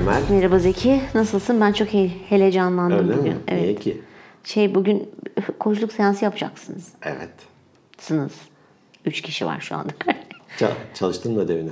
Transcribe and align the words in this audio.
Emel. 0.00 0.22
Merhaba 0.30 0.58
Zeki. 0.58 1.00
Nasılsın? 1.14 1.60
Ben 1.60 1.72
çok 1.72 1.88
he- 1.88 2.10
heyecanlandım 2.28 2.98
Öyle 2.98 3.18
bugün. 3.18 3.32
mi? 3.32 3.38
Evet. 3.48 3.62
Niye 3.62 3.74
ki? 3.74 4.02
Şey 4.44 4.74
bugün 4.74 5.10
koçluk 5.60 5.92
seansı 5.92 6.24
yapacaksınız. 6.24 6.88
Evet. 7.02 7.30
Sınız. 7.98 8.32
Üç 9.04 9.20
kişi 9.22 9.46
var 9.46 9.60
şu 9.60 9.76
anda. 9.76 9.92
Ça- 10.58 10.72
çalıştın 10.94 11.32
mı 11.34 11.40
ödevini? 11.40 11.70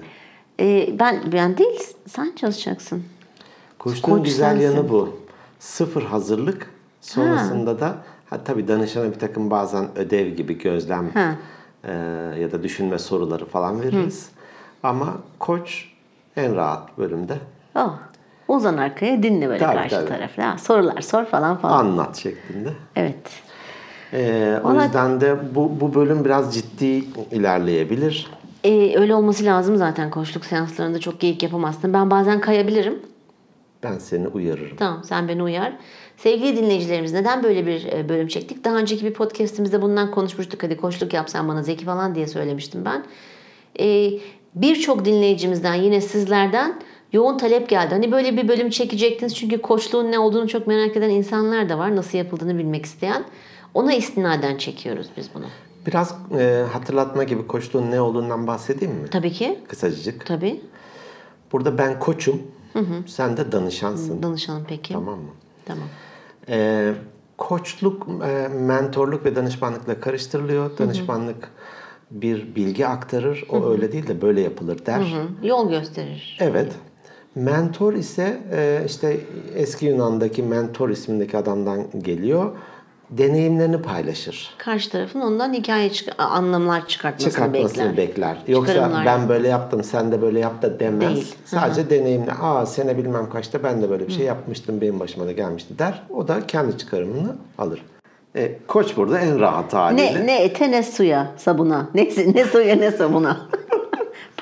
Ee, 0.60 0.88
ben 0.98 1.22
ben 1.32 1.58
değil, 1.58 1.80
sen 2.08 2.32
çalışacaksın. 2.36 3.04
Koçluğun 3.78 4.16
Koç 4.16 4.26
güzel 4.26 4.50
sensin. 4.60 4.76
yanı 4.76 4.88
bu. 4.88 5.20
Sıfır 5.58 6.02
hazırlık. 6.02 6.70
Sonrasında 7.00 7.80
da 7.80 7.96
ha, 8.30 8.38
tabii 8.44 8.68
danışana 8.68 9.12
bir 9.14 9.18
takım 9.18 9.50
bazen 9.50 9.98
ödev 9.98 10.26
gibi 10.34 10.58
gözlem 10.58 11.10
Ha. 11.14 11.34
e, 11.84 11.92
ya 12.40 12.52
da 12.52 12.62
düşünme 12.62 12.98
soruları 12.98 13.44
falan 13.46 13.82
veririz. 13.82 14.28
Ama 14.82 15.18
koç 15.38 15.88
en 16.36 16.56
rahat 16.56 16.98
bölümde 16.98 17.38
Oh. 17.74 17.98
Uzan 18.48 18.76
arkaya 18.76 19.22
dinle 19.22 19.48
böyle 19.48 19.58
Tabii, 19.58 19.74
karşı 19.76 19.94
tabii. 19.96 20.08
tarafta. 20.08 20.52
Ha, 20.52 20.58
sorular 20.58 21.00
sor 21.00 21.24
falan 21.24 21.56
falan. 21.56 21.78
anlat 21.78 22.16
şeklinde. 22.16 22.68
Evet. 22.96 23.30
E, 24.12 24.54
o 24.64 24.68
Valla- 24.68 24.84
yüzden 24.84 25.20
de 25.20 25.54
bu, 25.54 25.80
bu 25.80 25.94
bölüm 25.94 26.24
biraz 26.24 26.54
ciddi 26.54 27.04
ilerleyebilir. 27.32 28.30
Ee, 28.64 28.98
öyle 28.98 29.14
olması 29.14 29.44
lazım 29.44 29.76
zaten 29.76 30.10
koçluk 30.10 30.44
seanslarında 30.44 30.98
çok 30.98 31.20
geyik 31.20 31.42
yapamazsın. 31.42 31.92
Ben 31.92 32.10
bazen 32.10 32.40
kayabilirim. 32.40 32.98
Ben 33.82 33.98
seni 33.98 34.28
uyarırım. 34.28 34.76
Tamam 34.76 35.04
sen 35.04 35.28
beni 35.28 35.42
uyar. 35.42 35.72
Sevgili 36.16 36.56
dinleyicilerimiz 36.56 37.12
neden 37.12 37.42
böyle 37.42 37.66
bir 37.66 37.84
e, 37.92 38.08
bölüm 38.08 38.28
çektik? 38.28 38.64
Daha 38.64 38.76
önceki 38.76 39.04
bir 39.06 39.14
podcastimizde 39.14 39.82
bundan 39.82 40.10
konuşmuştuk. 40.10 40.62
Hadi 40.62 40.76
koçluk 40.76 41.12
yapsan 41.12 41.48
bana 41.48 41.62
Zeki 41.62 41.84
falan 41.84 42.14
diye 42.14 42.26
söylemiştim 42.26 42.84
ben. 42.84 43.04
Ee, 43.80 44.10
Birçok 44.54 45.04
dinleyicimizden 45.04 45.74
yine 45.74 46.00
sizlerden 46.00 46.74
yoğun 47.12 47.38
talep 47.38 47.68
geldi. 47.68 47.94
Hani 47.94 48.12
böyle 48.12 48.36
bir 48.36 48.48
bölüm 48.48 48.70
çekecektiniz 48.70 49.36
çünkü 49.36 49.62
koçluğun 49.62 50.12
ne 50.12 50.18
olduğunu 50.18 50.48
çok 50.48 50.66
merak 50.66 50.96
eden 50.96 51.10
insanlar 51.10 51.68
da 51.68 51.78
var. 51.78 51.96
Nasıl 51.96 52.18
yapıldığını 52.18 52.58
bilmek 52.58 52.84
isteyen. 52.86 53.24
Ona 53.74 53.92
istinaden 53.94 54.56
çekiyoruz 54.56 55.06
biz 55.16 55.30
bunu. 55.34 55.44
Biraz 55.86 56.14
e, 56.38 56.64
hatırlatma 56.72 57.24
gibi 57.24 57.46
koçluğun 57.46 57.90
ne 57.90 58.00
olduğundan 58.00 58.46
bahsedeyim 58.46 58.94
mi? 58.94 59.08
Tabii 59.10 59.32
ki. 59.32 59.58
Kısacık. 59.68 60.26
Tabii. 60.26 60.60
Burada 61.52 61.78
ben 61.78 61.98
koçum, 61.98 62.42
sen 63.06 63.36
de 63.36 63.52
danışansın. 63.52 64.22
Danışalım 64.22 64.64
peki. 64.68 64.92
Tamam 64.92 65.18
mı? 65.18 65.30
Tamam. 65.66 65.84
Ee, 66.48 66.94
koçluk, 67.38 68.06
e, 68.26 68.48
mentorluk 68.48 69.24
ve 69.24 69.36
danışmanlıkla 69.36 70.00
karıştırılıyor. 70.00 70.78
Danışmanlık 70.78 71.50
bir 72.10 72.54
bilgi 72.54 72.86
aktarır. 72.86 73.44
O 73.48 73.70
öyle 73.70 73.92
değil 73.92 74.06
de 74.06 74.22
böyle 74.22 74.40
yapılır 74.40 74.86
der. 74.86 75.00
Hı, 75.00 75.46
Yol 75.46 75.70
gösterir. 75.70 76.38
Evet. 76.40 76.72
Mentor 77.34 77.92
ise 77.92 78.36
e, 78.52 78.82
işte 78.86 79.20
eski 79.54 79.86
Yunan'daki 79.86 80.42
mentor 80.42 80.88
ismindeki 80.88 81.36
adamdan 81.36 81.84
geliyor. 82.02 82.50
Deneyimlerini 83.10 83.82
paylaşır. 83.82 84.54
Karşı 84.58 84.90
tarafın 84.90 85.20
ondan 85.20 85.52
hikaye 85.52 85.90
çık- 85.90 86.14
anlamlar 86.18 86.86
çıkartmasını, 86.88 87.32
Çıkartmasını 87.32 87.96
bekler. 87.96 87.96
bekler. 87.96 88.36
Yoksa 88.48 88.72
Çıkarımlar 88.72 89.06
ben 89.06 89.28
böyle 89.28 89.48
yaptım 89.48 89.84
sen 89.84 90.12
de 90.12 90.22
böyle 90.22 90.40
yap 90.40 90.62
da 90.62 90.80
demez. 90.80 91.14
Değil. 91.14 91.34
Sadece 91.44 91.90
deneyimle 91.90 92.32
aa 92.32 92.66
sene 92.66 92.98
bilmem 92.98 93.30
kaçta 93.30 93.62
ben 93.62 93.82
de 93.82 93.90
böyle 93.90 94.06
bir 94.08 94.12
şey 94.12 94.26
yapmıştım 94.26 94.80
benim 94.80 95.00
başıma 95.00 95.26
da 95.26 95.32
gelmişti 95.32 95.78
der. 95.78 96.02
O 96.10 96.28
da 96.28 96.46
kendi 96.46 96.78
çıkarımını 96.78 97.36
alır. 97.58 97.82
E, 98.36 98.58
koç 98.66 98.96
burada 98.96 99.18
en 99.18 99.40
rahat 99.40 99.74
haliyle. 99.74 100.14
Ne, 100.20 100.26
ne 100.26 100.42
ete 100.42 100.70
ne 100.70 100.82
suya 100.82 101.32
sabuna. 101.36 101.88
Ne, 101.94 102.08
ne 102.34 102.44
suya 102.44 102.76
ne 102.76 102.90
sabuna. 102.90 103.36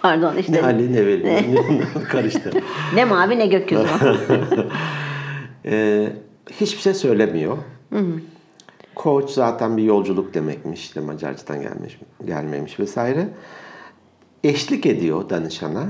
Pardon 0.03 0.37
işte. 0.37 0.53
Ne 0.53 0.57
Ne, 0.57 0.63
Ali 0.63 0.93
ne 0.93 1.07
Veli 1.07 1.25
ne- 1.55 2.03
karıştı. 2.09 2.51
mavi 3.09 3.39
ne 3.39 3.47
gökyüzü. 3.47 3.87
E, 5.69 6.09
hiçbir 6.53 6.81
şey 6.81 6.95
söylemiyor. 6.95 7.57
Koç 8.95 9.31
zaten 9.31 9.77
bir 9.77 9.83
yolculuk 9.83 10.35
demekmiş. 10.35 10.81
işte 10.81 11.01
Macarca'dan 11.01 11.63
gelmiş, 11.63 11.99
gelmemiş 12.25 12.81
vesaire. 12.81 13.29
Eşlik 14.45 14.87
ediyor 14.87 15.31
danışana. 15.31 15.85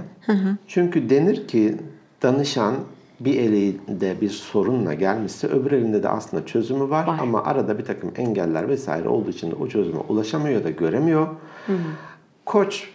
Çünkü 0.66 1.10
denir 1.10 1.48
ki 1.48 1.76
danışan 2.22 2.74
bir 3.20 3.38
elinde 3.40 4.20
bir 4.20 4.30
sorunla 4.30 4.94
gelmişse 4.94 5.46
öbür 5.46 5.72
elinde 5.72 6.02
de 6.02 6.08
aslında 6.08 6.46
çözümü 6.46 6.90
var, 6.90 7.06
Var. 7.06 7.18
ama 7.20 7.44
arada 7.44 7.78
bir 7.78 7.84
takım 7.84 8.12
engeller 8.16 8.68
vesaire 8.68 9.08
olduğu 9.08 9.30
için 9.30 9.50
de 9.50 9.54
o 9.54 9.68
çözüme 9.68 9.98
ulaşamıyor 10.08 10.64
da 10.64 10.70
göremiyor. 10.70 11.28
Koç 12.44 12.88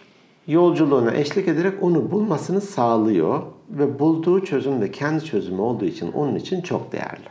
yolculuğuna 0.46 1.14
eşlik 1.14 1.48
ederek 1.48 1.82
onu 1.82 2.10
bulmasını 2.10 2.60
sağlıyor 2.60 3.42
ve 3.70 3.98
bulduğu 3.98 4.44
çözüm 4.44 4.80
de 4.80 4.90
kendi 4.90 5.24
çözümü 5.24 5.60
olduğu 5.60 5.84
için 5.84 6.12
onun 6.12 6.34
için 6.34 6.60
çok 6.60 6.92
değerli. 6.92 7.28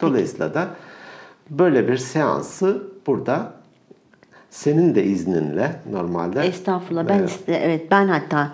Dolayısıyla 0.00 0.54
da 0.54 0.68
böyle 1.50 1.88
bir 1.88 1.96
seansı 1.96 2.82
burada 3.06 3.52
senin 4.50 4.94
de 4.94 5.04
izninle 5.04 5.80
normalde 5.90 6.40
Estağfurullah. 6.40 7.08
Ben 7.08 7.22
iste, 7.22 7.52
evet 7.54 7.90
ben 7.90 8.08
hatta 8.08 8.52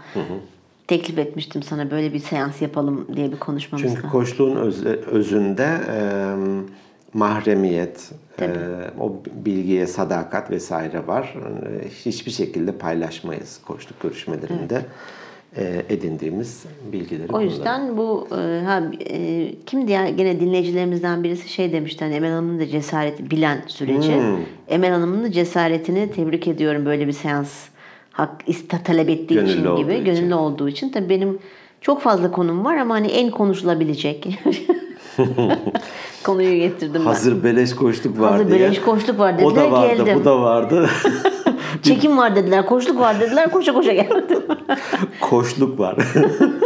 teklif 0.86 1.18
etmiştim 1.18 1.62
sana 1.62 1.90
böyle 1.90 2.12
bir 2.12 2.18
seans 2.18 2.62
yapalım 2.62 3.06
diye 3.16 3.32
bir 3.32 3.38
konuşmamızda. 3.38 3.88
Çünkü 3.96 4.08
koçluğun 4.08 4.56
öz- 4.56 4.84
özünde 4.86 5.68
e, 5.90 6.34
mahremiyet, 7.14 8.10
e, 8.40 8.48
o 9.00 9.12
bilgiye 9.44 9.86
sadakat 9.86 10.50
vesaire 10.50 11.06
var. 11.06 11.34
E, 11.36 11.88
hiçbir 11.88 12.30
şekilde 12.30 12.72
paylaşmayız 12.72 13.60
koçluk 13.66 14.00
görüşmelerinde 14.00 14.82
e, 15.56 15.82
edindiğimiz 15.88 16.64
bilgileri. 16.92 17.32
O 17.32 17.40
yüzden 17.40 17.96
bu 17.96 18.28
e, 18.30 18.64
ha, 18.64 18.82
e, 19.10 19.52
kim 19.66 19.88
diğer 19.88 20.08
gene 20.08 20.40
dinleyicilerimizden 20.40 21.24
birisi 21.24 21.48
şey 21.48 21.72
demişti 21.72 22.04
hani 22.04 22.14
Emel 22.14 22.30
Hanım'ın 22.30 22.58
da 22.60 22.66
cesareti 22.66 23.30
bilen 23.30 23.62
süreci. 23.66 24.12
Emel 24.68 24.90
Hanım'ın 24.90 25.24
da 25.24 25.32
cesaretini 25.32 26.10
tebrik 26.12 26.48
ediyorum 26.48 26.86
böyle 26.86 27.06
bir 27.06 27.12
seans 27.12 27.68
hak 28.10 28.42
iste 28.46 28.82
talep 28.84 29.08
ettiği 29.08 29.34
Gönüllü 29.34 29.52
için 29.52 29.76
gibi 29.76 29.94
için. 29.94 30.04
gönüllü 30.04 30.34
olduğu 30.34 30.68
için 30.68 30.88
tabii 30.88 31.08
benim 31.08 31.38
çok 31.80 32.02
fazla 32.02 32.30
konum 32.30 32.64
var 32.64 32.76
ama 32.76 32.94
hani 32.94 33.06
en 33.06 33.30
konuşulabilecek 33.30 34.28
konuyu 36.26 36.56
getirdim 36.56 37.00
ben. 37.00 37.06
Hazır 37.06 37.44
beleş 37.44 37.74
koçluk 37.74 38.20
var 38.20 38.32
Hazır 38.32 38.48
diye. 38.48 38.60
beleş 38.60 38.80
koçluk 38.80 39.18
var 39.18 39.34
O 39.34 39.38
dediler, 39.38 39.54
da 39.66 39.72
vardı, 39.72 39.96
geldim. 39.96 40.20
bu 40.20 40.24
da 40.24 40.40
vardı. 40.40 40.88
Çekim 41.82 42.18
var 42.18 42.36
dediler, 42.36 42.66
koçluk 42.66 43.00
var 43.00 43.20
dediler, 43.20 43.50
koşa 43.50 43.72
koşa 43.74 43.92
geldim. 43.92 44.42
Koçluk 45.20 45.78
var. 45.80 45.96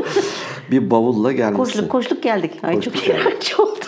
bir 0.70 0.90
bavulla 0.90 1.32
gelmişsin. 1.32 1.64
koçluk 1.64 1.90
koçluk 1.90 2.22
geldik. 2.22 2.52
Ay 2.62 2.74
Koçluk 2.74 2.94
çok 2.94 3.06
iğrenç 3.08 3.54
oldu. 3.60 3.84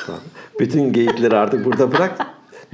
Bütün 0.60 0.92
geyikleri 0.92 1.36
artık 1.36 1.64
burada 1.64 1.92
bırak. 1.92 2.26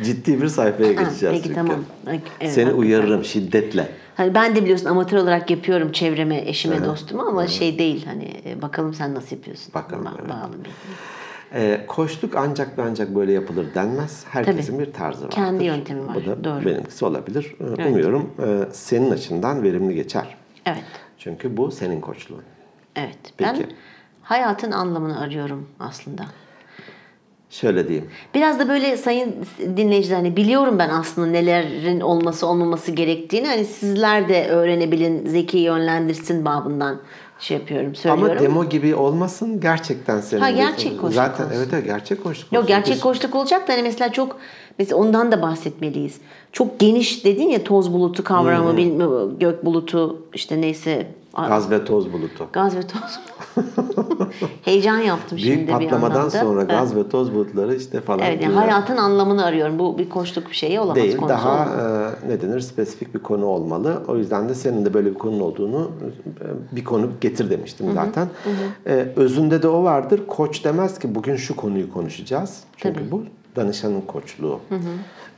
Ciddi 0.03 0.43
bir 0.43 0.49
sayfaya 0.49 0.93
geçeceğiz 0.93 1.21
Peki 1.35 1.43
çünkü. 1.43 1.55
tamam. 1.55 1.77
Evet, 2.07 2.21
Seni 2.39 2.49
hakikaten. 2.49 2.77
uyarırım 2.79 3.25
şiddetle. 3.25 3.89
Hani 4.17 4.35
ben 4.35 4.57
de 4.57 4.63
biliyorsun 4.63 4.87
amatör 4.87 5.19
olarak 5.19 5.51
yapıyorum 5.51 5.93
çevreme, 5.93 6.43
eşime, 6.47 6.85
dostuma 6.85 7.27
ama 7.27 7.47
şey 7.47 7.79
değil 7.79 8.07
hani 8.07 8.33
e, 8.47 8.63
bakalım 8.63 8.95
sen 8.95 9.15
nasıl 9.15 9.37
yapıyorsun. 9.37 9.75
Bakalım, 9.75 10.05
Ba- 10.05 10.11
evet. 10.21 10.29
bağlı 10.31 10.53
bir. 10.65 10.71
Ee, 11.55 11.81
koçluk 11.87 12.37
ancak 12.37 12.79
ve 12.79 12.83
ancak 12.83 13.15
böyle 13.15 13.33
yapılır 13.33 13.67
denmez. 13.75 14.25
Herkesin 14.31 14.79
bir 14.79 14.93
tarzı 14.93 15.23
vardır. 15.25 15.35
Kendi 15.35 15.65
yöntemi 15.65 16.07
var, 16.07 16.15
Bu 16.15 16.27
da 16.27 16.45
doğru. 16.45 16.65
benimkisi 16.65 17.05
olabilir. 17.05 17.57
Ee, 17.79 17.89
Umuyorum 17.89 18.31
e, 18.39 18.73
senin 18.73 19.11
açından 19.11 19.63
verimli 19.63 19.95
geçer. 19.95 20.37
Evet. 20.67 20.85
Çünkü 21.19 21.57
bu 21.57 21.71
senin 21.71 22.01
koçluğun. 22.01 22.43
Evet. 22.97 23.19
Ben 23.41 23.57
Peki. 23.59 23.69
hayatın 24.23 24.73
anlamını 24.73 25.21
arıyorum 25.21 25.69
aslında. 25.81 26.23
Şöyle 27.51 27.89
diyeyim. 27.89 28.09
Biraz 28.35 28.59
da 28.59 28.69
böyle 28.69 28.97
sayın 28.97 29.35
dinleyiciler 29.77 30.17
hani 30.17 30.37
biliyorum 30.37 30.79
ben 30.79 30.89
aslında 30.89 31.27
nelerin 31.27 32.01
olması 32.01 32.47
olmaması 32.47 32.93
gerektiğini. 32.93 33.47
Hani 33.47 33.65
sizler 33.65 34.29
de 34.29 34.49
öğrenebilin, 34.49 35.27
zeki 35.27 35.59
yönlendirsin 35.59 36.45
babından 36.45 37.01
şey 37.39 37.57
yapıyorum, 37.57 37.95
söylüyorum. 37.95 38.31
Ama 38.33 38.41
demo 38.43 38.65
gibi 38.69 38.95
olmasın 38.95 39.61
gerçekten 39.61 40.21
senin. 40.21 40.41
Ha, 40.41 40.51
gerçek 40.51 40.93
koçluk 41.01 41.15
Zaten 41.15 41.45
olsun. 41.45 41.57
evet 41.57 41.69
evet 41.73 41.85
gerçek 41.85 42.25
koçluk. 42.25 42.53
Yok 42.53 42.63
olsun. 42.63 42.69
gerçek 42.69 43.03
koçluk 43.03 43.35
olacak 43.35 43.69
da 43.69 43.73
hani 43.73 43.83
mesela 43.83 44.13
çok 44.13 44.37
mesela 44.79 45.01
ondan 45.01 45.33
da 45.33 45.43
bahsetmeliyiz. 45.43 46.17
Çok 46.53 46.79
geniş 46.81 47.25
dedin 47.25 47.49
ya 47.49 47.65
toz 47.65 47.93
bulutu 47.93 48.25
kavramı, 48.25 48.77
bilmiyorum, 48.77 49.37
gök 49.41 49.65
bulutu 49.65 50.23
işte 50.35 50.61
neyse 50.61 51.07
Gaz 51.49 51.71
ve 51.71 51.85
toz 51.85 52.13
bulutu. 52.13 52.47
gaz 52.53 52.77
ve 52.77 52.81
toz. 52.83 53.19
Heyecan 54.65 54.99
yaptım 54.99 55.39
şimdi 55.39 55.57
Büyük 55.57 55.69
bir 55.69 55.73
patlamadan 55.73 56.15
yandan 56.15 56.27
da. 56.27 56.31
sonra 56.41 56.61
Evet. 56.61 56.71
gaz 56.71 56.97
ve 56.97 57.09
toz 57.09 57.35
bulutları 57.35 57.75
işte 57.75 58.01
falan. 58.01 58.19
Evet 58.27 58.43
yani 58.43 58.55
hayatın 58.55 58.97
anlamını 58.97 59.45
arıyorum. 59.45 59.79
Bu 59.79 59.99
bir 59.99 60.09
koçluk 60.09 60.49
bir 60.51 60.55
şeyi 60.55 60.81
olamaz. 60.81 60.97
değil 60.97 61.17
konusu 61.17 61.29
daha 61.29 61.53
olamaz. 61.55 62.15
e, 62.25 62.29
ne 62.29 62.41
denir 62.41 62.61
spesifik 62.61 63.15
bir 63.15 63.19
konu 63.19 63.45
olmalı. 63.47 64.03
O 64.09 64.17
yüzden 64.17 64.49
de 64.49 64.55
senin 64.55 64.85
de 64.85 64.95
böyle 64.95 65.11
bir 65.11 65.15
konun 65.19 65.41
olduğunu 65.41 65.91
e, 66.73 66.77
bir 66.77 66.85
konu 66.85 67.09
getir 67.21 67.51
demiştim 67.51 67.87
zaten. 67.95 68.29
E, 68.87 68.93
özünde 69.17 69.63
de 69.63 69.69
o 69.69 69.85
vardır. 69.85 70.21
Koç 70.29 70.65
demez 70.65 70.99
ki 70.99 71.15
bugün 71.15 71.37
şu 71.37 71.57
konuyu 71.57 71.93
konuşacağız. 71.93 72.61
Çünkü 72.77 72.99
Tabii. 73.01 73.11
bu 73.11 73.23
danışanın 73.59 74.01
koçluğu. 74.01 74.61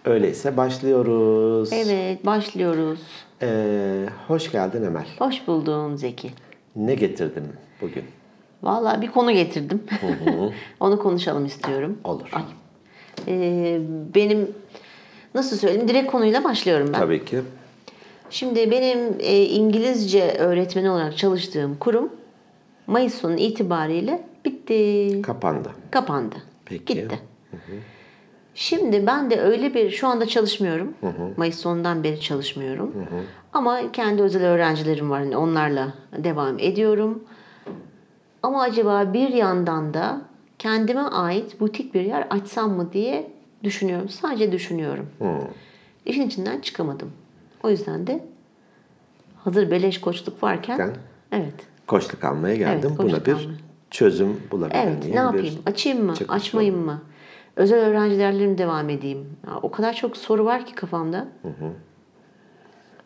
Öyleyse 0.05 0.56
başlıyoruz. 0.56 1.72
Evet 1.72 2.26
başlıyoruz. 2.26 3.00
E, 3.43 3.49
hoş 4.28 4.52
geldin 4.52 4.82
Emel. 4.82 5.06
Hoş 5.19 5.46
buldum 5.46 5.99
Zeki. 5.99 6.31
Ne 6.76 6.94
getirdin 6.94 7.44
bugün? 7.81 8.05
Vallahi 8.62 9.02
bir 9.02 9.11
konu 9.11 9.32
getirdim. 9.32 9.82
Onu 10.81 10.99
konuşalım 10.99 11.46
istiyorum. 11.46 11.99
Olur. 12.05 12.28
Ay. 12.32 12.43
Ee, 13.28 13.81
benim 14.14 14.50
nasıl 15.34 15.56
söyleyeyim? 15.56 15.88
Direkt 15.88 16.11
konuyla 16.11 16.44
başlıyorum 16.44 16.87
ben. 16.93 16.99
Tabii 16.99 17.25
ki. 17.25 17.40
Şimdi 18.31 18.70
benim 18.70 18.99
e, 19.20 19.43
İngilizce 19.44 20.34
öğretmeni 20.38 20.90
olarak 20.90 21.17
çalıştığım 21.19 21.76
kurum 21.78 22.08
Mayıs 22.87 23.14
sonu 23.14 23.37
itibariyle 23.37 24.22
bitti. 24.44 25.22
Kapandı. 25.22 25.69
Kapandı. 25.90 26.37
Peki. 26.64 26.94
Gitti. 26.94 27.19
Şimdi 28.60 29.06
ben 29.06 29.30
de 29.30 29.40
öyle 29.40 29.74
bir 29.74 29.90
şu 29.90 30.08
anda 30.08 30.26
çalışmıyorum. 30.26 30.94
Mayıs 31.36 31.58
sonundan 31.58 32.04
beri 32.04 32.20
çalışmıyorum. 32.20 32.94
Ama 33.52 33.92
kendi 33.92 34.22
özel 34.22 34.42
öğrencilerim 34.44 35.10
var. 35.10 35.20
Hani 35.20 35.36
onlarla 35.36 35.94
devam 36.18 36.58
ediyorum. 36.58 37.24
Ama 38.42 38.62
acaba 38.62 39.12
bir 39.12 39.28
yandan 39.28 39.94
da 39.94 40.20
kendime 40.58 41.00
ait 41.00 41.60
butik 41.60 41.94
bir 41.94 42.00
yer 42.00 42.26
açsam 42.30 42.72
mı 42.72 42.92
diye 42.92 43.30
düşünüyorum. 43.64 44.08
Sadece 44.08 44.52
düşünüyorum. 44.52 45.06
İşin 46.06 46.26
içinden 46.26 46.60
çıkamadım. 46.60 47.12
O 47.62 47.70
yüzden 47.70 48.06
de 48.06 48.24
hazır 49.44 49.70
beleş 49.70 50.00
koçluk 50.00 50.42
varken 50.42 50.78
Ben- 50.78 50.96
evet. 51.38 51.54
Koçluk 51.86 52.24
almaya 52.24 52.56
geldim. 52.56 52.88
Evet, 52.88 52.98
Buna 52.98 53.06
koçluk 53.08 53.26
bir 53.26 53.32
almaya. 53.32 53.56
çözüm 53.90 54.40
bulabildim. 54.50 54.80
Evet, 54.80 55.04
ne 55.10 55.16
yapayım? 55.16 55.54
Açayım 55.66 56.04
mı? 56.04 56.14
Açmayayım 56.28 56.84
mı? 56.84 57.02
Özel 57.56 57.79
öğrencilerle 57.79 58.47
mi 58.47 58.58
devam 58.58 58.88
edeyim? 58.91 59.26
Ya, 59.47 59.58
o 59.62 59.70
kadar 59.70 59.93
çok 59.93 60.17
soru 60.17 60.44
var 60.44 60.67
ki 60.67 60.75
kafamda. 60.75 61.29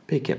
Peki. 0.06 0.37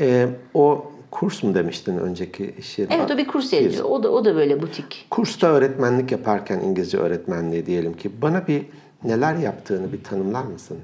Ee, 0.00 0.28
o 0.54 0.92
kurs 1.10 1.42
mu 1.42 1.54
demiştin 1.54 1.98
önceki 1.98 2.42
yeri? 2.76 2.92
Evet, 2.92 3.10
o 3.10 3.18
bir 3.18 3.26
kurs 3.26 3.52
yeri. 3.52 3.82
O 3.82 4.02
da 4.02 4.10
o 4.10 4.24
da 4.24 4.36
böyle 4.36 4.62
butik. 4.62 5.06
Kursta 5.10 5.46
öğretmenlik 5.46 6.12
yaparken 6.12 6.60
İngilizce 6.60 6.98
öğretmenliği 6.98 7.66
diyelim 7.66 7.92
ki 7.92 8.22
bana 8.22 8.46
bir 8.46 8.66
neler 9.04 9.34
yaptığını 9.34 9.92
bir 9.92 10.04
tanımlar 10.04 10.44
mısın? 10.44 10.78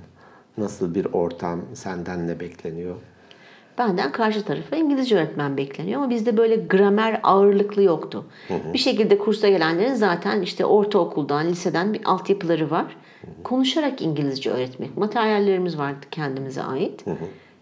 Nasıl 0.59 0.95
bir 0.95 1.05
ortam, 1.13 1.61
senden 1.75 2.29
ne 2.29 2.41
bekleniyor? 2.41 2.97
Benden 3.81 4.13
karşı 4.13 4.45
tarafa 4.45 4.77
İngilizce 4.77 5.17
öğretmen 5.17 5.57
bekleniyor 5.57 6.01
ama 6.01 6.11
bizde 6.11 6.37
böyle 6.37 6.57
gramer 6.57 7.21
ağırlıklı 7.23 7.83
yoktu. 7.83 8.25
Bir 8.73 8.79
şekilde 8.79 9.19
kursa 9.19 9.49
gelenlerin 9.49 9.95
zaten 9.95 10.43
işte 10.43 10.65
ortaokuldan, 10.65 11.47
liseden 11.47 11.95
bir 11.95 12.01
altyapıları 12.05 12.71
var. 12.71 12.97
Konuşarak 13.45 14.03
İngilizce 14.03 14.51
öğretmek. 14.51 14.97
Materyallerimiz 14.97 15.79
vardı 15.79 16.07
kendimize 16.11 16.63
ait. 16.63 17.05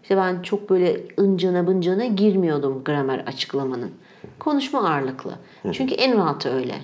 İşte 0.03 0.17
ben 0.17 0.41
çok 0.41 0.69
böyle 0.69 0.97
ıncana 1.19 1.67
bıncana 1.67 2.05
girmiyordum 2.05 2.83
gramer 2.83 3.19
açıklamanın. 3.19 3.91
Konuşma 4.39 4.89
ağırlıklı. 4.89 5.31
Çünkü 5.71 5.95
en 5.95 6.17
rahatı 6.17 6.49
öyle. 6.49 6.75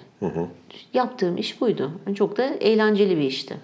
Yaptığım 0.94 1.38
iş 1.38 1.62
buydu. 1.62 1.92
Çok 2.16 2.38
da 2.38 2.44
eğlenceli 2.44 3.18
bir 3.18 3.24
işti. 3.24 3.56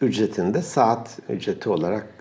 Ücretini 0.00 0.54
de 0.54 0.62
saat 0.62 1.18
ücreti 1.28 1.68
olarak 1.68 2.15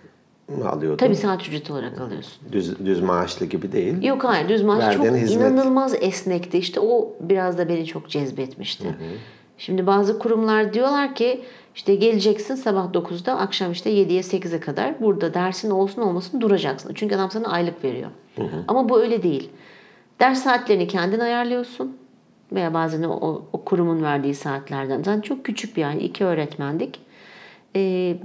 alıyordun? 0.65 0.97
Tabii 0.97 1.15
saat 1.15 1.47
ücreti 1.47 1.73
olarak 1.73 2.01
alıyorsun. 2.01 2.51
Düz, 2.51 2.85
düz 2.85 3.01
maaşlı 3.01 3.45
gibi 3.45 3.71
değil. 3.71 4.03
Yok 4.03 4.23
hayır 4.23 4.49
düz 4.49 4.63
maaş 4.63 4.95
çok 4.95 5.05
hizmet. 5.05 5.51
inanılmaz 5.51 5.95
esnekti. 6.01 6.57
İşte 6.57 6.79
o 6.79 7.13
biraz 7.19 7.57
da 7.57 7.69
beni 7.69 7.85
çok 7.85 8.09
cezbetmişti. 8.09 8.95
Şimdi 9.57 9.87
bazı 9.87 10.19
kurumlar 10.19 10.73
diyorlar 10.73 11.15
ki 11.15 11.41
işte 11.75 11.95
geleceksin 11.95 12.55
sabah 12.55 12.93
9'da 12.93 13.39
akşam 13.39 13.71
işte 13.71 13.89
7'ye 13.91 14.21
8'e 14.21 14.59
kadar 14.59 15.01
burada 15.01 15.33
dersin 15.33 15.69
olsun 15.71 16.01
olmasın 16.01 16.41
duracaksın. 16.41 16.91
Çünkü 16.93 17.15
adam 17.15 17.31
sana 17.31 17.47
aylık 17.47 17.83
veriyor. 17.83 18.09
Ama 18.67 18.89
bu 18.89 19.01
öyle 19.01 19.23
değil. 19.23 19.49
Ders 20.19 20.43
saatlerini 20.43 20.87
kendin 20.87 21.19
ayarlıyorsun. 21.19 21.97
Veya 22.51 22.73
bazen 22.73 23.03
o, 23.03 23.13
o, 23.13 23.45
o 23.53 23.63
kurumun 23.63 24.03
verdiği 24.03 24.35
saatlerden. 24.35 24.97
Zaten 24.97 25.21
çok 25.21 25.45
küçük 25.45 25.77
bir 25.77 25.81
yani 25.81 26.03
iki 26.03 26.25
öğretmendik. 26.25 26.99
Ee, 27.75 28.17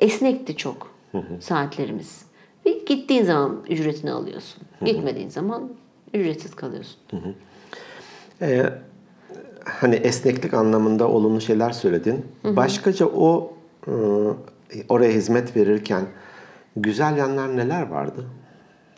esnekti 0.00 0.56
çok 0.56 0.93
saatlerimiz. 1.40 2.24
Ve 2.66 2.70
gittiğin 2.86 3.24
zaman 3.24 3.64
ücretini 3.70 4.12
alıyorsun. 4.12 4.62
Gitmediğin 4.84 5.28
zaman 5.28 5.70
ücretsiz 6.14 6.54
kalıyorsun. 6.54 6.96
Ee, 8.42 8.64
hani 9.64 9.94
esneklik 9.94 10.54
anlamında 10.54 11.08
olumlu 11.08 11.40
şeyler 11.40 11.70
söyledin. 11.70 12.26
Başkaca 12.44 13.06
o 13.06 13.52
e, 13.86 13.92
oraya 14.88 15.12
hizmet 15.12 15.56
verirken 15.56 16.06
güzel 16.76 17.16
yanlar 17.16 17.56
neler 17.56 17.82
vardı? 17.88 18.24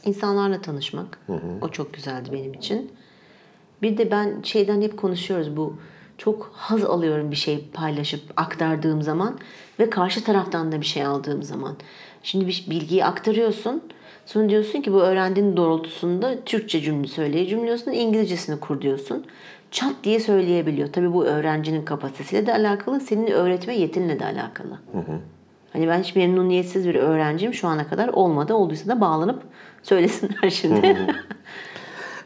İnsanlarla 0.04 0.60
tanışmak. 0.60 1.18
O 1.60 1.68
çok 1.68 1.94
güzeldi 1.94 2.28
benim 2.32 2.54
için. 2.54 2.92
Bir 3.82 3.98
de 3.98 4.10
ben 4.10 4.42
şeyden 4.42 4.82
hep 4.82 4.96
konuşuyoruz 4.96 5.56
bu 5.56 5.74
çok 6.18 6.50
haz 6.54 6.84
alıyorum 6.84 7.30
bir 7.30 7.36
şey 7.36 7.64
paylaşıp 7.72 8.20
aktardığım 8.36 9.02
zaman 9.02 9.38
ve 9.78 9.90
karşı 9.90 10.24
taraftan 10.24 10.72
da 10.72 10.80
bir 10.80 10.86
şey 10.86 11.04
aldığım 11.04 11.42
zaman. 11.42 11.76
Şimdi 12.22 12.46
bir 12.46 12.66
bilgiyi 12.70 13.04
aktarıyorsun. 13.04 13.82
Sonra 14.26 14.48
diyorsun 14.48 14.80
ki 14.80 14.92
bu 14.92 15.02
öğrendiğin 15.02 15.56
doğrultusunda 15.56 16.44
Türkçe 16.44 16.80
cümle 16.80 17.06
söyleyemiyorsun, 17.08 17.90
İngilizcesini 17.90 18.60
kur 18.60 18.82
diyorsun. 18.82 19.24
Çat 19.70 19.94
diye 20.04 20.20
söyleyebiliyor. 20.20 20.92
Tabii 20.92 21.12
bu 21.12 21.24
öğrencinin 21.24 21.84
kapasitesiyle 21.84 22.46
de 22.46 22.52
alakalı, 22.52 23.00
senin 23.00 23.26
öğretme 23.26 23.76
yetinle 23.76 24.20
de 24.20 24.24
alakalı. 24.24 24.78
Hani 25.72 25.88
ben 25.88 26.02
hiç 26.02 26.16
memnuniyetsiz 26.16 26.88
bir 26.88 26.94
öğrencim 26.94 27.54
şu 27.54 27.68
ana 27.68 27.88
kadar 27.88 28.08
olmadı. 28.08 28.54
Olduysa 28.54 28.88
da 28.88 29.00
bağlanıp 29.00 29.42
söylesinler 29.82 30.50
şimdi. 30.50 30.96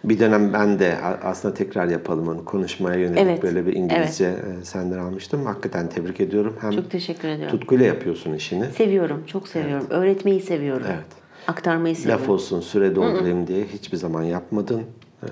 Bir 0.05 0.19
dönem 0.19 0.53
ben 0.53 0.79
de 0.79 0.97
aslında 1.25 1.55
tekrar 1.55 1.87
yapalım 1.89 2.29
onu 2.29 2.45
konuşmaya 2.45 2.99
yönelik 2.99 3.19
Evet, 3.21 3.43
böyle 3.43 3.67
bir 3.67 3.73
İngilizce 3.73 4.25
e, 4.27 4.65
senden 4.65 4.99
almıştım. 4.99 5.47
Hakikaten 5.47 5.89
tebrik 5.89 6.21
ediyorum. 6.21 6.57
Hem 6.61 6.71
Çok 6.71 6.91
teşekkür 6.91 7.29
ediyorum. 7.29 7.59
tutkuyla 7.59 7.87
yapıyorsun 7.87 8.35
işini. 8.35 8.65
Seviyorum, 8.67 9.23
çok 9.27 9.49
seviyorum. 9.49 9.87
Öğretmeyi 9.91 10.41
seviyorum. 10.41 10.87
Evet. 10.91 11.05
Aktarmayı 11.49 11.97
seviyorum. 11.97 12.23
Laf 12.23 12.31
olsun 12.31 12.61
süre 12.61 12.97
doldurayım 12.97 13.47
diye 13.47 13.65
hiçbir 13.65 13.97
zaman 13.97 14.23
yapmadın. 14.23 14.83
Ee, 15.23 15.27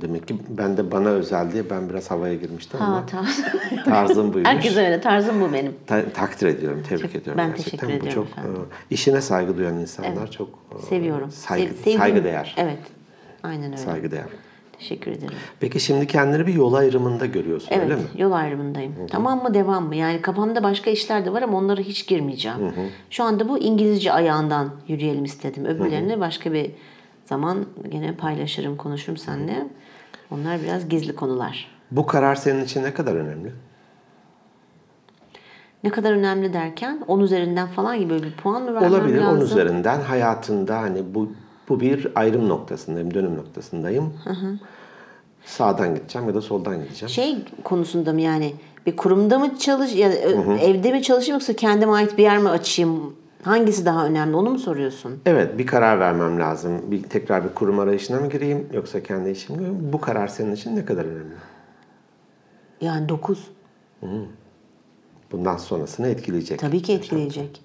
Demek 0.00 0.28
ki 0.28 0.36
ben 0.48 0.76
de 0.76 0.90
bana 0.92 1.08
özel 1.08 1.52
diye 1.52 1.70
ben 1.70 1.88
biraz 1.88 2.10
havaya 2.10 2.34
girmiştim 2.34 2.82
ama 2.82 2.96
Ha, 2.96 3.04
tamam. 3.10 3.26
tarzım 3.84 4.34
buymuş. 4.34 4.48
Herkes 4.50 4.76
öyle. 4.76 5.00
Tarzım 5.00 5.40
bu 5.40 5.52
benim. 5.52 5.72
Ta- 5.86 6.08
takdir 6.14 6.46
ediyorum, 6.46 6.82
tebrik 6.88 7.02
Çok- 7.02 7.14
ediyorum 7.22 7.38
ben 7.38 7.48
gerçekten. 7.48 7.78
teşekkür 7.78 7.88
Bu 7.88 7.92
ediyorum 8.06 8.28
çok 8.32 8.38
efendim. 8.38 8.60
e, 8.90 8.94
işine 8.94 9.20
saygı 9.20 9.58
duyan 9.58 9.74
insanlar 9.78 10.30
çok 10.30 10.48
e, 10.48 10.82
Seviyorum. 10.82 11.30
saygı, 11.30 11.74
Sev- 11.74 11.98
saygı 11.98 12.24
değer. 12.24 12.54
Evet. 12.58 12.78
Aynen 13.44 13.66
öyle. 13.66 13.76
Saygı 13.76 14.10
değer. 14.10 14.24
Teşekkür 14.78 15.10
ederim. 15.10 15.34
Peki 15.60 15.80
şimdi 15.80 16.06
kendini 16.06 16.46
bir 16.46 16.54
yol 16.54 16.74
ayrımında 16.74 17.26
görüyorsun 17.26 17.68
Evet, 17.70 17.84
öyle 17.84 17.94
mi? 17.96 18.02
yol 18.18 18.32
ayrımındayım. 18.32 18.94
Tamam 19.10 19.42
mı, 19.42 19.54
devam 19.54 19.86
mı? 19.86 19.96
Yani 19.96 20.22
kafamda 20.22 20.62
başka 20.62 20.90
işler 20.90 21.24
de 21.24 21.32
var 21.32 21.42
ama 21.42 21.58
onlara 21.58 21.80
hiç 21.80 22.06
girmeyeceğim. 22.06 22.58
Şu 23.10 23.24
anda 23.24 23.48
bu 23.48 23.58
İngilizce 23.58 24.12
ayağından 24.12 24.70
yürüyelim 24.88 25.24
istedim. 25.24 25.64
Öbürlerini 25.64 26.20
başka 26.20 26.52
bir 26.52 26.70
zaman 27.24 27.66
gene 27.88 28.14
paylaşırım, 28.14 28.76
konuşurum 28.76 29.16
seninle. 29.16 29.66
Onlar 30.30 30.62
biraz 30.62 30.88
gizli 30.88 31.14
konular. 31.14 31.68
Bu 31.90 32.06
karar 32.06 32.34
senin 32.34 32.64
için 32.64 32.82
ne 32.82 32.94
kadar 32.94 33.14
önemli? 33.14 33.52
Ne 35.84 35.90
kadar 35.90 36.12
önemli 36.12 36.52
derken 36.52 37.00
10 37.08 37.20
üzerinden 37.20 37.68
falan 37.68 37.98
gibi 37.98 38.10
böyle 38.10 38.24
bir 38.24 38.32
puan 38.36 38.62
mı 38.62 38.74
vermem 38.74 38.92
Olabilir 38.92 39.20
lazım? 39.20 39.36
onun 39.36 39.44
üzerinden 39.44 40.00
hayatında 40.00 40.78
hani 40.80 41.14
bu 41.14 41.32
bu 41.68 41.80
bir 41.80 42.12
ayrım 42.14 42.48
noktasındayım, 42.48 43.14
dönüm 43.14 43.36
noktasındayım. 43.36 44.12
Sağdan 45.44 45.94
gideceğim 45.94 46.28
ya 46.28 46.34
da 46.34 46.40
soldan 46.40 46.82
gideceğim. 46.84 47.10
Şey 47.10 47.38
konusunda 47.64 48.12
mı 48.12 48.20
yani 48.20 48.54
bir 48.86 48.96
kurumda 48.96 49.38
mı 49.38 49.58
çalış 49.58 49.94
ya 49.94 50.12
da 50.12 50.14
evde 50.56 50.92
mi 50.92 51.02
çalışayım 51.02 51.34
yoksa 51.34 51.52
kendime 51.52 51.92
ait 51.92 52.18
bir 52.18 52.22
yer 52.22 52.38
mi 52.38 52.48
açayım? 52.48 53.16
Hangisi 53.42 53.86
daha 53.86 54.06
önemli 54.06 54.36
onu 54.36 54.50
mu 54.50 54.58
soruyorsun? 54.58 55.20
Evet, 55.26 55.58
bir 55.58 55.66
karar 55.66 56.00
vermem 56.00 56.40
lazım. 56.40 56.90
Bir 56.90 57.02
tekrar 57.02 57.44
bir 57.44 57.54
kurum 57.54 57.78
arayışına 57.78 58.20
mı 58.20 58.30
gireyim 58.30 58.68
yoksa 58.72 59.02
kendi 59.02 59.30
işimi 59.30 59.60
mi? 59.60 59.92
Bu 59.92 60.00
karar 60.00 60.28
senin 60.28 60.54
için 60.54 60.76
ne 60.76 60.84
kadar 60.84 61.04
önemli? 61.04 61.34
Yani 62.80 63.08
9. 63.08 63.50
Bundan 65.32 65.56
sonrasını 65.56 66.08
etkileyecek. 66.08 66.58
Tabii 66.58 66.82
ki 66.82 66.92
etkileyecek. 66.92 67.62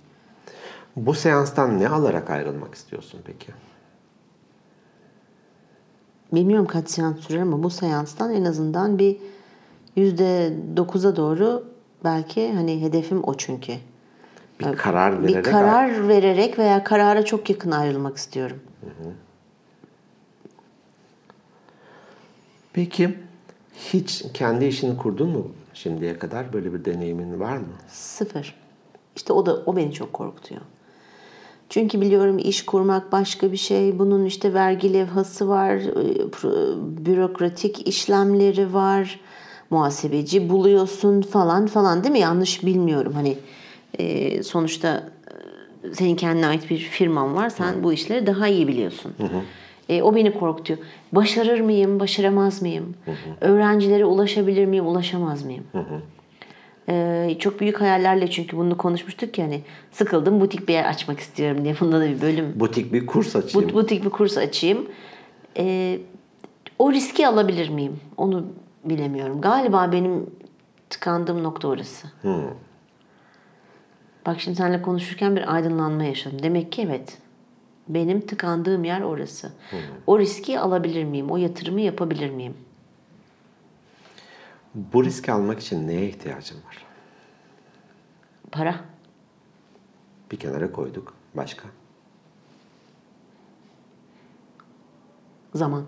Bu 0.96 1.14
seanstan 1.14 1.80
ne 1.80 1.90
alarak 1.90 2.30
ayrılmak 2.30 2.76
istiyorsun 2.76 3.20
peki? 3.26 3.52
Bilmiyorum 6.34 6.68
kaç 6.68 6.90
seans 6.90 7.20
sürer 7.20 7.42
ama 7.42 7.64
bu 7.64 7.70
seanstan 7.70 8.34
en 8.34 8.46
azından 8.46 9.00
bir 9.00 9.18
yüzde 9.96 10.54
dokuza 10.78 11.16
doğru 11.16 11.64
belki 12.04 12.54
hani 12.54 12.82
hedefim 12.82 13.24
o 13.24 13.34
çünkü. 13.34 13.74
Bir 14.60 14.78
karar 14.78 15.24
Bir 15.24 15.28
vererek 15.28 15.46
karar 15.46 16.08
vererek 16.08 16.60
veya 16.60 16.84
karara 16.84 17.26
çok 17.26 17.50
yakın 17.50 17.72
ayrılmak 17.72 18.18
istiyorum. 18.18 18.60
Peki 22.74 23.18
hiç 23.76 24.26
kendi 24.34 24.66
işini 24.66 24.98
kurdun 24.98 25.30
mu 25.30 25.52
şimdiye 25.74 26.20
kadar? 26.20 26.54
Böyle 26.54 26.74
bir 26.74 26.86
deneyimin 26.86 27.40
var 27.40 27.58
mı? 27.58 27.68
Sıfır. 27.88 28.56
İşte 29.16 29.34
o 29.34 29.46
da 29.46 29.64
o 29.66 29.76
beni 29.76 29.94
çok 29.94 30.14
korkutuyor. 30.14 30.62
Çünkü 31.70 32.02
biliyorum 32.02 32.38
iş 32.38 32.66
kurmak 32.66 33.12
başka 33.12 33.52
bir 33.52 33.58
şey. 33.58 34.00
Bunun 34.00 34.26
işte 34.26 34.54
vergi 34.54 34.94
levhası 34.94 35.48
var, 35.50 35.76
e, 35.76 37.06
bürokratik 37.06 37.88
işlemleri 37.88 38.74
var. 38.74 39.20
Muhasebeci 39.70 40.50
buluyorsun 40.50 41.22
falan 41.22 41.68
falan 41.68 42.04
değil 42.04 42.12
mi? 42.12 42.20
Yanlış 42.20 42.66
bilmiyorum. 42.66 43.14
Hani 43.14 43.38
e, 44.00 44.44
sonuçta 44.44 45.10
e, 45.84 45.94
senin 45.94 46.16
kendine 46.16 46.48
ait 46.48 46.70
bir 46.70 46.78
firman 46.78 47.36
var. 47.36 47.50
Sen 47.50 47.84
bu 47.84 47.94
işleri 47.94 48.28
daha 48.28 48.48
iyi 48.48 48.68
biliyorsun. 48.68 49.14
E, 49.90 50.02
o 50.02 50.16
beni 50.16 50.34
korkutuyor. 50.40 50.80
Başarır 51.12 51.60
mıyım, 51.60 52.00
başaramaz 52.00 52.62
mıyım? 52.62 52.96
Öğrencilere 53.42 54.06
ulaşabilir 54.06 54.66
miyim, 54.66 54.88
ulaşamaz 54.88 55.46
mıyım? 55.46 55.64
Ee, 56.90 57.36
çok 57.40 57.60
büyük 57.60 57.82
hayallerle 57.82 58.30
çünkü 58.30 58.58
bunu 58.58 58.78
konuşmuştuk 58.78 59.38
ya 59.38 59.46
hani 59.46 59.62
sıkıldım 59.92 60.42
butik 60.42 60.68
bir 60.68 60.74
yer 60.74 60.84
açmak 60.90 61.20
istiyorum 61.20 61.64
diye. 61.64 61.76
Bunda 61.80 62.00
da 62.00 62.10
bir 62.10 62.22
bölüm 62.22 62.60
Butik 62.60 62.94
bir 62.94 63.06
kurs 63.06 63.36
açayım. 63.36 63.68
but, 63.68 63.76
butik 63.76 64.06
bir 64.06 64.10
kurs 64.10 64.38
açayım. 64.38 64.88
Ee, 65.58 66.00
o 66.80 66.92
riski 66.92 67.28
alabilir 67.28 67.70
miyim? 67.70 68.00
Onu 68.18 68.46
bilemiyorum. 68.86 69.42
Galiba 69.42 69.92
benim 69.92 70.30
tıkandığım 70.90 71.44
nokta 71.44 71.68
orası. 71.68 72.08
Bak 74.26 74.40
şimdi 74.40 74.58
seninle 74.58 74.82
konuşurken 74.82 75.36
bir 75.36 75.56
aydınlanma 75.56 76.04
yaşadım. 76.04 76.44
Demek 76.44 76.72
ki 76.72 76.82
evet. 76.88 77.18
Benim 77.88 78.22
tıkandığım 78.22 78.84
yer 78.84 79.02
orası. 79.02 79.52
O 80.08 80.20
riski 80.20 80.60
alabilir 80.60 81.04
miyim? 81.04 81.32
O 81.32 81.38
yatırımı 81.38 81.82
yapabilir 81.82 82.30
miyim? 82.30 82.54
Bu 84.76 85.04
riski 85.04 85.32
almak 85.32 85.60
için 85.60 85.88
neye 85.88 86.10
ihtiyacın 86.10 86.58
var? 86.58 86.86
Para. 88.52 88.76
Bir 90.32 90.38
kenara 90.38 90.72
koyduk. 90.72 91.14
Başka? 91.36 91.64
Zaman. 95.54 95.86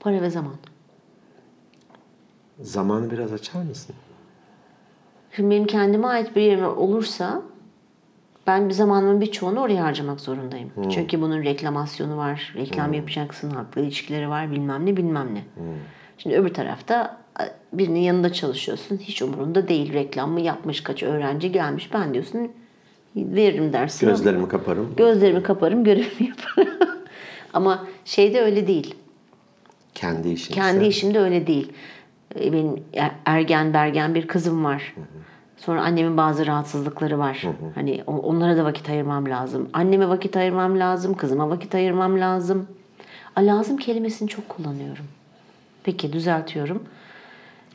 Para 0.00 0.22
ve 0.22 0.30
zaman. 0.30 0.54
Zamanı 2.60 3.10
biraz 3.10 3.32
açar 3.32 3.62
mısın? 3.62 3.94
Şimdi 5.32 5.50
benim 5.50 5.66
kendime 5.66 6.06
ait 6.06 6.36
bir 6.36 6.42
yerim 6.42 6.64
olursa 6.64 7.42
ben 8.46 8.68
bir 8.68 8.74
zamanımın 8.74 9.20
birçoğunu 9.20 9.60
oraya 9.60 9.84
harcamak 9.84 10.20
zorundayım. 10.20 10.72
Çünkü 10.90 11.20
bunun 11.20 11.42
reklamasyonu 11.42 12.16
var, 12.16 12.52
reklam 12.56 12.92
yapacaksın, 12.92 13.50
haklı 13.50 13.80
ilişkileri 13.80 14.28
var, 14.28 14.50
bilmem 14.50 14.86
ne 14.86 14.96
bilmem 14.96 15.34
ne. 15.34 15.44
Şimdi 16.18 16.36
öbür 16.36 16.54
tarafta 16.54 17.17
birinin 17.72 18.00
yanında 18.00 18.32
çalışıyorsun. 18.32 18.96
Hiç 18.98 19.22
umurunda 19.22 19.68
değil 19.68 19.92
reklam 19.92 20.30
mı 20.30 20.40
yapmış, 20.40 20.80
kaç 20.80 21.02
öğrenci 21.02 21.52
gelmiş. 21.52 21.92
Ben 21.94 22.14
diyorsun 22.14 22.52
veririm 23.16 23.72
dersin. 23.72 24.06
Gözlerimi 24.06 24.48
kaparım. 24.48 24.94
Gözlerimi 24.96 25.42
kaparım, 25.42 25.84
görevimi 25.84 26.28
yaparım. 26.28 26.78
Ama 27.52 27.86
şeyde 28.04 28.40
öyle 28.42 28.66
değil. 28.66 28.94
Kendi 29.94 30.28
işin. 30.28 30.54
Kendi 30.54 30.84
işimde 30.86 31.20
öyle 31.20 31.46
değil. 31.46 31.72
Ee, 32.40 32.52
Benim 32.52 32.84
er- 32.94 33.14
ergen 33.26 33.74
bergen 33.74 34.14
bir 34.14 34.26
kızım 34.26 34.64
var. 34.64 34.94
Sonra 35.56 35.82
annemin 35.82 36.16
bazı 36.16 36.46
rahatsızlıkları 36.46 37.18
var. 37.18 37.42
Hani 37.74 38.02
onlara 38.06 38.56
da 38.56 38.64
vakit 38.64 38.88
ayırmam 38.90 39.30
lazım. 39.30 39.68
Anneme 39.72 40.08
vakit 40.08 40.36
ayırmam 40.36 40.78
lazım, 40.78 41.14
kızıma 41.14 41.50
vakit 41.50 41.74
ayırmam 41.74 42.20
lazım. 42.20 42.66
A, 43.36 43.40
lazım 43.40 43.76
kelimesini 43.76 44.28
çok 44.28 44.48
kullanıyorum. 44.48 45.04
Peki 45.84 46.12
düzeltiyorum. 46.12 46.82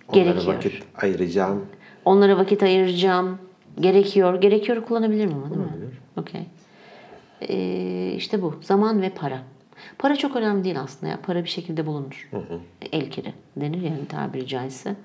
Onlara 0.07 0.23
Gerekiyor. 0.23 0.55
vakit 0.55 0.83
ayıracağım. 1.01 1.65
Onlara 2.05 2.37
vakit 2.37 2.63
ayıracağım. 2.63 3.37
Gerekiyor. 3.79 4.41
Gerekiyor 4.41 4.85
kullanabilirim 4.85 5.33
ama 5.33 5.49
değil 5.49 5.61
mi? 5.61 5.67
Okey. 6.17 6.41
Ee, 7.49 8.13
işte 8.17 8.41
bu. 8.41 8.55
Zaman 8.61 9.01
ve 9.01 9.09
para. 9.09 9.41
Para 9.97 10.15
çok 10.15 10.35
önemli 10.35 10.63
değil 10.63 10.79
aslında. 10.79 11.11
Ya. 11.11 11.19
Para 11.21 11.43
bir 11.43 11.49
şekilde 11.49 11.85
bulunur. 11.85 12.29
El 12.91 13.09
kiri 13.09 13.33
denir 13.55 13.81
yani 13.81 14.05
tabiri 14.09 14.47
caizse. 14.47 14.95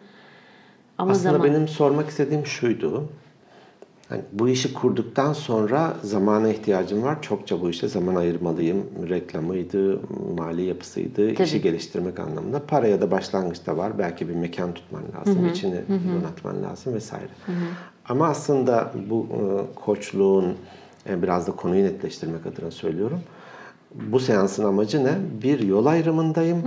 Ama 0.99 1.11
Aslında 1.13 1.33
zaman... 1.33 1.47
benim 1.47 1.69
sormak 1.69 2.09
istediğim 2.09 2.47
şuydu. 2.47 3.09
Hani 4.09 4.23
bu 4.33 4.49
işi 4.49 4.75
kurduktan 4.75 5.33
sonra 5.33 5.97
zamana 6.03 6.49
ihtiyacım 6.49 7.03
var. 7.03 7.23
Çokça 7.23 7.61
bu 7.61 7.71
işe 7.71 7.89
zaman 7.89 8.15
ayırmalıyım. 8.15 8.87
Reklamıydı, 9.09 10.01
mali 10.39 10.63
yapısıydı, 10.63 11.31
işi 11.43 11.63
geliştirmek 11.63 12.21
anlamında. 12.21 12.67
Paraya 12.67 13.01
da 13.01 13.11
başlangıçta 13.11 13.77
var. 13.77 13.99
Belki 13.99 14.29
bir 14.29 14.35
mekan 14.35 14.75
tutman 14.75 15.03
lazım, 15.19 15.49
içini 15.49 15.81
donatman 15.89 16.63
lazım 16.63 16.95
vesaire. 16.95 17.29
Ama 18.09 18.29
aslında 18.29 18.93
bu 19.11 19.27
e, 19.31 19.75
koçluğun 19.81 20.55
e, 21.09 21.23
biraz 21.23 21.47
da 21.47 21.53
konuyu 21.53 21.85
netleştirmek 21.85 22.47
adına 22.47 22.71
söylüyorum. 22.71 23.21
Bu 23.95 24.21
seansın 24.21 24.65
amacı 24.65 25.05
ne? 25.05 25.13
Bir 25.43 25.61
yol 25.61 25.87
ayrımındayım. 25.87 26.59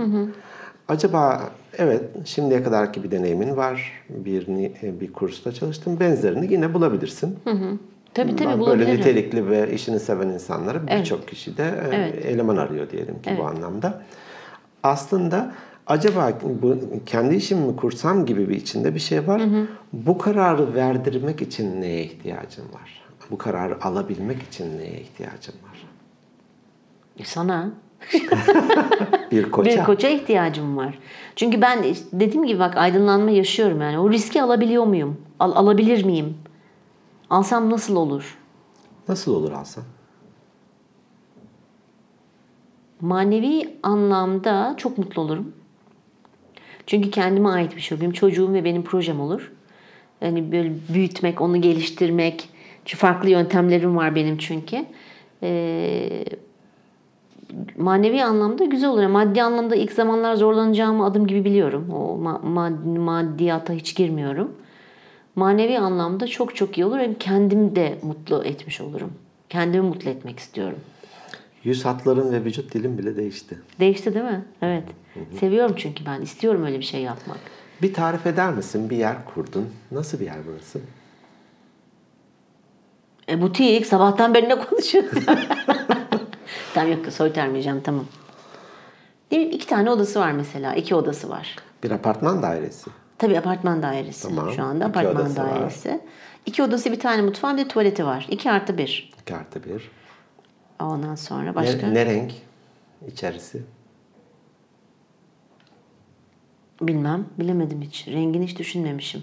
Acaba 0.88 1.50
evet 1.78 2.02
şimdiye 2.24 2.62
kadarki 2.62 3.04
bir 3.04 3.10
deneyimin 3.10 3.56
var. 3.56 3.92
Bir 4.08 4.48
e, 4.82 5.00
bir 5.00 5.12
kursta 5.12 5.52
çalıştım. 5.52 6.00
Benzerini 6.00 6.52
yine 6.52 6.74
bulabilirsin. 6.74 7.38
Tabii 8.14 8.36
tabii 8.36 8.38
Ben 8.38 8.46
böyle 8.46 8.60
bulabilirim. 8.60 8.96
nitelikli 9.00 9.50
ve 9.50 9.74
işini 9.74 10.00
seven 10.00 10.28
insanları 10.28 10.86
birçok 10.86 11.28
kişi 11.28 11.56
de 11.56 11.74
e, 11.92 11.96
eleman 12.28 12.56
arıyor 12.56 12.90
diyelim 12.90 13.22
ki 13.22 13.30
bu 13.38 13.44
anlamda. 13.44 14.02
Aslında 14.82 15.52
acaba 15.86 16.32
bu 16.62 16.76
kendi 17.06 17.34
işimi 17.34 17.66
mi 17.66 17.76
kursam 17.76 18.26
gibi 18.26 18.48
bir 18.48 18.54
içinde 18.56 18.94
bir 18.94 19.00
şey 19.00 19.26
var. 19.28 19.42
Bu 19.92 20.18
kararı 20.18 20.74
verdirmek 20.74 21.42
için 21.42 21.80
neye 21.80 22.04
ihtiyacım 22.04 22.64
var? 22.64 23.02
Bu 23.30 23.38
kararı 23.38 23.84
alabilmek 23.84 24.42
için 24.42 24.78
neye 24.78 25.00
ihtiyacım 25.00 25.54
var? 25.54 25.86
E 27.18 27.24
Sana 27.24 27.70
Bir 29.30 29.50
koça. 29.50 29.70
bir 29.70 29.84
koça 29.84 30.08
ihtiyacım 30.08 30.76
var. 30.76 30.98
Çünkü 31.36 31.60
ben 31.60 31.84
dediğim 32.12 32.46
gibi 32.46 32.58
bak 32.58 32.76
aydınlanma 32.76 33.30
yaşıyorum 33.30 33.80
yani. 33.80 33.98
O 33.98 34.10
riski 34.10 34.42
alabiliyor 34.42 34.84
muyum? 34.84 35.20
Al- 35.40 35.52
alabilir 35.52 36.04
miyim? 36.04 36.34
Alsam 37.30 37.70
nasıl 37.70 37.96
olur? 37.96 38.38
Nasıl 39.08 39.34
olur 39.34 39.52
alsam? 39.52 39.84
Manevi 43.00 43.76
anlamda 43.82 44.74
çok 44.76 44.98
mutlu 44.98 45.22
olurum. 45.22 45.52
Çünkü 46.86 47.10
kendime 47.10 47.48
ait 47.48 47.76
bir 47.76 47.80
şey. 47.80 48.00
Benim 48.00 48.12
çocuğum 48.12 48.52
ve 48.52 48.64
benim 48.64 48.82
projem 48.84 49.20
olur. 49.20 49.52
Yani 50.20 50.52
böyle 50.52 50.72
büyütmek, 50.94 51.40
onu 51.40 51.60
geliştirmek. 51.60 52.48
Çünkü 52.84 53.00
farklı 53.00 53.30
yöntemlerim 53.30 53.96
var 53.96 54.14
benim 54.14 54.38
çünkü. 54.38 54.84
Ee, 55.42 56.24
manevi 57.76 58.24
anlamda 58.24 58.64
güzel 58.64 58.90
olur. 58.90 59.06
Maddi 59.06 59.42
anlamda 59.42 59.76
ilk 59.76 59.92
zamanlar 59.92 60.34
zorlanacağımı 60.34 61.04
adım 61.04 61.26
gibi 61.26 61.44
biliyorum. 61.44 61.90
O 61.90 62.18
ma- 62.22 62.42
mad- 62.54 62.98
maddiyata 62.98 63.72
hiç 63.72 63.94
girmiyorum. 63.96 64.52
Manevi 65.36 65.78
anlamda 65.78 66.26
çok 66.26 66.56
çok 66.56 66.78
iyi 66.78 66.84
olur. 66.84 66.98
Hem 66.98 67.14
kendim 67.14 67.76
de 67.76 67.98
mutlu 68.02 68.44
etmiş 68.44 68.80
olurum. 68.80 69.12
Kendimi 69.48 69.88
mutlu 69.88 70.10
etmek 70.10 70.38
istiyorum. 70.38 70.78
Yüz 71.64 71.84
hatların 71.84 72.32
ve 72.32 72.44
vücut 72.44 72.74
dilim 72.74 72.98
bile 72.98 73.16
değişti. 73.16 73.58
Değişti 73.80 74.14
değil 74.14 74.24
mi? 74.24 74.44
Evet. 74.62 74.84
Seviyorum 75.40 75.74
çünkü 75.78 76.06
ben. 76.06 76.20
istiyorum 76.20 76.64
öyle 76.64 76.78
bir 76.78 76.84
şey 76.84 77.02
yapmak. 77.02 77.38
Bir 77.82 77.94
tarif 77.94 78.26
eder 78.26 78.52
misin? 78.52 78.90
Bir 78.90 78.96
yer 78.96 79.16
kurdun. 79.34 79.68
Nasıl 79.92 80.20
bir 80.20 80.24
yer 80.24 80.36
burası? 80.46 80.80
E 83.28 83.42
butik 83.42 83.86
sabahtan 83.86 84.34
beri 84.34 84.48
ne 84.48 84.58
konuşuyorsun? 84.58 85.22
tamam 86.74 86.92
yok 86.92 87.12
soytarmayacağım 87.12 87.80
tamam. 87.80 88.04
Değil 89.30 89.46
mi? 89.46 89.52
İki 89.54 89.66
tane 89.66 89.90
odası 89.90 90.20
var 90.20 90.32
mesela. 90.32 90.74
iki 90.74 90.94
odası 90.94 91.28
var. 91.30 91.56
Bir 91.82 91.90
apartman 91.90 92.42
dairesi. 92.42 92.90
Tabii 93.18 93.38
apartman 93.38 93.82
dairesi 93.82 94.28
Tamam. 94.28 94.52
şu 94.52 94.62
anda. 94.62 94.84
İki 94.88 94.90
Apartman 94.98 95.16
odası 95.26 95.40
var. 95.42 95.50
dairesi. 95.50 96.00
İki 96.46 96.62
odası 96.62 96.92
bir 96.92 97.00
tane 97.00 97.22
mutfağı 97.22 97.56
bir 97.56 97.64
de 97.64 97.68
tuvaleti 97.68 98.06
var. 98.06 98.26
İki 98.30 98.50
artı 98.50 98.78
bir. 98.78 99.12
İki 99.22 99.34
artı 99.36 99.64
bir. 99.64 99.90
Ondan 100.80 101.14
sonra 101.14 101.42
Ne, 101.42 101.54
başka? 101.54 101.86
ne 101.86 102.06
renk? 102.06 102.32
İçerisi. 103.08 103.62
Bilmem. 106.82 107.26
Bilemedim 107.38 107.82
hiç. 107.82 108.08
Rengini 108.08 108.46
hiç 108.46 108.58
düşünmemişim. 108.58 109.22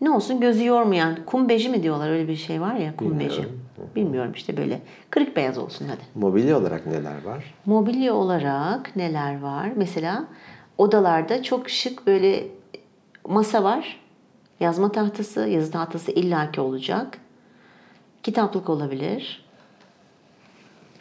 Ne 0.00 0.10
olsun 0.10 0.40
gözü 0.40 0.64
yormayan. 0.64 1.18
Kum 1.26 1.48
beji 1.48 1.68
mi 1.68 1.82
diyorlar 1.82 2.10
öyle 2.10 2.28
bir 2.28 2.36
şey 2.36 2.60
var 2.60 2.74
ya 2.74 2.96
kum 2.96 3.20
beji. 3.20 3.48
Bilmiyorum 3.96 4.32
işte 4.36 4.56
böyle. 4.56 4.80
Kırık 5.10 5.36
beyaz 5.36 5.58
olsun 5.58 5.86
hadi. 5.88 6.00
Mobilya 6.14 6.58
olarak 6.58 6.86
neler 6.86 7.24
var? 7.24 7.54
Mobilya 7.66 8.14
olarak 8.14 8.96
neler 8.96 9.40
var? 9.40 9.70
Mesela 9.76 10.24
odalarda 10.78 11.42
çok 11.42 11.70
şık 11.70 12.06
böyle 12.06 12.46
masa 13.28 13.64
var. 13.64 14.00
Yazma 14.60 14.92
tahtası, 14.92 15.40
yazı 15.40 15.70
tahtası 15.70 16.12
illaki 16.12 16.60
olacak. 16.60 17.18
Kitaplık 18.22 18.68
olabilir. 18.68 19.44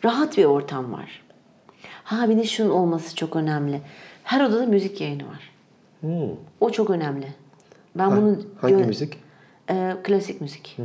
Rahat 0.06 0.38
bir 0.38 0.46
ortam 0.46 0.94
var. 0.94 1.24
Ha 2.04 2.30
bir 2.30 2.38
de 2.38 2.44
şunun 2.44 2.70
olması 2.70 3.16
çok 3.16 3.36
önemli. 3.36 3.82
Her 4.24 4.46
odada 4.46 4.66
müzik 4.66 5.02
yayını 5.02 5.24
var. 5.28 5.52
Hmm. 6.02 6.36
O 6.60 6.70
çok 6.70 6.90
önemli. 6.90 7.28
Ben 7.96 8.18
bunu 8.18 8.38
Hangi 8.62 8.76
müzik? 8.76 9.18
Ee, 9.70 9.96
klasik 10.04 10.42
müzik. 10.42 10.78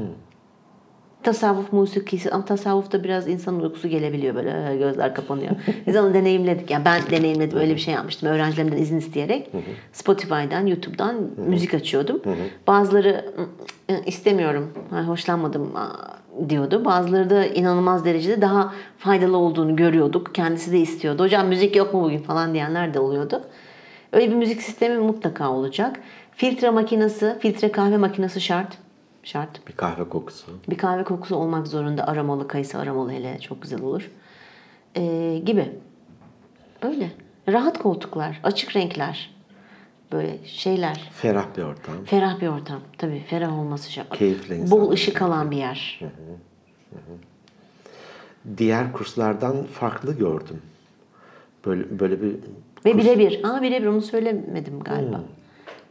Tasavvuf 1.23 1.73
musikisi 1.73 2.31
ama 2.31 2.45
tasavvufta 2.45 3.05
biraz 3.05 3.29
insanın 3.29 3.61
uykusu 3.61 3.89
gelebiliyor 3.89 4.35
böyle 4.35 4.51
"Ee, 4.73 4.77
gözler 4.79 5.15
kapanıyor. 5.15 5.51
Biz 5.87 5.97
onu 5.97 6.15
deneyimledik. 6.15 6.71
Yani 6.71 6.85
ben 6.85 7.03
deneyimledim 7.11 7.59
öyle 7.59 7.75
bir 7.75 7.81
şey 7.81 7.95
yapmıştım. 7.95 8.29
Öğrencilerimden 8.29 8.77
izin 8.77 8.99
isteyerek 8.99 9.51
Spotify'dan, 9.93 10.67
YouTube'dan 10.67 11.15
müzik 11.37 11.75
açıyordum. 11.75 12.21
Bazıları 12.67 13.25
"Hı, 13.37 13.43
hı, 13.95 14.01
istemiyorum, 14.07 14.71
hoşlanmadım 15.07 15.77
aa," 15.77 16.49
diyordu. 16.49 16.85
Bazıları 16.85 17.31
da 17.31 17.47
inanılmaz 17.47 18.05
derecede 18.05 18.41
daha 18.41 18.73
faydalı 18.99 19.37
olduğunu 19.37 19.77
görüyorduk. 19.77 20.35
Kendisi 20.35 20.73
de 20.73 20.79
istiyordu. 20.79 21.23
Hocam 21.23 21.47
müzik 21.49 21.77
yok 21.77 21.95
mu 21.95 22.03
bugün 22.03 22.19
falan 22.19 22.55
diyenler 22.55 22.95
de 22.95 23.01
oluyordu. 23.01 23.43
Öyle 24.13 24.31
bir 24.31 24.37
müzik 24.37 24.63
sistemi 24.63 24.99
mutlaka 24.99 25.51
olacak. 25.51 26.01
Filtre 26.37 26.71
makinesi, 26.71 27.37
filtre 27.41 27.73
kahve 27.73 27.97
makinesi 27.97 28.41
şart. 28.41 28.79
Şart. 29.23 29.69
Bir 29.69 29.73
kahve 29.73 30.09
kokusu. 30.09 30.53
Bir 30.71 30.79
kahve 30.79 31.05
kokusu 31.05 31.37
olmak 31.37 31.67
zorunda. 31.67 32.07
Aromalı, 32.09 32.49
kayısı 32.49 32.79
aromalı 32.79 33.13
hele 33.13 33.39
çok 33.39 33.63
güzel 33.63 33.83
olur. 33.83 34.11
Ee, 34.97 35.43
gibi. 35.45 35.73
Öyle. 36.83 37.11
Rahat 37.49 37.79
koltuklar, 37.79 38.41
açık 38.43 38.77
renkler. 38.77 39.35
Böyle 40.13 40.39
şeyler. 40.47 41.11
Ferah 41.15 41.47
bir 41.57 41.63
ortam. 41.63 41.95
Ferah 42.05 42.41
bir 42.41 42.49
ortam. 42.49 42.81
Tabii 42.99 43.21
ferah 43.21 43.59
olması 43.59 43.93
şart. 43.93 44.19
Keyifli 44.19 44.55
insanlar. 44.55 44.85
Bol 44.85 44.91
ışık 44.91 45.23
alan 45.23 45.51
bir 45.51 45.57
yer. 45.57 46.01
Diğer 48.59 48.93
kurslardan 48.93 49.65
farklı 49.65 50.19
gördüm. 50.19 50.63
Böyle 51.67 52.01
böyle 52.01 52.23
bir 52.23 52.37
Ve 52.85 52.99
birebir. 52.99 53.41
Aa 53.45 53.63
birebir 53.63 53.87
onu 53.87 54.03
söylemedim 54.03 54.81
galiba. 54.81 55.19
Hmm. 55.19 55.25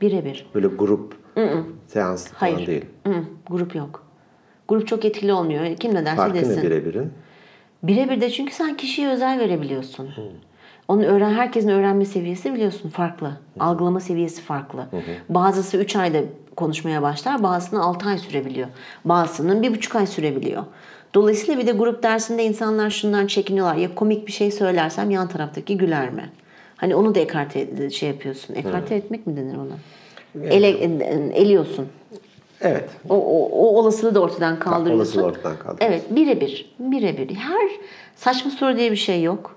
Birebir. 0.02 0.50
böyle 0.56 0.68
grup 0.68 1.16
seans 1.88 2.28
falan 2.28 2.54
Hayır. 2.54 2.68
değil. 2.68 2.86
Hı, 3.08 3.14
grup 3.50 3.76
yok. 3.76 4.06
Grup 4.68 4.88
çok 4.88 5.06
etkili 5.06 5.34
olmuyor. 5.34 5.76
Kim 5.76 5.96
ne 5.96 6.06
derse 6.06 6.16
Farkı 6.16 6.36
desin. 6.36 6.58
ne 6.58 6.64
birebirin? 6.64 7.12
Birebir 7.84 8.22
de 8.22 8.30
çünkü 8.30 8.54
sen 8.54 8.78
kişiye 8.78 9.10
özel 9.10 9.40
verebiliyorsun. 9.40 10.10
Onun 10.88 11.04
öğren 11.04 11.34
herkesin 11.34 11.70
öğrenme 11.70 12.06
seviyesi 12.06 12.54
biliyorsun 12.54 12.90
farklı. 12.90 13.32
Algılama 13.60 14.00
seviyesi 14.00 14.42
farklı. 14.42 14.88
Bazısı 15.30 15.78
3 15.78 15.96
ayda 15.96 16.18
konuşmaya 16.56 17.02
başlar, 17.02 17.44
bazısının 17.44 17.80
6 17.80 18.10
ay 18.10 18.18
sürebiliyor. 18.18 18.68
Bazısının 19.06 19.64
1,5 19.64 19.98
ay 19.98 20.08
sürebiliyor. 20.08 20.64
Dolayısıyla 21.14 21.62
bir 21.62 21.68
de 21.68 21.72
grup 21.72 22.04
dersinde 22.04 22.44
insanlar 22.44 22.90
şundan 22.90 23.28
çekiniyorlar. 23.28 23.76
Ya 23.76 23.96
komik 23.96 24.28
bir 24.28 24.32
şey 24.32 24.52
söylersem 24.52 25.12
yan 25.12 25.28
taraftaki 25.28 25.78
güler 25.78 26.10
mi? 26.10 26.30
Hani 26.76 26.96
onu 26.96 27.16
da 27.16 27.20
ekarte 27.20 27.90
şey 27.90 28.10
yapıyorsun. 28.10 28.56
Ekarte 28.56 28.96
etmek 28.96 29.28
mi 29.28 29.38
denir 29.38 29.58
ona? 29.58 29.76
Ele, 30.46 30.68
eliyorsun. 31.34 31.88
Evet. 32.62 32.90
O, 33.10 33.16
o, 33.16 33.50
o 33.50 33.80
olasılığı 33.80 34.16
da 34.16 34.20
ortadan 34.20 34.60
kaldırıyorsun. 34.60 34.98
Olasılığı 34.98 35.26
ortadan 35.26 35.60
kaldırıyorsun. 35.60 35.98
Evet 35.98 36.16
birebir. 36.16 36.76
Birebir. 36.80 37.36
Her 37.36 37.72
saçma 38.16 38.52
soru 38.52 38.78
diye 38.78 38.92
bir 38.92 38.96
şey 38.96 39.24
yok. 39.24 39.56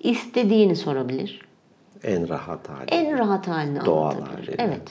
İstediğini 0.00 0.76
sorabilir. 0.76 1.40
En 2.02 2.28
rahat 2.28 2.68
hali. 2.68 2.86
En 2.90 3.18
rahat 3.18 3.48
halini 3.48 3.84
Doğal 3.84 4.20
haliyle. 4.20 4.54
Evet. 4.58 4.82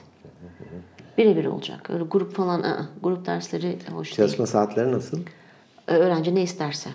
Birebir 1.17 1.45
olacak. 1.45 1.89
Öyle 1.89 2.03
grup 2.03 2.35
falan, 2.35 2.63
ı-ı, 2.63 2.87
grup 3.03 3.25
dersleri 3.25 3.77
hoş 3.93 4.07
değil. 4.07 4.15
Çalışma 4.15 4.45
saatleri 4.45 4.91
nasıl? 4.91 5.19
Öğrenci 5.87 6.35
ne 6.35 6.41
isterse. 6.41 6.89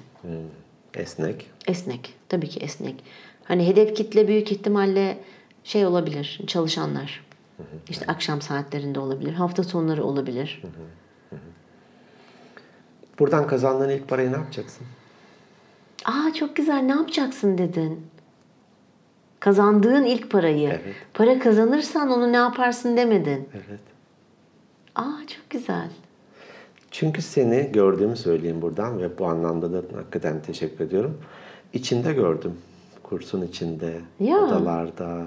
Esnek. 0.95 1.51
Esnek. 1.67 2.15
Tabii 2.29 2.49
ki 2.49 2.61
esnek. 2.61 2.95
Hani 3.45 3.67
hedef 3.67 3.97
kitle 3.97 4.29
büyük 4.29 4.53
ihtimalle 4.53 5.19
şey 5.65 5.87
olabilir. 5.87 6.41
Çalışanlar. 6.47 7.25
İşte 7.89 8.07
akşam 8.07 8.41
saatlerinde 8.41 9.01
olabilir. 9.01 9.33
Hafta 9.33 9.63
sonları 9.65 10.05
olabilir. 10.05 10.63
Buradan 13.19 13.47
kazandığın 13.47 13.89
ilk 13.89 14.09
parayı 14.09 14.33
ne 14.33 14.37
yapacaksın? 14.37 14.87
Aa 16.05 16.35
çok 16.35 16.57
güzel 16.57 16.79
ne 16.83 16.93
yapacaksın 16.93 17.59
dedin. 17.59 18.07
Kazandığın 19.41 20.05
ilk 20.05 20.31
parayı. 20.31 20.69
Evet. 20.69 20.95
Para 21.15 21.39
kazanırsan 21.39 22.11
onu 22.11 22.33
ne 22.33 22.37
yaparsın 22.37 22.97
demedin. 22.97 23.49
Evet. 23.55 23.81
Aa 24.95 25.27
çok 25.27 25.51
güzel. 25.51 25.89
Çünkü 26.91 27.23
seni 27.23 27.73
gördüğümü 27.73 28.17
söyleyeyim 28.17 28.63
buradan 28.63 28.99
ve 28.99 29.19
bu 29.19 29.27
anlamda 29.27 29.73
da 29.73 29.97
hakikaten 29.99 30.43
teşekkür 30.43 30.85
ediyorum. 30.85 31.21
İçinde 31.73 32.13
gördüm. 32.13 32.53
Kursun 33.03 33.43
içinde, 33.43 34.01
Ya. 34.21 34.39
odalarda, 34.39 35.23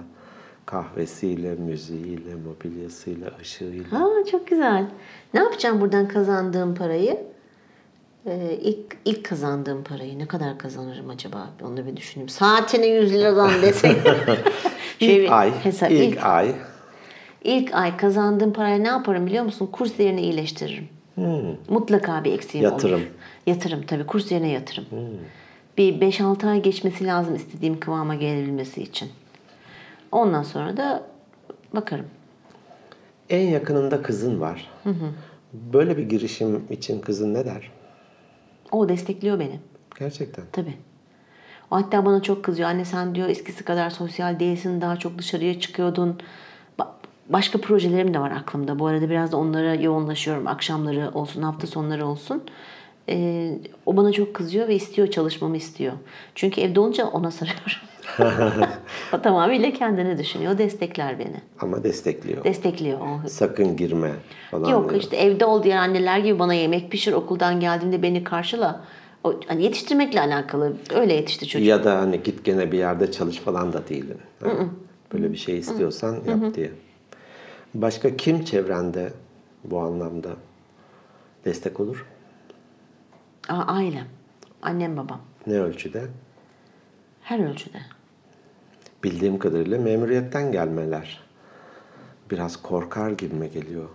kahvesiyle, 0.72 1.56
müziğiyle, 1.56 2.36
mobilyasıyla, 2.36 3.32
ışığıyla. 3.42 3.98
Aa 4.06 4.26
çok 4.32 4.48
güzel. 4.48 4.86
Ne 5.34 5.40
yapacağım 5.40 5.82
buradan 5.82 6.08
kazandığım 6.08 6.76
parayı? 6.76 7.18
Ee, 8.26 8.58
ilk, 8.62 8.98
ilk 9.06 9.26
kazandığım 9.26 9.84
parayı 9.84 10.20
ne 10.20 10.28
kadar 10.28 10.58
kazanırım 10.58 11.10
acaba? 11.10 11.50
Onu 11.64 11.86
bir 11.88 11.98
düşüneyim. 11.98 12.30
Saatine 12.30 12.88
100 12.88 13.14
liradan 13.14 13.52
desek. 13.62 13.96
Şöyle 15.00 15.24
İlk 15.24 15.32
ay, 15.32 15.52
hesap- 15.64 15.92
ilk, 15.92 16.14
ilk, 16.14 16.24
ay. 16.26 16.56
ilk 17.44 17.74
ay 17.76 17.98
kazandığım 17.98 18.54
parayı 18.54 18.84
ne 18.84 18.88
yaparım 18.88 19.26
biliyor 19.26 19.44
musun? 19.44 19.70
Kurs 19.72 20.00
yerini 20.00 20.22
iyileştiririm. 20.22 20.88
Mutlaka 21.70 22.24
bir 22.24 22.34
eksiğim 22.34 22.66
Hmm. 22.66 22.72
Yatırım. 22.74 23.00
Hmm. 23.00 23.06
olur. 23.06 23.14
Yatırım 23.48 23.82
tabii. 23.88 24.06
Kurs 24.06 24.32
yerine 24.32 24.50
yatırım. 24.52 24.86
Bir 25.78 25.94
5-6 26.02 26.48
ay 26.50 26.62
geçmesi 26.62 27.06
lazım 27.06 27.36
istediğim 27.36 27.80
kıvama 27.80 28.16
gelebilmesi 28.16 28.82
için. 28.84 29.10
Ondan 30.12 30.44
sonra 30.44 30.78
da 30.78 31.04
bakarım. 31.74 32.06
En 33.30 33.48
yakınında 33.48 34.02
kızın 34.02 34.42
var. 34.42 34.70
Böyle 35.54 35.98
bir 35.98 36.04
girişim 36.04 36.66
için 36.70 37.02
kızın 37.02 37.34
ne 37.34 37.46
der? 37.46 37.72
O 38.72 38.90
destekliyor 38.90 39.40
beni. 39.40 39.60
Gerçekten. 40.00 40.46
Tabii. 40.52 40.78
O 41.72 41.76
hatta 41.76 42.06
bana 42.06 42.22
çok 42.22 42.44
kızıyor. 42.44 42.70
Anne 42.70 42.86
sen 42.86 43.16
diyor 43.16 43.30
eskisi 43.30 43.66
kadar 43.66 43.90
sosyal 43.90 44.40
değilsin. 44.40 44.82
Daha 44.82 44.98
çok 44.98 45.18
dışarıya 45.18 45.60
çıkıyordun. 45.60 46.18
Ba- 46.80 46.88
başka 47.30 47.62
projelerim 47.62 48.14
de 48.14 48.20
var 48.20 48.32
aklımda. 48.32 48.80
Bu 48.80 48.88
arada 48.88 49.10
biraz 49.10 49.32
da 49.32 49.38
onlara 49.38 49.76
yoğunlaşıyorum. 49.76 50.48
Akşamları 50.48 51.12
olsun, 51.14 51.42
hafta 51.42 51.68
sonları 51.68 52.06
olsun. 52.06 52.44
Ee, 53.10 53.58
o 53.86 53.98
bana 53.98 54.12
çok 54.12 54.34
kızıyor 54.34 54.68
ve 54.68 54.76
istiyor 54.76 55.08
çalışmamı 55.08 55.58
istiyor. 55.58 55.94
Çünkü 56.36 56.62
evde 56.62 56.80
olunca 56.80 57.06
ona 57.08 57.32
sarıyorum. 57.32 57.72
o 59.14 59.22
tamamıyla 59.22 59.72
kendini 59.74 60.18
düşünüyor. 60.18 60.58
Destekler 60.58 61.20
beni. 61.20 61.42
Ama 61.60 61.84
destekliyor. 61.84 62.44
Destekliyor. 62.44 63.00
O 63.00 63.28
Sakın 63.28 63.78
girme 63.78 64.12
falan 64.52 64.70
Yok 64.72 64.90
diyor. 64.90 65.02
işte 65.02 65.18
evde 65.18 65.46
ol 65.46 65.64
diğer 65.64 65.78
anneler 65.78 66.20
gibi 66.20 66.40
bana 66.40 66.54
yemek 66.54 66.92
pişir 66.92 67.14
okuldan 67.14 67.60
geldiğimde 67.60 68.04
beni 68.04 68.24
karşıla. 68.24 68.82
O, 69.24 69.34
hani 69.48 69.64
yetiştirmekle 69.64 70.20
alakalı. 70.22 70.74
Öyle 70.96 71.14
yetişti 71.14 71.48
çocuk. 71.48 71.68
Ya 71.68 71.84
da 71.84 71.98
hani 72.02 72.24
git 72.24 72.44
gene 72.46 72.72
bir 72.72 72.78
yerde 72.78 73.12
çalış 73.12 73.38
falan 73.38 73.74
da 73.74 73.88
değilim. 73.88 74.18
Ha, 74.44 74.50
Böyle 75.14 75.32
bir 75.32 75.38
şey 75.38 75.58
istiyorsan 75.58 76.14
yap 76.14 76.56
diye. 76.56 76.72
Başka 77.74 78.18
kim 78.18 78.44
çevrende 78.46 79.14
bu 79.64 79.80
anlamda 79.80 80.30
destek 81.46 81.80
olur? 81.80 82.06
Aa, 83.50 83.64
ailem. 83.68 84.06
Annem 84.62 84.98
babam. 84.98 85.22
Ne 85.48 85.54
ölçüde? 85.60 86.04
Her 87.22 87.40
ölçüde. 87.50 87.78
Bildiğim 89.08 89.40
kadarıyla 89.40 89.80
memuriyetten 89.80 90.52
gelmeler. 90.52 91.20
Biraz 92.32 92.58
korkar 92.62 93.12
gibime 93.12 93.48
geliyor. 93.48 93.90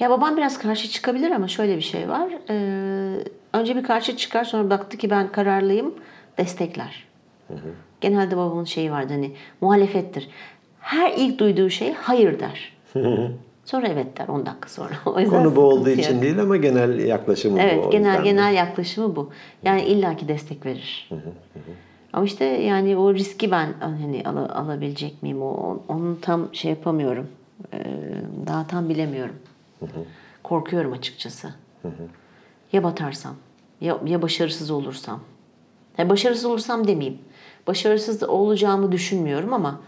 Ya 0.00 0.10
babam 0.10 0.36
biraz 0.36 0.58
karşı 0.58 0.88
çıkabilir 0.88 1.30
ama 1.30 1.48
şöyle 1.48 1.76
bir 1.76 1.82
şey 1.82 2.08
var. 2.08 2.28
Ee, 2.50 3.24
önce 3.52 3.76
bir 3.76 3.82
karşı 3.82 4.16
çıkar 4.16 4.44
sonra 4.44 4.70
baktı 4.70 4.96
ki 4.96 5.10
ben 5.10 5.32
kararlıyım 5.32 5.94
destekler. 6.38 7.08
Genelde 8.00 8.36
babamın 8.36 8.64
şeyi 8.64 8.90
vardı 8.90 9.12
hani 9.12 9.32
muhalefettir. 9.60 10.28
Her 10.80 11.12
ilk 11.16 11.38
duyduğu 11.38 11.70
şey 11.70 11.92
hayır 11.92 12.40
der. 12.40 12.76
sonra 13.64 13.86
evet 13.88 14.18
der 14.18 14.28
10 14.28 14.46
dakika 14.46 14.68
sonra. 14.68 14.94
O 15.06 15.20
yüzden 15.20 15.42
Konu 15.42 15.56
bu 15.56 15.60
olduğu 15.60 15.90
için 15.90 16.22
değil 16.22 16.40
ama 16.40 16.56
genel 16.56 16.98
yaklaşımı 16.98 17.56
bu. 17.56 17.60
Evet 17.60 17.92
genel 17.92 18.18
de. 18.18 18.22
genel 18.22 18.54
yaklaşımı 18.54 19.16
bu. 19.16 19.30
Yani 19.62 19.82
illaki 19.82 20.28
destek 20.28 20.66
verir. 20.66 21.10
Ama 22.14 22.24
işte 22.24 22.44
yani 22.44 22.96
o 22.96 23.14
riski 23.14 23.50
ben 23.50 23.72
hani 23.80 24.22
ala- 24.26 24.54
alabilecek 24.54 25.22
miyim? 25.22 25.42
O, 25.42 25.78
onu 25.88 26.20
tam 26.20 26.54
şey 26.54 26.70
yapamıyorum. 26.70 27.26
Ee, 27.72 27.84
daha 28.46 28.66
tam 28.66 28.88
bilemiyorum. 28.88 29.34
Korkuyorum 30.42 30.92
açıkçası. 30.92 31.48
Ya 32.72 32.84
batarsam, 32.84 33.34
ya, 33.80 33.98
ya 34.06 34.22
başarısız 34.22 34.70
olursam. 34.70 35.20
Ya 35.98 36.08
başarısız 36.10 36.44
olursam 36.44 36.86
demeyeyim. 36.86 37.18
Başarısız 37.66 38.22
olacağımı 38.22 38.92
düşünmüyorum 38.92 39.52
ama 39.52 39.80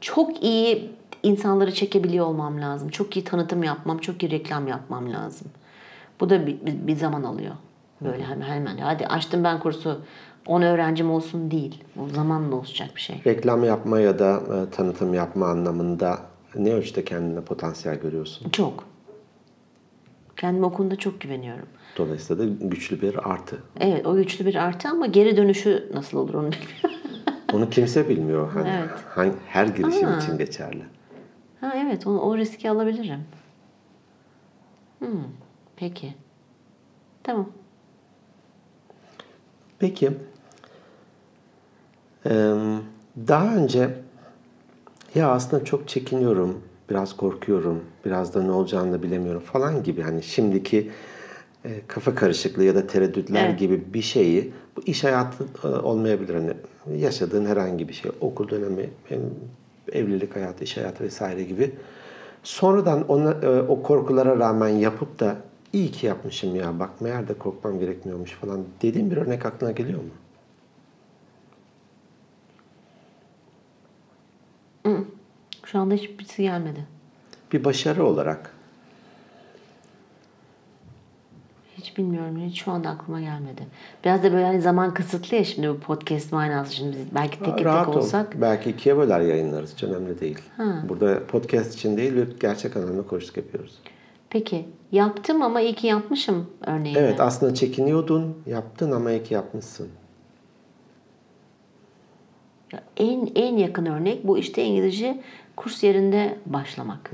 çok 0.00 0.42
iyi 0.42 0.90
insanları 1.22 1.74
çekebiliyor 1.74 2.26
olmam 2.26 2.60
lazım. 2.60 2.88
Çok 2.88 3.16
iyi 3.16 3.24
tanıtım 3.24 3.62
yapmam, 3.62 3.98
çok 3.98 4.22
iyi 4.22 4.30
reklam 4.30 4.68
yapmam 4.68 5.12
lazım. 5.12 5.48
Bu 6.20 6.30
da 6.30 6.46
bir, 6.46 6.58
bir 6.62 6.96
zaman 6.96 7.22
alıyor. 7.22 7.54
Böyle 8.00 8.24
hemen 8.24 8.48
hemen. 8.48 8.76
Hadi 8.78 9.06
açtım 9.06 9.44
ben 9.44 9.58
kursu 9.60 10.00
10 10.46 10.62
öğrencim 10.62 11.10
olsun 11.10 11.50
değil. 11.50 11.84
O 12.04 12.08
zamanla 12.08 12.54
olacak 12.56 12.90
bir 12.96 13.00
şey. 13.00 13.22
Reklam 13.26 13.64
yapma 13.64 14.00
ya 14.00 14.18
da 14.18 14.42
e, 14.56 14.70
tanıtım 14.70 15.14
yapma 15.14 15.46
anlamında 15.48 16.18
ne 16.54 16.72
ölçüde 16.74 17.04
kendine 17.04 17.40
potansiyel 17.40 18.00
görüyorsun? 18.00 18.50
Çok. 18.50 18.84
Kendime 20.36 20.66
o 20.66 20.72
konuda 20.72 20.96
çok 20.96 21.20
güveniyorum. 21.20 21.66
Dolayısıyla 21.98 22.44
da 22.44 22.50
güçlü 22.60 23.02
bir 23.02 23.30
artı. 23.30 23.56
Evet 23.80 24.06
o 24.06 24.16
güçlü 24.16 24.46
bir 24.46 24.54
artı 24.54 24.88
ama 24.88 25.06
geri 25.06 25.36
dönüşü 25.36 25.90
nasıl 25.94 26.18
olur 26.18 26.34
onu 26.34 26.50
bilmiyorum. 26.52 26.90
Onu 27.52 27.70
kimse 27.70 28.08
bilmiyor. 28.08 28.52
Hani 28.52 28.68
Evet. 28.68 28.90
hangi- 29.14 29.36
her 29.48 29.66
girişim 29.66 30.08
Aa. 30.08 30.18
için 30.18 30.38
geçerli. 30.38 30.82
ha 31.60 31.72
evet 31.76 32.06
o, 32.06 32.10
o 32.10 32.36
riski 32.36 32.70
alabilirim. 32.70 33.20
Hmm, 34.98 35.08
peki. 35.76 36.14
Tamam. 37.22 37.48
Peki. 39.78 40.10
Daha 43.28 43.56
önce 43.56 43.90
ya 45.14 45.30
aslında 45.30 45.64
çok 45.64 45.88
çekiniyorum, 45.88 46.60
biraz 46.90 47.16
korkuyorum, 47.16 47.84
biraz 48.04 48.34
da 48.34 48.42
ne 48.42 48.50
olacağını 48.52 48.92
da 48.92 49.02
bilemiyorum 49.02 49.42
falan 49.52 49.82
gibi 49.82 50.02
hani 50.02 50.22
şimdiki 50.22 50.90
e, 51.64 51.70
kafa 51.88 52.14
karışıklığı 52.14 52.64
ya 52.64 52.74
da 52.74 52.86
tereddütler 52.86 53.44
Evet. 53.48 53.58
gibi 53.58 53.84
bir 53.94 54.02
şeyi 54.02 54.52
bu 54.76 54.82
iş 54.86 55.04
hayatı 55.04 55.44
e, 55.64 55.66
olmayabilir 55.68 56.34
hani 56.34 56.52
yaşadığın 56.96 57.46
herhangi 57.46 57.88
bir 57.88 57.92
şey 57.92 58.10
okul 58.20 58.48
dönemi 58.48 58.90
em, 59.10 59.20
evlilik 59.92 60.36
hayatı 60.36 60.64
iş 60.64 60.76
hayatı 60.76 61.04
vesaire 61.04 61.42
gibi 61.42 61.70
sonradan 62.42 63.08
ona, 63.08 63.30
e, 63.32 63.60
o 63.62 63.82
korkulara 63.82 64.38
rağmen 64.38 64.68
yapıp 64.68 65.20
da 65.20 65.36
iyi 65.76 65.90
ki 65.90 66.06
yapmışım 66.06 66.56
ya 66.56 66.78
bak 66.80 67.00
meğer 67.00 67.28
de 67.28 67.34
korkmam 67.38 67.80
gerekmiyormuş 67.80 68.30
falan 68.30 68.64
dediğin 68.82 69.10
bir 69.10 69.16
örnek 69.16 69.46
aklına 69.46 69.72
geliyor 69.72 70.00
mu? 70.00 70.10
Şu 75.64 75.78
anda 75.78 75.94
hiçbirisi 75.94 76.42
gelmedi. 76.42 76.86
Bir 77.52 77.64
başarı 77.64 78.04
olarak 78.04 78.52
Hiç 81.78 81.98
bilmiyorum. 81.98 82.38
Hiç 82.46 82.62
şu 82.62 82.70
anda 82.70 82.88
aklıma 82.88 83.20
gelmedi. 83.20 83.66
Biraz 84.04 84.22
da 84.22 84.32
böyle 84.32 84.44
hani 84.44 84.60
zaman 84.60 84.94
kısıtlı 84.94 85.36
ya 85.36 85.44
şimdi 85.44 85.68
bu 85.68 85.80
podcast 85.80 86.32
manası. 86.32 86.74
Şimdi 86.74 86.96
biz 86.96 87.14
belki 87.14 87.38
tek 87.38 87.58
tek 87.58 87.88
ol. 87.88 87.94
olsak. 87.94 88.40
Belki 88.40 88.70
ikiye 88.70 88.96
böler 88.96 89.20
yayınlarız. 89.20 89.72
Hiç 89.74 89.82
önemli 89.84 90.20
değil. 90.20 90.38
Burada 90.88 91.26
podcast 91.26 91.74
için 91.74 91.96
değil 91.96 92.16
bir 92.16 92.40
gerçek 92.40 92.76
anlamda 92.76 93.02
koştuk 93.02 93.36
yapıyoruz. 93.36 93.78
Peki 94.36 94.64
yaptım 94.92 95.42
ama 95.42 95.60
iyi 95.60 95.74
ki 95.74 95.86
yapmışım 95.86 96.46
örneğin. 96.66 96.96
Evet 96.96 97.20
aslında 97.20 97.54
çekiniyordun, 97.54 98.36
yaptın 98.46 98.92
ama 98.92 99.10
iyi 99.10 99.22
ki 99.22 99.34
yapmışsın. 99.34 99.88
En 102.96 103.28
en 103.34 103.56
yakın 103.56 103.86
örnek 103.86 104.26
bu 104.26 104.38
işte 104.38 104.64
İngilizce 104.64 105.20
kurs 105.56 105.82
yerinde 105.82 106.38
başlamak. 106.46 107.10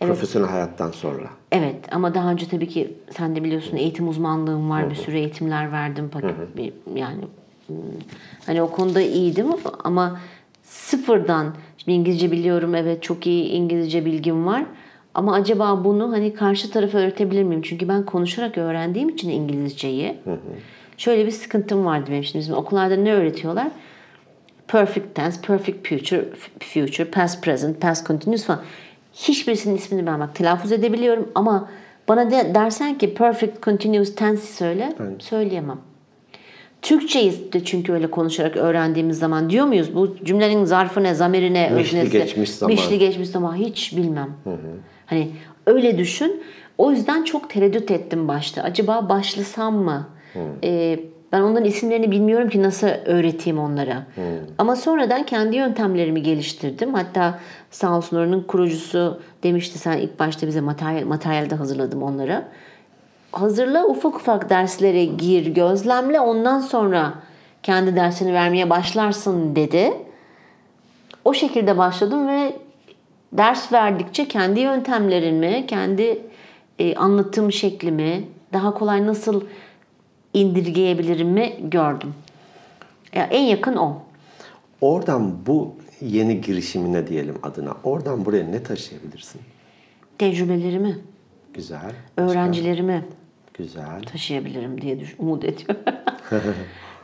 Profesyonel 0.00 0.48
hayattan 0.48 0.90
sonra. 0.90 1.30
Evet 1.52 1.76
ama 1.92 2.14
daha 2.14 2.30
önce 2.30 2.48
tabii 2.48 2.68
ki 2.68 2.94
sen 3.10 3.36
de 3.36 3.44
biliyorsun 3.44 3.76
eğitim 3.76 4.08
uzmanlığım 4.08 4.70
var. 4.70 4.90
Bir 4.90 4.94
sürü 4.94 5.16
eğitimler 5.16 5.72
verdim. 5.72 6.10
Bir, 6.56 6.72
yani 6.94 7.24
hmm, 7.66 7.76
hani 8.46 8.62
o 8.62 8.70
konuda 8.70 9.00
iyiydim 9.00 9.46
ama 9.84 10.20
sıfırdan 10.62 11.54
şimdi 11.76 11.98
İngilizce 11.98 12.32
biliyorum 12.32 12.74
evet 12.74 13.02
çok 13.02 13.26
iyi 13.26 13.48
İngilizce 13.48 14.04
bilgim 14.04 14.46
var. 14.46 14.64
Ama 15.14 15.34
acaba 15.34 15.84
bunu 15.84 16.12
hani 16.12 16.34
karşı 16.34 16.70
tarafa 16.70 16.98
öğretebilir 16.98 17.42
miyim? 17.42 17.62
Çünkü 17.62 17.88
ben 17.88 18.04
konuşarak 18.06 18.58
öğrendiğim 18.58 19.08
için 19.08 19.28
İngilizceyi. 19.28 20.16
Şöyle 20.96 21.26
bir 21.26 21.30
sıkıntım 21.30 21.84
vardı 21.84 22.06
benim 22.10 22.24
şimdi. 22.24 22.38
Bizim 22.38 22.54
okullarda 22.54 22.96
ne 22.96 23.12
öğretiyorlar? 23.12 23.68
Perfect 24.68 25.14
tense, 25.14 25.40
perfect 25.40 25.88
future, 25.88 26.24
future, 26.60 27.10
past 27.10 27.44
present, 27.44 27.80
past 27.80 28.06
continuous 28.06 28.44
falan. 28.44 28.60
Hiçbirisinin 29.14 29.76
ismini 29.76 30.06
ben 30.06 30.20
bak 30.20 30.34
telaffuz 30.34 30.72
edebiliyorum 30.72 31.28
ama 31.34 31.68
bana 32.08 32.30
de, 32.30 32.54
dersen 32.54 32.98
ki 32.98 33.14
perfect 33.14 33.62
continuous 33.62 34.14
tense 34.14 34.46
söyle, 34.52 34.92
söyleyemem. 35.18 35.78
Türkçeyi 36.82 37.52
de 37.52 37.64
çünkü 37.64 37.92
öyle 37.92 38.10
konuşarak 38.10 38.56
öğrendiğimiz 38.56 39.18
zaman 39.18 39.50
diyor 39.50 39.66
muyuz? 39.66 39.94
Bu 39.94 40.16
cümlenin 40.24 40.64
zarfı 40.64 41.02
ne, 41.02 41.14
zamiri 41.14 41.54
ne, 41.54 41.70
Mişli 41.70 41.98
öznesi? 41.98 42.18
geçmiş 42.18 42.50
zaman. 42.50 42.74
Mişli 42.74 42.98
geçmiş 42.98 43.28
zaman 43.28 43.54
hiç 43.54 43.96
bilmem. 43.96 44.30
Hani 45.06 45.30
öyle 45.66 45.98
düşün. 45.98 46.42
O 46.78 46.90
yüzden 46.90 47.24
çok 47.24 47.50
tereddüt 47.50 47.90
ettim 47.90 48.28
başta. 48.28 48.62
Acaba 48.62 49.08
başlasam 49.08 49.74
mı? 49.76 50.08
Ee, 50.64 51.00
ben 51.32 51.40
onların 51.40 51.64
isimlerini 51.64 52.10
bilmiyorum 52.10 52.48
ki 52.48 52.62
nasıl 52.62 52.86
öğreteyim 52.86 53.58
onlara. 53.58 54.06
Ama 54.58 54.76
sonradan 54.76 55.26
kendi 55.26 55.56
yöntemlerimi 55.56 56.22
geliştirdim. 56.22 56.94
Hatta 56.94 57.38
sağ 57.70 57.96
olsun 57.96 58.16
oranın 58.16 58.42
kurucusu 58.42 59.20
demişti 59.42 59.78
sen 59.78 59.98
ilk 59.98 60.18
başta 60.18 60.46
bize 60.46 60.60
materyal, 60.60 61.06
materyalde 61.06 61.54
hazırladım 61.54 62.02
onları. 62.02 62.44
Hazırla 63.32 63.86
ufak 63.86 64.14
ufak 64.16 64.50
derslere 64.50 65.04
gir, 65.04 65.46
gözlemle 65.46 66.20
ondan 66.20 66.60
sonra 66.60 67.14
kendi 67.62 67.96
dersini 67.96 68.34
vermeye 68.34 68.70
başlarsın 68.70 69.56
dedi. 69.56 69.92
O 71.24 71.34
şekilde 71.34 71.78
başladım 71.78 72.28
ve 72.28 72.52
ders 73.34 73.72
verdikçe 73.72 74.28
kendi 74.28 74.60
yöntemlerimi, 74.60 75.64
kendi 75.66 76.18
e, 76.78 76.94
anlatım 76.94 77.52
şeklimi 77.52 78.24
daha 78.52 78.74
kolay 78.74 79.06
nasıl 79.06 79.44
indirgeyebilirimi 80.34 81.54
gördüm. 81.70 82.14
Ya 83.14 83.24
en 83.24 83.42
yakın 83.42 83.76
o. 83.76 84.02
Oradan 84.80 85.46
bu 85.46 85.74
yeni 86.00 86.40
girişimine 86.40 87.06
diyelim 87.06 87.34
adına. 87.42 87.74
Oradan 87.84 88.24
buraya 88.24 88.44
ne 88.44 88.62
taşıyabilirsin? 88.62 89.40
Tecrübelerimi, 90.18 90.98
Güzel. 91.54 91.92
Öğrencilerimi 92.16 93.04
Güzel. 93.54 94.02
taşıyabilirim 94.12 94.80
diye 94.80 95.00
düş- 95.00 95.14
umut 95.18 95.44
ediyorum. 95.44 95.82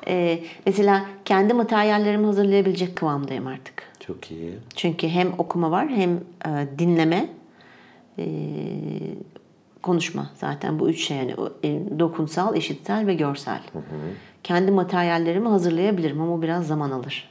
E, 0.06 0.38
mesela 0.66 1.04
kendi 1.24 1.54
materyallerimi 1.54 2.26
hazırlayabilecek 2.26 2.96
kıvamdayım 2.96 3.46
artık. 3.46 3.89
Çok 4.10 4.30
iyi. 4.30 4.58
Çünkü 4.76 5.08
hem 5.08 5.32
okuma 5.38 5.70
var 5.70 5.88
hem 5.88 6.10
e, 6.46 6.78
dinleme, 6.78 7.28
e, 8.18 8.24
konuşma 9.82 10.30
zaten 10.34 10.78
bu 10.78 10.90
üç 10.90 11.04
şey 11.06 11.16
yani 11.16 11.34
e, 11.64 11.98
dokunsal, 11.98 12.56
işitsel 12.56 13.06
ve 13.06 13.14
görsel. 13.14 13.60
Kendi 14.44 14.70
materyallerimi 14.70 15.48
hazırlayabilirim 15.48 16.20
ama 16.20 16.42
biraz 16.42 16.66
zaman 16.66 16.90
alır. 16.90 17.30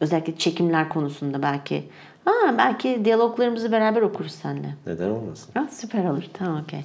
Özellikle 0.00 0.36
çekimler 0.36 0.88
konusunda 0.88 1.42
belki 1.42 1.84
ha, 2.24 2.54
belki 2.58 3.04
diyaloglarımızı 3.04 3.72
beraber 3.72 4.02
okuruz 4.02 4.32
seninle. 4.32 4.74
Neden 4.86 5.10
olmasın? 5.10 5.50
Ha, 5.54 5.68
süper 5.70 6.04
olur. 6.04 6.24
Tamam 6.32 6.62
okey. 6.62 6.80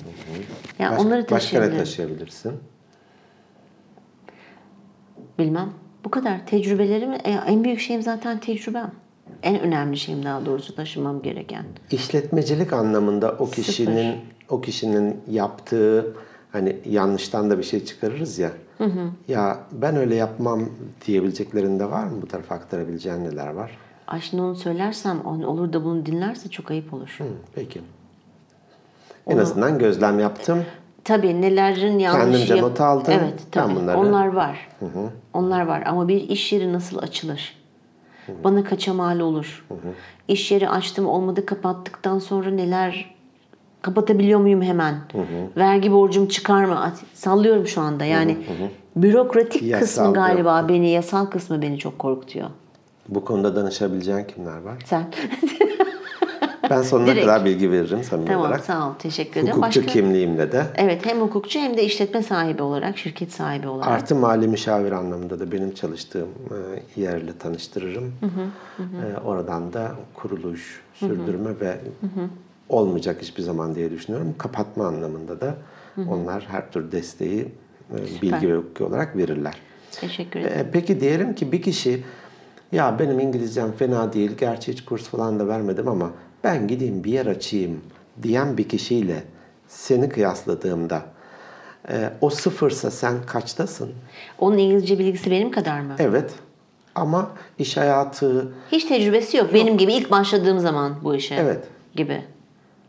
Ya 0.79 0.91
Baş- 0.91 0.99
onları 0.99 1.21
başka 1.21 1.25
ne 1.25 1.39
taşıyabilirim. 1.39 1.77
taşıyabilirsin? 1.77 2.53
Bilmem. 5.39 5.69
Bu 6.05 6.11
kadar. 6.11 6.45
Tecrübelerimi 6.45 7.15
e, 7.15 7.31
en 7.31 7.63
büyük 7.63 7.79
şeyim 7.79 8.01
zaten 8.01 8.39
tecrübem. 8.39 8.91
En 9.43 9.59
önemli 9.59 9.97
şeyim 9.97 10.25
daha 10.25 10.45
doğrusu 10.45 10.75
taşımam 10.75 11.21
gereken. 11.21 11.63
İşletmecilik 11.91 12.73
anlamında 12.73 13.31
o 13.39 13.49
kişinin 13.49 14.15
o 14.49 14.61
kişinin 14.61 15.21
yaptığı 15.29 16.13
hani 16.51 16.75
yanlıştan 16.85 17.49
da 17.49 17.57
bir 17.57 17.63
şey 17.63 17.85
çıkarırız 17.85 18.39
ya. 18.39 18.51
Ya 19.27 19.59
ben 19.71 19.95
öyle 19.95 20.15
yapmam 20.15 20.69
diyebileceklerinde 21.07 21.91
var 21.91 22.03
mı 22.03 22.21
bu 22.21 22.27
tarafa 22.27 22.55
aktarabileceğin 22.55 23.23
neler 23.23 23.47
var? 23.47 23.71
Ay 24.07 24.21
şimdi 24.21 24.43
onu 24.43 24.55
söylersem 24.55 25.21
on- 25.21 25.43
olur 25.43 25.73
da 25.73 25.83
bunu 25.83 26.05
dinlerse 26.05 26.49
çok 26.49 26.71
ayıp 26.71 26.93
olur. 26.93 27.15
Hı, 27.17 27.23
peki. 27.55 27.81
En 29.27 29.37
azından 29.37 29.79
gözlem 29.79 30.19
yaptım. 30.19 30.63
Tabii 31.03 31.41
nelerin 31.41 31.99
yanlış 31.99 32.21
Kendimce 32.23 32.53
yap- 32.55 32.63
not 32.63 32.81
aldım. 32.81 33.13
Evet 33.19 33.33
Ben 33.45 33.51
tabii. 33.51 33.75
bunları- 33.75 33.97
Onlar 33.97 34.27
var. 34.27 34.69
Onlar 35.33 35.65
var 35.65 35.83
ama 35.85 36.07
bir 36.07 36.29
iş 36.29 36.53
yeri 36.53 36.73
nasıl 36.73 36.97
açılır? 36.97 37.58
Bana 38.43 38.63
kaça 38.63 38.93
mal 38.93 39.19
olur? 39.19 39.65
İş 40.27 40.51
yeri 40.51 40.69
açtım 40.69 41.07
olmadı 41.07 41.45
kapattıktan 41.45 42.19
sonra 42.19 42.49
neler 42.49 43.15
kapatabiliyor 43.81 44.39
muyum 44.39 44.61
hemen? 44.61 44.95
Vergi 45.57 45.91
borcum 45.91 46.27
çıkar 46.27 46.65
mı? 46.65 46.93
Sallıyorum 47.13 47.67
şu 47.67 47.81
anda. 47.81 48.05
Yani 48.05 48.37
bürokratik 48.95 49.61
Yasal 49.61 49.85
kısmı 49.85 50.13
galiba 50.13 50.65
beni, 50.69 50.89
yasal 50.89 51.25
kısmı 51.25 51.61
beni 51.61 51.77
çok 51.77 51.99
korkutuyor. 51.99 52.49
Bu 53.09 53.25
konuda 53.25 53.55
danışabileceğin 53.55 54.23
kimler 54.23 54.57
var? 54.61 54.75
Sen. 54.85 55.03
Ben 56.69 56.81
sonuna 56.81 57.07
Direkt. 57.07 57.21
kadar 57.25 57.45
bilgi 57.45 57.71
veririm 57.71 58.03
samimi 58.03 58.27
tamam 58.27 58.41
olarak. 58.41 58.65
sağ 58.65 58.89
ol. 58.89 58.93
Teşekkür 58.99 59.39
ederim. 59.41 59.55
Hukukçu 59.57 59.79
Başka? 59.81 59.93
kimliğimle 59.93 60.51
de. 60.51 60.65
Evet 60.75 61.05
hem 61.05 61.21
hukukçu 61.21 61.59
hem 61.59 61.77
de 61.77 61.83
işletme 61.83 62.23
sahibi 62.23 62.61
olarak, 62.61 62.97
şirket 62.97 63.31
sahibi 63.31 63.67
olarak. 63.67 63.87
Artı 63.87 64.15
mali 64.15 64.47
müşavir 64.47 64.91
anlamında 64.91 65.39
da 65.39 65.51
benim 65.51 65.73
çalıştığım 65.73 66.27
e, 66.97 67.01
yerle 67.01 67.37
tanıştırırım. 67.37 68.13
E, 68.79 69.19
Oradan 69.25 69.73
da 69.73 69.91
kuruluş, 70.13 70.81
sürdürme 70.93 71.59
ve 71.59 71.77
olmayacak 72.69 73.17
hiçbir 73.21 73.41
zaman 73.43 73.75
diye 73.75 73.91
düşünüyorum. 73.91 74.35
Kapatma 74.37 74.87
anlamında 74.87 75.41
da 75.41 75.55
onlar 76.09 76.43
her 76.49 76.71
tür 76.71 76.91
desteği 76.91 77.47
e, 77.93 78.21
bilgi 78.21 78.49
ve 78.53 78.57
hukuki 78.57 78.83
olarak 78.83 79.17
verirler. 79.17 79.53
Teşekkür 79.91 80.39
ederim. 80.39 80.57
E, 80.57 80.71
Peki 80.71 80.99
diyelim 80.99 81.35
ki 81.35 81.51
bir 81.51 81.61
kişi 81.61 82.03
ya 82.71 82.99
benim 82.99 83.19
İngilizcem 83.19 83.71
fena 83.71 84.13
değil, 84.13 84.31
gerçi 84.37 84.71
hiç 84.71 84.85
kurs 84.85 85.03
falan 85.03 85.39
da 85.39 85.47
vermedim 85.47 85.87
ama 85.87 86.11
ben 86.43 86.67
gideyim 86.67 87.03
bir 87.03 87.11
yer 87.11 87.25
açayım 87.25 87.81
diyen 88.23 88.57
bir 88.57 88.69
kişiyle 88.69 89.23
seni 89.67 90.09
kıyasladığımda 90.09 91.01
e, 91.89 92.09
o 92.21 92.29
sıfırsa 92.29 92.91
sen 92.91 93.25
kaçtasın? 93.25 93.91
Onun 94.39 94.57
İngilizce 94.57 94.99
bilgisi 94.99 95.31
benim 95.31 95.51
kadar 95.51 95.79
mı? 95.79 95.95
Evet. 95.99 96.31
Ama 96.95 97.31
iş 97.59 97.77
hayatı 97.77 98.51
Hiç 98.71 98.83
tecrübesi 98.85 99.37
yok. 99.37 99.53
Benim 99.53 99.77
gibi 99.77 99.93
ilk 99.93 100.11
başladığım 100.11 100.59
zaman 100.59 100.95
bu 101.03 101.15
işe. 101.15 101.35
Evet. 101.35 101.63
Gibi. 101.95 102.23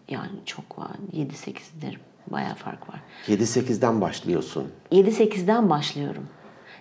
Yani 0.08 0.30
çok 0.46 0.78
var. 0.78 0.90
7-8 1.16 1.54
derim. 1.82 2.00
Bayağı 2.26 2.54
fark 2.54 2.88
var. 2.88 3.00
7-8'den 3.28 4.00
başlıyorsun. 4.00 4.68
7-8'den 4.92 5.70
başlıyorum. 5.70 6.26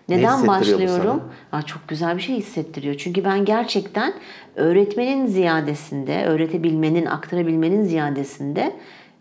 Ne 0.10 0.18
Neden 0.18 0.44
bu 0.44 0.48
başlıyorum? 0.48 1.24
Aa, 1.52 1.62
çok 1.62 1.88
güzel 1.88 2.18
bir 2.18 2.22
şey 2.22 2.36
hissettiriyor. 2.36 2.96
Çünkü 2.96 3.24
ben 3.24 3.46
gerçekten 3.46 4.14
öğretmenin 4.56 5.26
ziyadesinde, 5.26 6.26
öğretebilmenin, 6.26 7.06
aktarabilmenin 7.06 7.84
ziyadesinde 7.84 8.76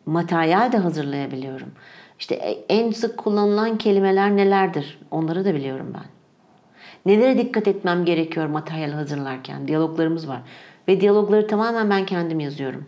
materyal 0.06 0.72
de 0.72 0.78
hazırlayabiliyorum. 0.78 1.68
İşte 2.18 2.34
e- 2.34 2.64
en 2.68 2.90
sık 2.90 3.16
kullanılan 3.18 3.78
kelimeler 3.78 4.36
nelerdir? 4.36 4.98
Onları 5.10 5.44
da 5.44 5.54
biliyorum 5.54 5.94
ben. 5.94 6.04
Nelere 7.06 7.38
dikkat 7.38 7.68
etmem 7.68 8.04
gerekiyor 8.04 8.46
materyal 8.46 8.90
hazırlarken? 8.90 9.68
Diyaloglarımız 9.68 10.28
var. 10.28 10.40
Ve 10.88 11.00
diyalogları 11.00 11.46
tamamen 11.46 11.90
ben 11.90 12.06
kendim 12.06 12.40
yazıyorum. 12.40 12.84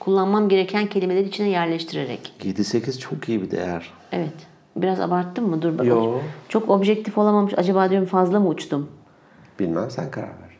Kullanmam 0.00 0.48
gereken 0.48 0.86
kelimeleri 0.86 1.28
içine 1.28 1.48
yerleştirerek. 1.48 2.32
7-8 2.42 2.98
çok 2.98 3.28
iyi 3.28 3.42
bir 3.42 3.50
değer. 3.50 3.90
Evet. 4.12 4.55
Biraz 4.76 5.00
abarttım 5.00 5.50
mı? 5.50 5.62
Dur 5.62 5.78
bak. 5.78 5.86
Yo. 5.86 6.18
Çok 6.48 6.70
objektif 6.70 7.18
olamamış. 7.18 7.54
Acaba 7.56 7.90
diyorum 7.90 8.08
fazla 8.08 8.40
mı 8.40 8.48
uçtum? 8.48 8.88
Bilmem 9.60 9.90
sen 9.90 10.10
karar 10.10 10.26
ver. 10.26 10.56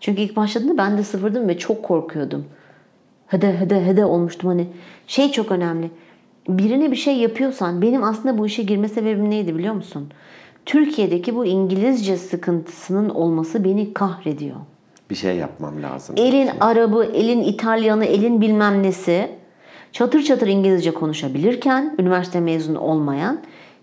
Çünkü 0.00 0.22
ilk 0.22 0.36
başladığında 0.36 0.78
ben 0.78 0.98
de 0.98 1.02
sıfırdım 1.04 1.48
ve 1.48 1.58
çok 1.58 1.82
korkuyordum. 1.82 2.44
Hede 3.26 3.58
hede 3.60 3.84
hede 3.84 4.04
olmuştum 4.04 4.50
hani. 4.50 4.66
Şey 5.06 5.32
çok 5.32 5.52
önemli. 5.52 5.90
Birine 6.48 6.90
bir 6.90 6.96
şey 6.96 7.16
yapıyorsan 7.16 7.82
benim 7.82 8.04
aslında 8.04 8.38
bu 8.38 8.46
işe 8.46 8.62
girme 8.62 8.88
sebebim 8.88 9.30
neydi 9.30 9.54
biliyor 9.56 9.74
musun? 9.74 10.08
Türkiye'deki 10.66 11.34
bu 11.34 11.46
İngilizce 11.46 12.16
sıkıntısının 12.16 13.08
olması 13.08 13.64
beni 13.64 13.94
kahrediyor. 13.94 14.56
Bir 15.10 15.14
şey 15.14 15.36
yapmam 15.36 15.82
lazım. 15.82 16.16
Elin 16.18 16.50
Arabı, 16.60 17.04
elin 17.04 17.42
İtalyanı, 17.42 18.04
elin 18.04 18.40
bilmem 18.40 18.82
nesi 18.82 19.30
çatır 19.94 20.22
çatır 20.22 20.46
İngilizce 20.46 20.94
konuşabilirken 20.94 21.94
üniversite 21.98 22.40
mezunu 22.40 22.80
olmayan 22.80 23.40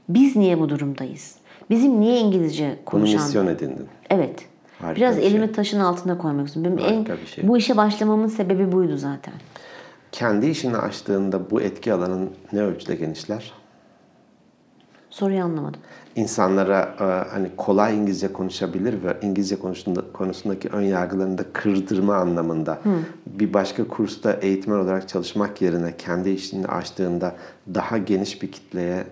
biz 0.10 0.36
niye 0.36 0.60
bu 0.60 0.70
durumdayız? 0.70 1.36
Bizim 1.70 2.02
niye 2.02 2.20
İngilizce 2.20 2.68
Bunu 2.70 2.86
konuşan? 2.86 3.22
misyon 3.24 3.48
edindin. 3.48 3.88
Evet. 4.10 4.46
Harika 4.80 4.96
Biraz 4.96 5.18
bir 5.18 5.22
şey. 5.22 5.32
elimi 5.32 5.52
taşın 5.52 5.80
altına 5.80 6.18
koymak 6.18 6.48
istiyorum. 6.48 6.78
Benim 6.78 6.94
en, 6.94 7.06
bir 7.06 7.26
şey. 7.28 7.48
Bu 7.48 7.58
işe 7.58 7.78
başlamamın 7.78 8.28
sebebi 8.28 8.72
buydu 8.72 8.98
zaten. 8.98 9.34
Kendi 10.12 10.48
işini 10.48 10.78
açtığında 10.78 11.52
bu 11.52 11.62
etki 11.62 11.94
alanın 11.94 12.30
ne 12.54 12.62
ölçüde 12.62 12.96
genişler? 12.96 13.52
Soruyu 15.10 15.44
anlamadım. 15.44 15.82
İnsanlara 16.16 16.96
e, 17.00 17.04
hani 17.34 17.48
kolay 17.58 17.98
İngilizce 17.98 18.34
konuşabilir 18.34 19.04
ve 19.04 19.18
İngilizce 19.22 19.60
konusunda, 19.60 20.02
konusundaki 20.14 20.70
ön 20.70 20.82
yargılarını 20.82 21.38
da 21.38 21.44
kırdırma 21.54 22.16
anlamında 22.16 22.80
bir 23.26 23.54
başka 23.54 23.88
kursta 23.88 24.34
eğitmen 24.34 24.76
olarak 24.76 25.10
çalışmak 25.10 25.62
yerine 25.62 25.94
kendi 25.98 26.30
işini 26.30 26.68
açtığında 26.68 27.36
daha 27.74 27.98
geniş 27.98 28.42
bir 28.42 28.52
kitleye 28.52 29.04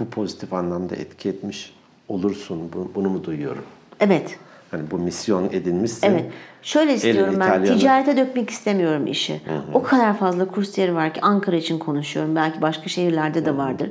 bu 0.00 0.04
pozitif 0.10 0.52
anlamda 0.52 0.94
etki 0.96 1.28
etmiş 1.28 1.74
olursun. 2.08 2.60
Bu- 2.72 2.90
Bunu 2.94 3.08
mu 3.10 3.24
duyuyorum? 3.24 3.64
Evet. 4.00 4.38
Hani 4.70 4.90
bu 4.90 4.98
misyon 4.98 5.48
edinmişsin. 5.52 6.06
Evet. 6.10 6.24
Şöyle 6.62 6.94
istiyorum 6.94 7.34
ben. 7.40 7.46
İtalyanı. 7.46 7.78
Ticarete 7.78 8.16
dökmek 8.16 8.50
istemiyorum 8.50 9.06
işi. 9.06 9.40
O 9.74 9.82
kadar 9.82 10.18
fazla 10.18 10.48
kursiyeri 10.48 10.94
var 10.94 11.14
ki 11.14 11.20
Ankara 11.20 11.56
için 11.56 11.78
konuşuyorum. 11.78 12.36
Belki 12.36 12.62
başka 12.62 12.88
şehirlerde 12.88 13.44
de 13.46 13.56
vardır. 13.56 13.90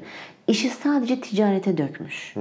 İşi 0.50 0.70
sadece 0.70 1.22
ticarete 1.22 1.78
dökmüş. 1.78 2.36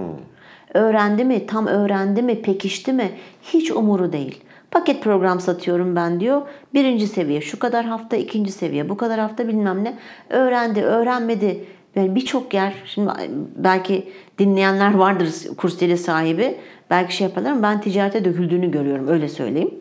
Öğrendi 0.74 1.24
mi, 1.24 1.46
tam 1.46 1.66
öğrendi 1.66 2.22
mi, 2.22 2.42
pekişti 2.42 2.92
mi 2.92 3.10
hiç 3.42 3.70
umuru 3.70 4.12
değil. 4.12 4.44
Paket 4.70 5.02
program 5.02 5.40
satıyorum 5.40 5.96
ben 5.96 6.20
diyor. 6.20 6.42
Birinci 6.74 7.06
seviye 7.06 7.40
şu 7.40 7.58
kadar 7.58 7.84
hafta, 7.84 8.16
ikinci 8.16 8.52
seviye 8.52 8.88
bu 8.88 8.96
kadar 8.96 9.20
hafta 9.20 9.48
bilmem 9.48 9.84
ne. 9.84 9.98
Öğrendi, 10.30 10.82
öğrenmedi. 10.82 11.64
Yani 11.96 12.14
birçok 12.14 12.54
yer, 12.54 12.74
şimdi 12.86 13.10
belki 13.56 14.08
dinleyenler 14.38 14.94
vardır 14.94 15.28
kursiyeri 15.56 15.98
sahibi. 15.98 16.56
Belki 16.90 17.16
şey 17.16 17.26
yaparlar 17.26 17.50
ama 17.50 17.62
ben 17.62 17.80
ticarete 17.80 18.24
döküldüğünü 18.24 18.70
görüyorum 18.70 19.08
öyle 19.08 19.28
söyleyeyim. 19.28 19.74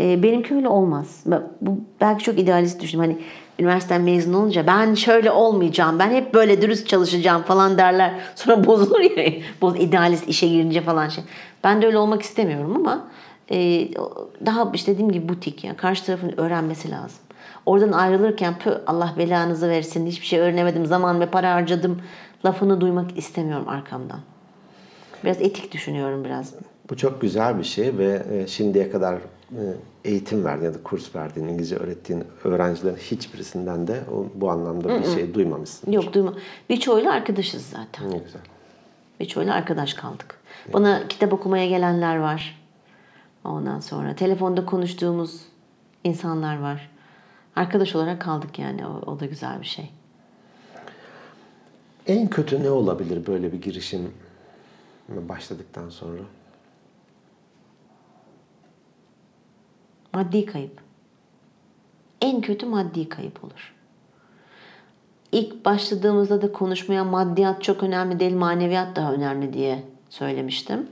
E, 0.00 0.22
benimki 0.22 0.54
öyle 0.54 0.68
olmaz. 0.68 1.24
Bu 1.60 1.80
belki 2.00 2.24
çok 2.24 2.38
idealist 2.38 2.82
düşündüm. 2.82 3.06
Hani 3.06 3.18
üniversiteden 3.58 4.02
mezun 4.02 4.32
olunca 4.32 4.66
ben 4.66 4.94
şöyle 4.94 5.30
olmayacağım. 5.30 5.98
Ben 5.98 6.10
hep 6.10 6.34
böyle 6.34 6.62
dürüst 6.62 6.88
çalışacağım 6.88 7.42
falan 7.42 7.78
derler. 7.78 8.14
Sonra 8.34 8.64
bozulur 8.66 9.00
ya. 9.00 9.32
Boz 9.60 9.76
idealist 9.76 10.28
işe 10.28 10.48
girince 10.48 10.80
falan 10.80 11.08
şey. 11.08 11.24
Ben 11.64 11.82
de 11.82 11.86
öyle 11.86 11.98
olmak 11.98 12.22
istemiyorum 12.22 12.76
ama 12.76 13.08
e, 13.50 13.88
daha 14.46 14.70
işte 14.74 14.92
dediğim 14.92 15.12
gibi 15.12 15.28
butik 15.28 15.64
yani 15.64 15.76
karşı 15.76 16.06
tarafın 16.06 16.34
öğrenmesi 16.36 16.90
lazım. 16.90 17.18
Oradan 17.66 17.92
ayrılırken 17.92 18.58
pü 18.58 18.82
Allah 18.86 19.14
belanızı 19.18 19.68
versin 19.68 20.06
hiçbir 20.06 20.26
şey 20.26 20.40
öğrenemedim 20.40 20.86
zaman 20.86 21.20
ve 21.20 21.26
para 21.26 21.54
harcadım 21.54 22.02
lafını 22.44 22.80
duymak 22.80 23.18
istemiyorum 23.18 23.68
arkamdan. 23.68 24.20
Biraz 25.24 25.42
etik 25.42 25.72
düşünüyorum 25.72 26.24
biraz. 26.24 26.54
Bu 26.90 26.96
çok 26.96 27.20
güzel 27.20 27.58
bir 27.58 27.64
şey 27.64 27.98
ve 27.98 28.22
e, 28.32 28.46
şimdiye 28.46 28.90
kadar 28.90 29.14
e, 29.52 29.62
eğitim 30.08 30.44
verdiğin 30.44 30.72
ya 30.72 30.78
da 30.78 30.82
kurs 30.82 31.16
verdiğin, 31.16 31.48
İngilizce 31.48 31.76
öğrettiğin 31.76 32.24
öğrencilerin 32.44 32.96
hiçbirisinden 32.96 33.86
de 33.86 34.00
bu 34.34 34.50
anlamda 34.50 35.00
bir 35.00 35.04
şey 35.04 35.34
duymamışsın. 35.34 35.92
Yok 35.92 36.12
duyma. 36.12 36.34
Birçoğuyla 36.70 37.12
arkadaşız 37.12 37.66
zaten. 37.66 38.10
Ne 38.10 38.18
güzel. 38.18 38.42
Birçoğuyla 39.20 39.54
arkadaş 39.54 39.94
kaldık. 39.94 40.40
Bana 40.72 41.08
kitap 41.08 41.32
okumaya 41.32 41.68
gelenler 41.68 42.16
var. 42.16 42.60
Ondan 43.44 43.80
sonra 43.80 44.14
telefonda 44.14 44.66
konuştuğumuz 44.66 45.40
insanlar 46.04 46.58
var. 46.58 46.90
Arkadaş 47.56 47.94
olarak 47.94 48.20
kaldık 48.20 48.58
yani. 48.58 48.86
O, 48.86 49.10
o 49.10 49.20
da 49.20 49.26
güzel 49.26 49.60
bir 49.60 49.66
şey. 49.66 49.90
En 52.06 52.28
kötü 52.28 52.62
ne 52.62 52.70
olabilir 52.70 53.26
böyle 53.26 53.52
bir 53.52 53.62
girişim 53.62 54.12
başladıktan 55.08 55.88
sonra? 55.88 56.22
Maddi 60.18 60.46
kayıp. 60.46 60.80
En 62.20 62.40
kötü 62.40 62.66
maddi 62.66 63.08
kayıp 63.08 63.44
olur. 63.44 63.74
İlk 65.32 65.64
başladığımızda 65.64 66.42
da 66.42 66.52
konuşmaya 66.52 67.04
maddiyat 67.04 67.62
çok 67.62 67.82
önemli 67.82 68.20
değil, 68.20 68.34
maneviyat 68.34 68.96
daha 68.96 69.12
önemli 69.12 69.52
diye 69.52 69.82
söylemiştim. 70.10 70.86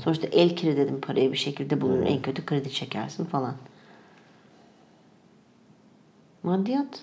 Sonuçta 0.00 0.26
el 0.26 0.56
kiri 0.56 0.76
dedim 0.76 1.00
parayı 1.00 1.32
bir 1.32 1.36
şekilde 1.36 1.80
bulur. 1.80 2.02
En 2.06 2.22
kötü 2.22 2.46
kredi 2.46 2.70
çekersin 2.70 3.24
falan. 3.24 3.54
Maddiyat 6.42 7.02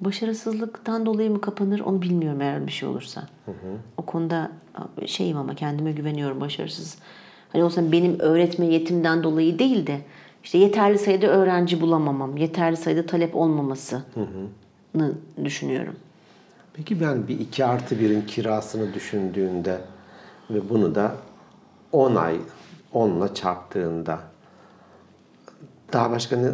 başarısızlıktan 0.00 1.06
dolayı 1.06 1.30
mı 1.30 1.40
kapanır 1.40 1.80
onu 1.80 2.02
bilmiyorum 2.02 2.40
eğer 2.40 2.66
bir 2.66 2.72
şey 2.72 2.88
olursa. 2.88 3.28
O 3.96 4.02
konuda 4.02 4.50
şeyim 5.06 5.36
ama 5.36 5.54
kendime 5.54 5.92
güveniyorum 5.92 6.40
başarısız. 6.40 6.98
Hani 7.54 7.64
olsa 7.64 7.92
benim 7.92 8.20
öğretme 8.20 8.66
yetimden 8.66 9.22
dolayı 9.22 9.58
değil 9.58 9.86
de 9.86 10.00
işte 10.44 10.58
yeterli 10.58 10.98
sayıda 10.98 11.26
öğrenci 11.26 11.80
bulamamam, 11.80 12.36
yeterli 12.36 12.76
sayıda 12.76 13.06
talep 13.06 13.36
olmamasını 13.36 14.02
düşünüyorum. 15.44 15.96
Peki 16.74 17.00
ben 17.00 17.28
bir 17.28 17.40
2 17.40 17.64
artı 17.64 17.94
1'in 17.94 18.22
kirasını 18.22 18.94
düşündüğünde 18.94 19.78
ve 20.50 20.68
bunu 20.70 20.94
da 20.94 21.16
10 21.92 22.14
ay 22.14 22.36
10'la 22.94 23.34
çarptığında 23.34 24.20
daha 25.94 26.10
başka 26.10 26.36
ne 26.36 26.48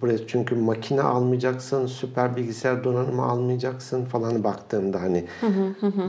buraya 0.00 0.26
çünkü 0.26 0.54
makine 0.54 1.02
almayacaksın, 1.02 1.86
süper 1.86 2.36
bilgisayar 2.36 2.84
donanımı 2.84 3.22
almayacaksın 3.22 4.04
falan 4.04 4.44
baktığımda 4.44 5.00
hani 5.00 5.24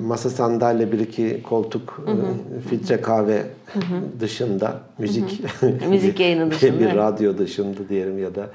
masa 0.02 0.30
sandalye 0.30 0.92
bir 0.92 1.00
iki 1.00 1.44
koltuk 1.44 2.02
e, 2.08 2.70
filtre 2.70 3.02
kahve 3.02 3.46
dışında 4.20 4.82
müzik. 4.98 5.42
Müzik 5.90 6.20
yayını 6.20 6.52
dışında, 6.52 6.80
bir 6.80 6.96
radyo 6.96 7.38
dışında 7.38 7.90
diyelim 7.90 8.24
ya 8.24 8.36
da 8.36 8.50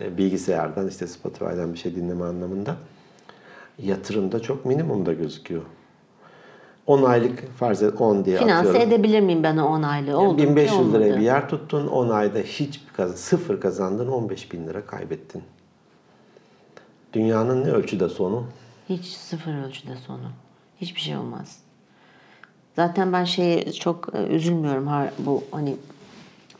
e, 0.00 0.18
bilgisayardan 0.18 0.88
işte 0.88 1.06
Spotify'dan 1.06 1.72
bir 1.72 1.78
şey 1.78 1.94
dinleme 1.94 2.24
anlamında. 2.24 2.76
Yatırımda 3.78 4.40
çok 4.40 4.64
minimumda 4.64 5.12
gözüküyor. 5.12 5.62
10 6.86 7.02
aylık 7.02 7.56
farz 7.58 7.82
et 7.82 8.00
10 8.00 8.24
diye 8.24 8.38
Finanse 8.38 8.68
atıyorum. 8.68 8.92
edebilir 8.92 9.20
miyim 9.20 9.42
ben 9.42 9.56
o 9.56 9.66
10 9.66 9.82
aylığı? 9.82 10.18
Oldu 10.18 10.36
ki 10.36 10.42
1500 10.42 10.72
liraya 10.92 11.04
olmadı. 11.04 11.20
bir 11.20 11.24
yer 11.24 11.48
tuttun. 11.48 11.86
10 11.86 12.08
ayda 12.08 12.38
hiç 12.38 12.80
kaz 12.96 13.14
sıfır 13.14 13.60
kazandın. 13.60 14.08
15 14.08 14.52
bin 14.52 14.66
lira 14.66 14.86
kaybettin. 14.86 15.42
Dünyanın 17.12 17.64
ne 17.64 17.70
ölçüde 17.70 18.08
sonu? 18.08 18.44
Hiç 18.88 19.04
sıfır 19.06 19.66
ölçüde 19.66 19.96
sonu. 19.96 20.30
Hiçbir 20.80 21.00
şey 21.00 21.16
olmaz. 21.16 21.58
Zaten 22.76 23.12
ben 23.12 23.24
şeye 23.24 23.72
çok 23.72 24.14
e, 24.14 24.26
üzülmüyorum. 24.26 24.88
Bu 25.18 25.44
hani 25.50 25.76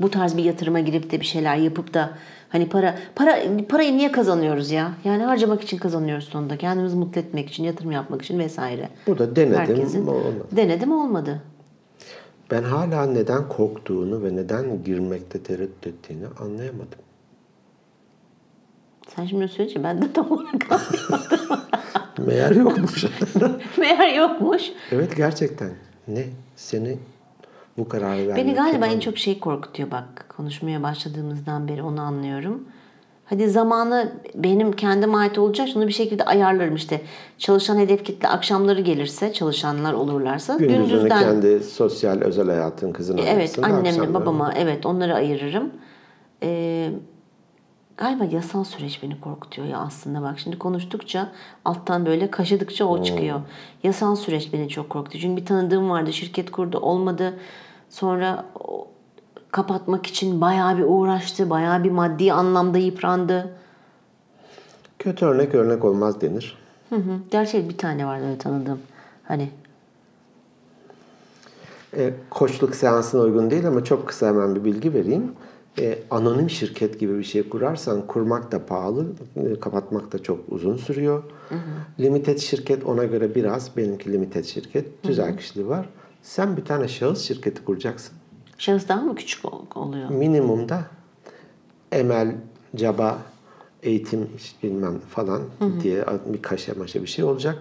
bu 0.01 0.11
tarz 0.11 0.37
bir 0.37 0.45
yatırıma 0.45 0.81
girip 0.81 1.11
de 1.11 1.21
bir 1.21 1.27
şeyler 1.27 1.57
yapıp 1.57 1.95
da 1.95 2.11
hani 2.49 2.69
para 2.69 2.99
para 3.15 3.39
parayı 3.69 3.97
niye 3.97 4.13
kazanıyoruz 4.13 4.71
ya? 4.71 4.93
Yani 5.05 5.23
harcamak 5.23 5.63
için 5.63 5.79
kazanıyoruz 5.79 6.25
sonunda. 6.25 6.57
Kendimizi 6.57 6.97
mutlu 6.97 7.21
etmek 7.21 7.49
için, 7.51 7.65
yatırım 7.65 7.91
yapmak 7.93 8.23
için 8.23 8.39
vesaire. 8.39 8.89
Bu 9.07 9.19
da 9.19 9.37
denedim. 9.37 9.59
Herkesin 9.59 10.07
olmadı. 10.07 10.47
denedim 10.53 10.93
olmadı. 10.93 11.43
Ben 12.51 12.63
hala 12.63 13.07
neden 13.07 13.49
korktuğunu 13.49 14.25
ve 14.25 14.37
neden 14.37 14.85
girmekte 14.85 15.43
tereddüt 15.43 15.87
ettiğini 15.87 16.27
anlayamadım. 16.41 16.99
Sen 19.17 19.27
şimdi 19.27 19.49
söyleyince 19.49 19.85
ben 19.85 20.03
de 20.03 20.13
tam 20.13 20.31
olarak 20.33 20.73
anlayamadım. 20.73 21.61
Meğer 22.27 22.51
yokmuş. 22.51 23.05
Meğer 23.79 24.15
yokmuş. 24.15 24.63
evet 24.93 25.17
gerçekten. 25.17 25.71
Ne? 26.09 26.25
Seni 26.57 26.99
bu 27.79 27.89
kararı 27.89 28.19
vermek 28.29 28.37
Beni 28.37 28.55
galiba 28.55 28.87
en 28.87 29.01
çok 29.01 29.19
şey 29.19 29.41
korkutuyor 29.41 29.91
bak. 29.91 30.27
Konuşmaya 30.37 30.83
başladığımızdan 30.83 31.69
beri 31.69 31.83
onu 31.83 32.01
anlıyorum. 32.01 32.65
Hadi 33.25 33.49
zamanı 33.51 34.12
benim 34.35 34.73
kendime 34.73 35.17
ait 35.17 35.39
olacak. 35.39 35.69
Şunu 35.73 35.87
bir 35.87 35.93
şekilde 35.93 36.25
ayarlarım 36.25 36.75
işte. 36.75 37.01
Çalışan 37.39 37.79
hedef 37.79 38.05
kitle 38.05 38.29
akşamları 38.29 38.81
gelirse, 38.81 39.33
çalışanlar 39.33 39.93
olurlarsa 39.93 40.57
Gündüzünü 40.57 40.87
gündüzden 40.89 41.21
kendi 41.21 41.61
sosyal 41.65 42.21
özel 42.21 42.47
hayatın 42.47 42.93
kızına 42.93 43.21
evet 43.21 43.59
annemle 43.62 43.89
akşamları- 43.89 44.15
babama 44.15 44.53
evet 44.57 44.87
onları 44.87 45.15
ayırırım. 45.15 45.71
Ee, 46.43 46.91
galiba 47.97 48.25
yasal 48.25 48.65
süreç 48.65 49.03
beni 49.03 49.21
korkutuyor 49.21 49.69
ya 49.69 49.79
aslında 49.79 50.23
bak 50.23 50.39
şimdi 50.39 50.59
konuştukça 50.59 51.29
alttan 51.65 52.07
böyle 52.07 52.31
kaşıdıkça 52.31 52.85
o 52.85 53.03
çıkıyor. 53.03 53.41
Yasal 53.83 54.17
süreç 54.17 54.53
beni 54.53 54.69
çok 54.69 54.91
korkutuyor. 54.91 55.23
Çünkü 55.23 55.41
bir 55.43 55.47
tanıdığım 55.47 55.91
vardı 55.91 56.12
şirket 56.12 56.51
kurdu 56.51 56.79
olmadı. 56.79 57.35
Sonra 57.90 58.44
kapatmak 59.53 60.07
için 60.07 60.40
bayağı 60.40 60.79
bir 60.79 60.85
uğraştı. 60.87 61.51
Bayağı 61.51 61.85
bir 61.85 61.90
maddi 61.90 62.33
anlamda 62.33 62.79
yıprandı. 62.79 63.51
Kötü 64.99 65.27
örnek 65.27 65.55
örnek 65.55 65.85
olmaz 65.85 66.20
denir. 66.20 66.59
Hı 66.90 66.96
hı. 66.96 67.18
Gerçi 67.31 67.68
bir 67.68 67.79
tane 67.79 68.07
vardı 68.07 68.25
öyle 68.27 68.38
tanıdığım. 68.38 68.79
Hani 69.25 69.51
E, 71.96 72.14
koçluk 72.31 72.75
seansına 72.75 73.20
uygun 73.20 73.51
değil 73.51 73.68
ama 73.68 73.85
çok 73.85 74.09
kısa 74.09 74.27
hemen 74.29 74.55
bir 74.55 74.64
bilgi 74.64 74.94
vereyim. 74.94 75.33
E, 75.79 75.99
anonim 76.11 76.51
şirket 76.51 77.01
gibi 77.01 77.18
bir 77.18 77.25
şey 77.25 77.49
kurarsan 77.49 78.07
kurmak 78.07 78.53
da 78.53 78.66
pahalı, 78.66 79.07
e, 79.37 79.61
kapatmak 79.61 80.12
da 80.12 80.22
çok 80.22 80.38
uzun 80.49 80.77
sürüyor. 80.77 81.22
Limited 82.01 82.38
şirket 82.38 82.85
ona 82.85 83.05
göre 83.05 83.35
biraz, 83.35 83.77
benimki 83.77 84.12
limited 84.12 84.44
şirket, 84.44 85.03
tüzel 85.03 85.37
kişiliği 85.37 85.68
var. 85.68 85.88
Sen 86.27 86.57
bir 86.57 86.65
tane 86.65 86.89
şahıs 86.89 87.23
şirketi 87.29 87.65
kuracaksın. 87.65 88.15
şahıs 88.59 88.89
daha 88.89 89.01
mı 89.01 89.15
küçük 89.15 89.45
ol- 89.45 89.67
oluyor? 89.75 90.11
Minimumda 90.11 90.85
emel, 91.93 92.35
caba, 92.77 93.19
eğitim 93.83 94.31
bilmem 94.62 94.99
falan 94.99 95.43
diye 95.83 96.05
bir 96.27 96.43
kaşe 96.43 96.73
maşe 96.73 97.03
bir 97.03 97.07
şey 97.07 97.25
olacak. 97.25 97.59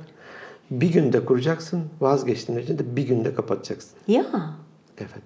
Bir 0.71 0.91
günde 0.93 1.25
kuracaksın, 1.25 1.83
vazgeçtiğin 2.01 2.59
için 2.59 2.77
de 2.79 2.95
bir 2.95 3.03
günde 3.07 3.35
kapatacaksın. 3.35 3.91
Ya 4.07 4.25
Evet. 4.97 5.23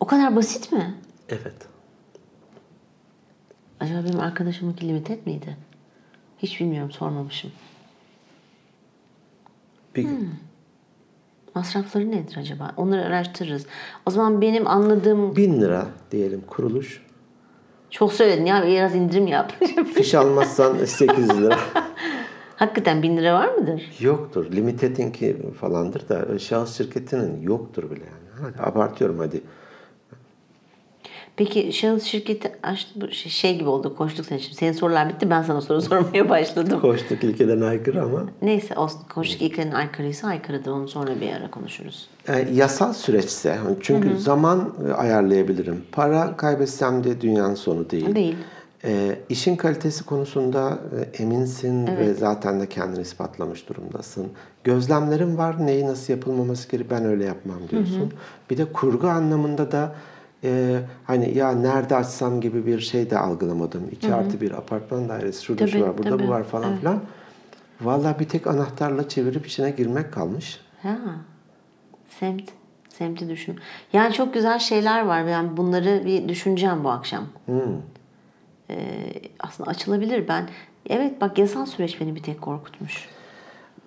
o 0.00 0.06
kadar 0.06 0.36
basit 0.36 0.72
mi? 0.72 0.94
Evet. 1.28 1.56
Acaba 3.80 4.04
benim 4.04 4.20
arkadaşımınki 4.20 4.88
limited 4.88 5.26
miydi? 5.26 5.56
Hiç 6.38 6.60
bilmiyorum 6.60 6.90
sormamışım. 6.90 7.52
Bir 9.96 10.02
gün. 10.02 10.34
Masrafları 11.56 12.10
nedir 12.10 12.36
acaba? 12.40 12.72
Onları 12.76 13.04
araştırırız. 13.04 13.66
O 14.06 14.10
zaman 14.10 14.40
benim 14.40 14.66
anladığım... 14.66 15.36
Bin 15.36 15.60
lira 15.60 15.86
diyelim 16.10 16.40
kuruluş. 16.46 17.02
Çok 17.90 18.12
söyledin 18.12 18.46
ya 18.46 18.66
biraz 18.66 18.94
indirim 18.94 19.26
yap. 19.26 19.52
Fiş 19.94 20.14
almazsan 20.14 20.84
800 20.84 21.42
lira. 21.42 21.58
Hakikaten 22.56 23.02
bin 23.02 23.16
lira 23.16 23.34
var 23.34 23.54
mıdır? 23.54 23.82
Yoktur. 24.00 24.52
Limited'inki 24.52 25.36
falandır 25.60 26.08
da 26.08 26.38
şahıs 26.38 26.76
şirketinin 26.76 27.42
yoktur 27.42 27.90
bile 27.90 28.04
yani. 28.04 28.52
Hadi 28.54 28.70
abartıyorum 28.70 29.18
hadi. 29.18 29.40
Peki 31.36 31.72
şahıs 31.72 32.04
şirketi 32.04 32.52
açtı 32.62 32.90
bu 33.00 33.10
şey, 33.10 33.32
şey 33.32 33.58
gibi 33.58 33.68
oldu 33.68 33.96
koştuk 33.96 34.26
sen 34.26 34.36
şimdi. 34.36 34.56
Senin 34.56 34.72
sorular 34.72 35.08
bitti 35.08 35.30
ben 35.30 35.42
sana 35.42 35.60
soru 35.60 35.82
sormaya 35.82 36.28
başladım. 36.28 36.80
Koştuk 36.80 37.24
ilkeden 37.24 37.60
aykırı 37.60 38.02
ama 38.02 38.24
Neyse 38.42 38.74
olsun 38.76 39.00
koştuk 39.14 39.42
ilklerin 39.42 39.72
aykırıysa 39.72 40.28
aykırıdır 40.28 40.70
onu 40.70 40.88
sonra 40.88 41.20
bir 41.20 41.32
ara 41.32 41.50
konuşuruz. 41.50 42.08
e, 42.28 42.48
yasal 42.54 42.92
süreçse 42.92 43.58
çünkü 43.80 44.18
zaman 44.18 44.74
e, 44.88 44.92
ayarlayabilirim. 44.92 45.84
Para 45.92 46.36
kaybetsem 46.36 47.04
de 47.04 47.20
dünyanın 47.20 47.54
sonu 47.54 47.90
değil. 47.90 48.14
Değil. 48.14 48.36
E, 48.84 49.18
işin 49.28 49.56
kalitesi 49.56 50.04
konusunda 50.04 50.78
e, 51.18 51.22
eminsin 51.22 51.86
ve 51.86 52.14
zaten 52.14 52.60
de 52.60 52.66
kendini 52.68 53.02
ispatlamış 53.02 53.68
durumdasın. 53.68 54.26
Gözlemlerim 54.64 55.38
var 55.38 55.66
neyi 55.66 55.86
nasıl 55.86 56.12
yapılmaması 56.12 56.68
gerekiyor 56.70 57.00
ben 57.00 57.06
öyle 57.08 57.24
yapmam 57.24 57.58
diyorsun. 57.70 58.12
Bir 58.50 58.56
de 58.58 58.64
kurgu 58.64 59.08
anlamında 59.08 59.72
da 59.72 59.94
e, 60.44 60.80
hani 61.04 61.38
ya 61.38 61.52
nerede 61.52 61.96
açsam 61.96 62.40
gibi 62.40 62.66
bir 62.66 62.80
şey 62.80 63.10
de 63.10 63.18
algılamadım. 63.18 63.88
İki 63.92 64.14
artı 64.14 64.40
bir 64.40 64.50
apartman 64.50 65.08
dairesi 65.08 65.44
şurada 65.44 65.66
şu 65.66 65.72
Tabii, 65.72 65.82
var 65.82 65.98
burada 65.98 66.10
tabii. 66.10 66.26
bu 66.26 66.30
var 66.30 66.44
falan 66.44 66.76
filan. 66.76 67.00
Vallahi 67.80 68.18
bir 68.18 68.28
tek 68.28 68.46
anahtarla 68.46 69.08
çevirip 69.08 69.46
içine 69.46 69.70
girmek 69.70 70.12
kalmış. 70.12 70.60
Ha. 70.82 70.96
Semt. 72.20 72.50
Semti 72.88 73.28
düşün. 73.28 73.56
Yani 73.92 74.12
çok 74.12 74.34
güzel 74.34 74.58
şeyler 74.58 75.04
var. 75.06 75.26
Ben 75.26 75.56
bunları 75.56 76.02
bir 76.06 76.28
düşüneceğim 76.28 76.84
bu 76.84 76.90
akşam. 76.90 77.24
Hmm. 77.46 77.56
Ee, 78.70 79.12
aslında 79.40 79.70
açılabilir. 79.70 80.28
Ben 80.28 80.48
evet 80.86 81.20
bak 81.20 81.38
yasal 81.38 81.66
süreç 81.66 82.00
beni 82.00 82.14
bir 82.14 82.22
tek 82.22 82.42
korkutmuş. 82.42 83.08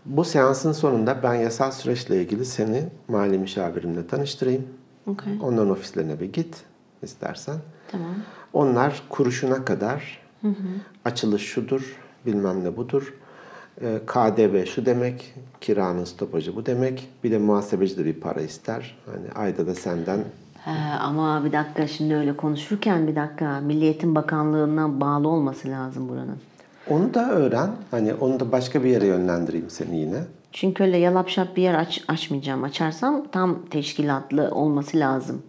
Bu 0.06 0.26
seansın 0.26 0.72
sonunda 0.72 1.24
ben 1.24 1.34
yasal 1.34 1.72
süreçle 1.72 2.22
ilgili 2.22 2.46
seni 2.46 2.84
mali 3.08 3.38
müşavirimle 3.38 4.08
tanıştırayım. 4.08 4.68
Okey. 5.10 5.34
Onların 5.42 5.70
ofislerine 5.70 6.20
bir 6.20 6.34
git 6.34 6.64
istersen. 7.04 7.56
Tamam. 7.92 8.16
Onlar 8.54 9.04
kuruşuna 9.10 9.66
kadar 9.66 10.22
açılış 11.06 11.44
şudur, 11.44 11.96
bilmem 12.26 12.64
ne 12.64 12.78
budur. 12.78 13.14
Ee, 13.82 14.00
KDV 14.06 14.66
şu 14.66 14.86
demek, 14.86 15.36
kiranın 15.62 16.04
stopajı 16.04 16.56
bu 16.56 16.66
demek. 16.66 17.10
Bir 17.24 17.32
de 17.32 17.38
muhasebeci 17.38 17.98
de 17.98 18.06
bir 18.06 18.14
para 18.14 18.42
ister. 18.42 18.98
Hani 19.06 19.46
ayda 19.46 19.68
da 19.68 19.76
senden 19.76 20.20
ama 21.00 21.46
bir 21.46 21.52
dakika 21.52 21.88
şimdi 21.88 22.16
öyle 22.16 22.38
konuşurken 22.38 23.08
bir 23.08 23.16
dakika 23.16 23.60
Milli 23.60 23.86
Eğitim 23.86 24.16
Bakanlığı'na 24.16 25.02
bağlı 25.02 25.28
olması 25.28 25.68
lazım 25.70 26.10
buranın. 26.10 26.38
onu 26.90 27.14
da 27.14 27.32
öğren. 27.32 27.70
Hani 27.92 28.14
onu 28.14 28.40
da 28.40 28.52
başka 28.52 28.84
bir 28.84 28.90
yere 28.90 29.08
yönlendireyim 29.08 29.70
seni 29.70 29.98
yine. 29.98 30.24
Çünkü 30.54 30.84
öyle 30.84 30.98
yalapşap 30.98 31.56
bir 31.58 31.62
yer 31.62 31.74
aç, 31.74 32.04
açmayacağım. 32.08 32.64
Açarsam 32.64 33.28
tam 33.32 33.66
teşkilatlı 33.66 34.52
olması 34.52 35.00
lazım. 35.00 35.44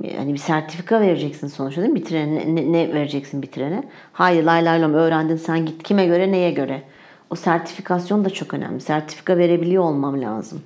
Yani 0.00 0.32
bir 0.32 0.38
sertifika 0.38 1.00
vereceksin 1.00 1.46
sonuçta 1.46 1.82
değil 1.82 1.92
mi? 1.92 2.00
Bitirene, 2.00 2.54
ne, 2.54 2.72
ne 2.72 2.94
vereceksin 2.94 3.42
bitirene? 3.42 3.88
Hayır 4.12 4.44
lay 4.44 4.64
lay 4.64 4.82
lom 4.82 4.94
öğrendin 4.94 5.36
sen 5.36 5.66
git. 5.66 5.82
Kime 5.82 6.06
göre 6.06 6.32
neye 6.32 6.50
göre? 6.50 6.82
O 7.30 7.34
sertifikasyon 7.34 8.24
da 8.24 8.30
çok 8.30 8.54
önemli. 8.54 8.80
Sertifika 8.80 9.38
verebiliyor 9.38 9.82
olmam 9.82 10.22
lazım. 10.22 10.62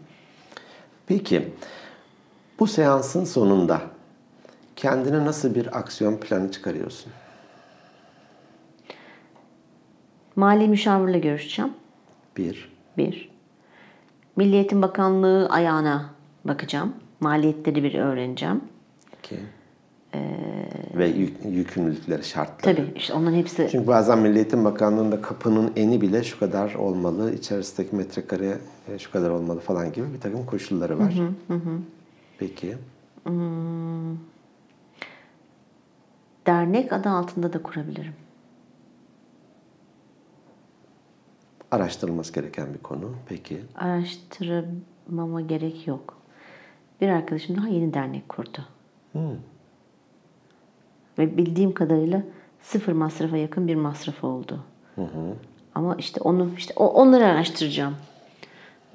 Peki 1.07 1.49
bu 2.59 2.67
seansın 2.67 3.25
sonunda 3.25 3.81
kendine 4.77 5.25
nasıl 5.25 5.55
bir 5.55 5.79
aksiyon 5.79 6.17
planı 6.17 6.53
çıkarıyorsun? 6.53 7.13
Mali 10.37 10.69
müşavirle 10.69 11.19
görüşeceğim. 11.19 11.73
Bir. 12.37 12.73
Bir. 12.99 13.36
Milli 14.37 14.55
Eğitim 14.55 14.83
Bakanlığı 14.83 15.49
ayağına 15.49 16.11
bakacağım. 16.45 16.93
Maliyetleri 17.21 17.83
bir 17.83 17.95
öğreneceğim. 17.95 18.61
iki. 19.19 19.37
Ve 20.95 21.07
yük, 21.07 21.37
yükümlülükleri, 21.45 22.25
şartları. 22.25 22.77
Tabii 22.77 22.93
işte 22.97 23.15
onların 23.15 23.37
hepsi 23.37 23.69
Çünkü 23.71 23.87
bazen 23.87 24.19
Milli 24.19 24.37
Eğitim 24.37 24.65
Bakanlığı'nda 24.65 25.21
kapının 25.23 25.73
eni 25.77 26.01
bile 26.01 26.25
şu 26.25 26.39
kadar 26.39 26.75
olmalı, 26.75 27.35
içerisindeki 27.35 27.97
metrekare 27.97 28.59
e, 28.89 28.99
şu 28.99 29.13
kadar 29.13 29.31
olmalı 29.31 29.61
falan 29.61 29.93
gibi 29.93 30.15
bir 30.15 30.21
takım 30.21 30.47
koşulları 30.47 30.99
var. 30.99 31.15
Peki. 32.39 32.77
dernek 36.47 36.93
adı 36.93 37.09
altında 37.09 37.53
da 37.53 37.63
kurabilirim. 37.63 38.13
Araştırılması 41.71 42.33
gereken 42.33 42.75
bir 42.75 42.79
konu. 42.79 43.15
Peki. 43.29 43.59
Araştırmama 43.77 45.41
gerek 45.41 45.87
yok. 45.87 46.17
Bir 47.01 47.09
arkadaşım 47.09 47.57
daha 47.57 47.69
yeni 47.69 47.95
dernek 47.95 48.29
kurdu. 48.29 48.59
Ve 51.19 51.37
bildiğim 51.37 51.75
kadarıyla 51.75 52.23
sıfır 52.61 52.93
masrafa 52.93 53.37
yakın 53.37 53.69
bir 53.69 53.75
masrafı 53.75 54.27
oldu. 54.27 54.61
Ama 55.75 55.95
işte 55.95 56.21
onu 56.21 56.51
işte 56.57 56.75
onları 56.77 57.25
araştıracağım. 57.27 57.95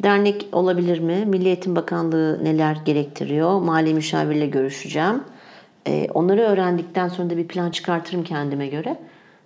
Dernek 0.03 0.47
olabilir 0.51 0.99
mi? 0.99 1.25
Milli 1.25 1.47
Eğitim 1.47 1.75
Bakanlığı 1.75 2.43
neler 2.43 2.77
gerektiriyor? 2.85 3.61
Mali 3.61 3.93
müşavirle 3.93 4.47
görüşeceğim. 4.47 5.23
E, 5.87 6.07
onları 6.13 6.41
öğrendikten 6.41 7.07
sonra 7.07 7.29
da 7.29 7.37
bir 7.37 7.47
plan 7.47 7.71
çıkartırım 7.71 8.23
kendime 8.23 8.67
göre. 8.67 8.99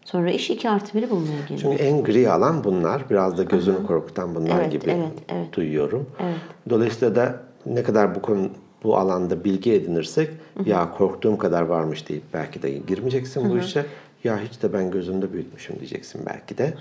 Sonra 0.05 0.31
iş 0.31 0.49
2 0.49 0.69
artı 0.69 0.97
1'i 0.97 1.09
bulmaya 1.09 1.41
geliyor. 1.49 1.59
Çünkü 1.61 1.83
en 1.83 2.03
gri 2.03 2.31
alan 2.31 2.63
bunlar. 2.63 3.09
Biraz 3.09 3.37
da 3.37 3.43
gözünü 3.43 3.87
korkutan 3.87 4.35
bunlar 4.35 4.59
Evet, 4.59 4.71
gibi 4.71 4.89
evet, 4.89 5.11
evet. 5.29 5.53
duyuyorum. 5.53 6.09
Evet. 6.19 6.35
Dolayısıyla 6.69 7.15
da 7.15 7.39
ne 7.65 7.83
kadar 7.83 8.15
bu 8.15 8.21
konu 8.21 8.49
bu 8.83 8.97
alanda 8.97 9.43
bilgi 9.43 9.73
edinirsek 9.73 10.29
ya 10.65 10.91
korktuğum 10.97 11.37
kadar 11.37 11.61
varmış 11.61 12.09
deyip 12.09 12.23
belki 12.33 12.61
de 12.61 12.71
girmeyeceksin 12.71 13.49
bu 13.49 13.57
işe. 13.57 13.85
Ya 14.23 14.39
hiç 14.39 14.63
de 14.63 14.73
ben 14.73 14.91
gözümde 14.91 15.33
büyütmüşüm 15.33 15.75
diyeceksin 15.79 16.21
belki 16.25 16.57
de. 16.57 16.73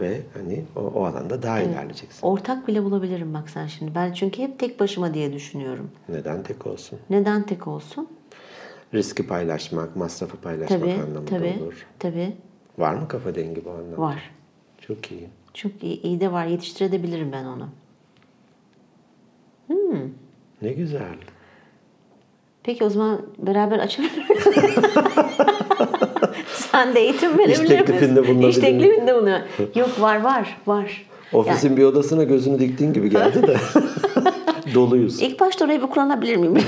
Ve 0.00 0.20
hani 0.34 0.64
o, 0.76 0.80
o 0.80 1.04
alanda 1.04 1.42
daha 1.42 1.60
ilerleyeceksin. 1.60 2.26
Ortak 2.26 2.68
bile 2.68 2.84
bulabilirim 2.84 3.34
bak 3.34 3.50
sen 3.50 3.66
şimdi. 3.66 3.94
Ben 3.94 4.12
çünkü 4.12 4.42
hep 4.42 4.58
tek 4.58 4.80
başıma 4.80 5.14
diye 5.14 5.32
düşünüyorum. 5.32 5.90
Neden 6.08 6.42
tek 6.42 6.66
olsun? 6.66 6.98
Neden 7.10 7.42
tek 7.42 7.66
olsun? 7.68 8.08
Riski 8.94 9.26
paylaşmak, 9.26 9.96
masrafı 9.96 10.36
paylaşmak 10.36 10.80
Tabii, 10.80 10.92
anlamında 10.92 11.24
tabii, 11.24 11.58
olur. 11.62 11.86
tabii. 11.98 12.32
Var 12.78 12.94
mı 12.94 13.08
kafa 13.08 13.34
dengi 13.34 13.64
bu 13.64 13.70
anlamda? 13.70 13.98
Var. 13.98 14.30
Çok 14.80 15.12
iyi. 15.12 15.28
Çok 15.54 15.82
iyi, 15.82 16.02
iyi 16.02 16.20
de 16.20 16.32
var. 16.32 16.46
Yetiştirebilirim 16.46 17.32
ben 17.32 17.44
onu. 17.44 17.68
Ne 20.62 20.72
güzel. 20.72 21.16
Peki 22.62 22.84
o 22.84 22.90
zaman 22.90 23.22
beraber 23.38 23.78
açabilir? 23.78 24.26
Sen 26.54 26.94
de 26.94 27.00
eğitim 27.00 27.38
verebilir 27.38 27.60
misin? 27.60 27.76
teklifinde 27.76 28.28
bulunabilir 28.28 28.48
İş 28.48 28.56
teklifinde 28.56 29.14
bulunuyor. 29.14 29.40
Yok 29.74 30.00
var 30.00 30.20
var 30.22 30.58
var. 30.66 31.06
Ofisin 31.32 31.76
bir 31.76 31.84
odasına 31.84 32.24
gözünü 32.24 32.58
diktiğin 32.58 32.92
gibi 32.92 33.10
geldi 33.10 33.42
de. 33.46 33.56
Doluyuz. 34.74 35.22
İlk 35.22 35.40
başta 35.40 35.64
oraya 35.64 35.82
bir 35.82 35.86
kullanabilir 35.86 36.36
miyim? 36.36 36.58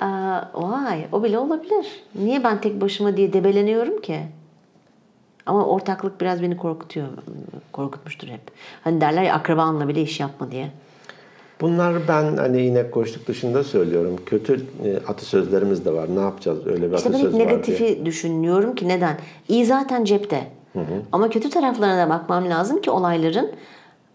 Aa, 0.00 0.40
vay 0.54 1.06
o 1.12 1.22
bile 1.24 1.38
olabilir. 1.38 1.86
Niye 2.14 2.44
ben 2.44 2.60
tek 2.60 2.80
başıma 2.80 3.16
diye 3.16 3.32
debeleniyorum 3.32 4.00
ki? 4.00 4.18
Ama 5.46 5.66
ortaklık 5.66 6.20
biraz 6.20 6.42
beni 6.42 6.56
korkutuyor. 6.56 7.06
Korkutmuştur 7.72 8.28
hep. 8.28 8.40
Hani 8.84 9.00
derler 9.00 9.22
ya 9.22 9.34
akrabanla 9.34 9.88
bile 9.88 10.02
iş 10.02 10.20
yapma 10.20 10.50
diye. 10.50 10.70
Bunlar 11.60 12.08
ben 12.08 12.36
hani 12.36 12.62
inek 12.66 12.92
koştuk 12.92 13.26
dışında 13.26 13.64
söylüyorum. 13.64 14.16
Kötü 14.26 14.66
e, 14.84 14.96
atasözlerimiz 15.08 15.84
de 15.84 15.92
var. 15.92 16.16
Ne 16.16 16.20
yapacağız? 16.20 16.66
Öyle 16.66 16.90
bir 16.92 16.96
İşte 16.96 17.12
ben 17.12 17.18
hep 17.18 17.24
atasöz 17.26 17.34
var 17.34 17.38
diye. 17.40 17.48
negatifi 17.48 18.06
düşünüyorum 18.06 18.74
ki 18.74 18.88
neden? 18.88 19.16
İyi 19.48 19.64
zaten 19.66 20.04
cepte. 20.04 20.44
Ama 21.12 21.30
kötü 21.30 21.50
taraflarına 21.50 22.06
da 22.06 22.10
bakmam 22.10 22.48
lazım 22.50 22.80
ki 22.80 22.90
olayların. 22.90 23.50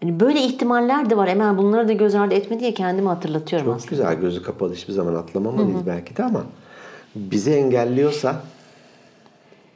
Hani 0.02 0.20
böyle 0.20 0.40
ihtimaller 0.42 1.10
de 1.10 1.16
var. 1.16 1.28
Hemen 1.28 1.58
bunları 1.58 1.88
da 1.88 1.92
göz 1.92 2.14
ardı 2.14 2.34
etme 2.34 2.60
diye 2.60 2.74
kendimi 2.74 3.08
hatırlatıyorum 3.08 3.66
Çok 3.66 3.76
aslında. 3.76 3.90
güzel. 3.90 4.14
Gözü 4.14 4.42
kapalı 4.42 4.74
hiçbir 4.74 4.92
zaman 4.92 5.14
atlamamalıyız 5.14 5.86
belki 5.86 6.16
de 6.16 6.24
ama 6.24 6.44
bizi 7.14 7.50
engelliyorsa 7.52 8.42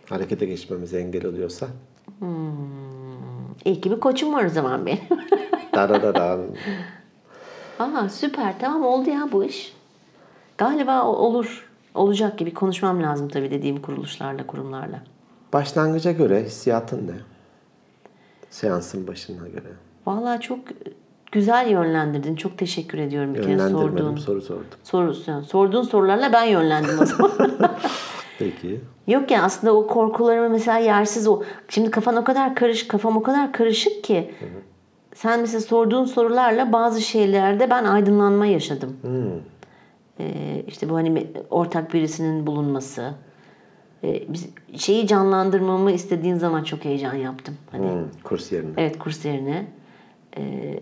harekete 0.09 0.47
geçmemize 0.47 0.99
engel 0.99 1.27
oluyorsa 1.27 1.67
İyi 3.65 3.81
ki 3.81 3.91
bir 3.91 4.01
koçum 4.01 4.35
var 4.35 4.45
o 4.45 4.49
zaman 4.49 4.87
benim. 4.87 4.99
darararan 5.75 6.41
Aa 7.79 8.09
süper 8.09 8.59
tamam 8.61 8.85
oldu 8.85 9.11
ya 9.11 9.29
bu 9.33 9.45
iş. 9.45 9.77
Galiba 10.59 11.03
olur. 11.07 11.69
Olacak 11.95 12.39
gibi 12.39 12.55
konuşmam 12.55 13.03
lazım 13.03 13.29
tabii 13.29 13.51
dediğim 13.51 13.83
kuruluşlarla, 13.83 14.47
kurumlarla. 14.47 15.01
başlangıca 15.53 16.13
göre 16.13 16.45
hissiyatın 16.45 17.09
ne? 17.09 17.13
Seansın 18.51 19.07
başına 19.07 19.49
göre. 19.49 19.73
Vallahi 20.07 20.41
çok 20.41 20.59
güzel 21.33 21.71
yönlendirdin. 21.71 22.37
Çok 22.37 22.59
teşekkür 22.59 22.99
ediyorum 22.99 23.35
bir 23.35 23.43
kere 23.43 23.69
sorduğun. 23.69 24.17
soru 24.17 24.43
sordum. 24.43 24.65
Soru, 24.83 25.15
yani 25.27 25.45
sorduğun 25.45 25.83
sorularla 25.83 26.33
ben 26.33 26.45
yönlendim 26.45 26.99
o 27.01 27.07
zaman. 27.07 27.33
Peki. 28.39 28.81
Yok 29.07 29.31
yani 29.31 29.43
aslında 29.43 29.75
o 29.77 29.87
korkularımı 29.87 30.49
mesela 30.49 30.79
yersiz 30.79 31.29
o. 31.29 31.43
Şimdi 31.69 31.91
kafan 31.91 32.17
o 32.17 32.25
kadar 32.25 32.55
karışık, 32.55 32.91
kafam 32.91 33.17
o 33.17 33.23
kadar 33.23 33.53
karışık 33.53 34.05
ki. 34.05 34.31
Sen 35.15 35.41
mesela 35.41 35.61
sorduğun 35.61 36.05
sorularla 36.05 36.73
bazı 36.73 37.01
şeylerde 37.01 37.71
ben 37.71 37.85
aydınlanma 37.85 38.47
yaşadım. 38.47 38.97
Ee, 40.21 40.65
işte 40.69 40.89
bu 40.89 40.95
hani 40.97 41.27
ortak 41.51 41.95
birisinin 41.95 42.47
bulunması. 42.47 43.15
Ee, 44.05 44.23
biz 44.33 44.49
şeyi 44.77 45.07
canlandırmamı 45.07 45.93
istediğin 45.93 46.37
zaman 46.37 46.63
çok 46.63 46.85
heyecan 46.85 47.15
yaptım. 47.15 47.55
Hani 47.71 47.87
Hmm, 47.87 48.01
kurs 48.25 48.53
yerine. 48.53 48.71
Evet 48.77 48.99
kurs 48.99 49.25
yerine. 49.25 49.67
Ee, 50.37 50.81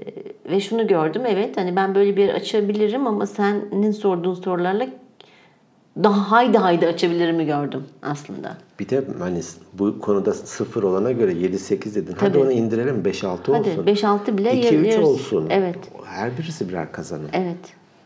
ve 0.51 0.61
şunu 0.61 0.87
gördüm 0.87 1.23
evet 1.27 1.57
hani 1.57 1.77
ben 1.77 1.95
böyle 1.95 2.17
bir 2.17 2.23
yer 2.27 2.35
açabilirim 2.35 3.07
ama 3.07 3.27
senin 3.27 3.91
sorduğun 3.91 4.35
sorularla 4.35 4.87
daha 6.03 6.31
haydi 6.31 6.59
haydi 6.59 6.87
açabilirimi 6.87 7.47
gördüm 7.47 7.85
aslında. 8.03 8.57
Bir 8.81 8.89
de 8.89 9.05
hani 9.19 9.41
bu 9.73 10.01
konuda 10.01 10.35
sıfır 10.35 10.83
olana 10.83 11.13
göre 11.13 11.33
7-8 11.33 11.95
dedin. 11.95 12.15
Hadi 12.21 12.33
Tabii. 12.33 12.39
onu 12.43 12.53
indirelim 12.53 13.03
5-6 13.03 13.27
Hadi 13.27 13.51
olsun. 13.51 13.85
5-6 13.87 14.39
bile 14.39 14.53
2-3 14.53 14.65
yarıyoruz. 14.75 15.09
olsun. 15.09 15.47
Evet. 15.51 15.79
Her 16.05 16.39
birisi 16.39 16.69
birer 16.69 16.93
kazanım. 16.93 17.29
Evet. 17.33 17.57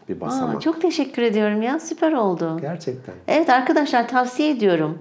Bir 0.09 0.17
Aa, 0.17 0.21
basamak. 0.21 0.63
çok 0.63 0.83
teşekkür 0.83 1.23
ediyorum 1.23 1.63
ya 1.63 1.81
süper 1.81 2.13
oldu. 2.13 2.59
Gerçekten. 2.61 3.15
Evet 3.29 3.51
arkadaşlar 3.51 4.09
tavsiye 4.09 4.51
ediyorum. 4.51 4.99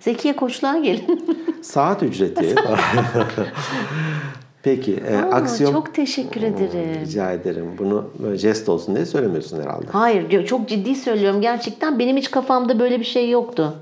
Zekiye 0.00 0.36
Koçluğa 0.36 0.78
gelin. 0.78 1.24
Saat 1.62 2.02
ücreti. 2.02 2.54
Peki, 4.62 4.94
e, 5.08 5.16
Aa, 5.16 5.30
aksiyon 5.30 5.72
Çok 5.72 5.94
teşekkür 5.94 6.42
ederim. 6.42 7.00
rica 7.00 7.32
ederim. 7.32 7.66
Bunu 7.78 8.10
böyle 8.18 8.38
jest 8.38 8.68
olsun 8.68 8.94
diye 8.94 9.06
söylemiyorsun 9.06 9.62
herhalde. 9.62 9.86
Hayır 9.92 10.46
çok 10.46 10.68
ciddi 10.68 10.94
söylüyorum 10.94 11.40
gerçekten. 11.40 11.98
Benim 11.98 12.16
hiç 12.16 12.30
kafamda 12.30 12.78
böyle 12.78 13.00
bir 13.00 13.04
şey 13.04 13.30
yoktu. 13.30 13.74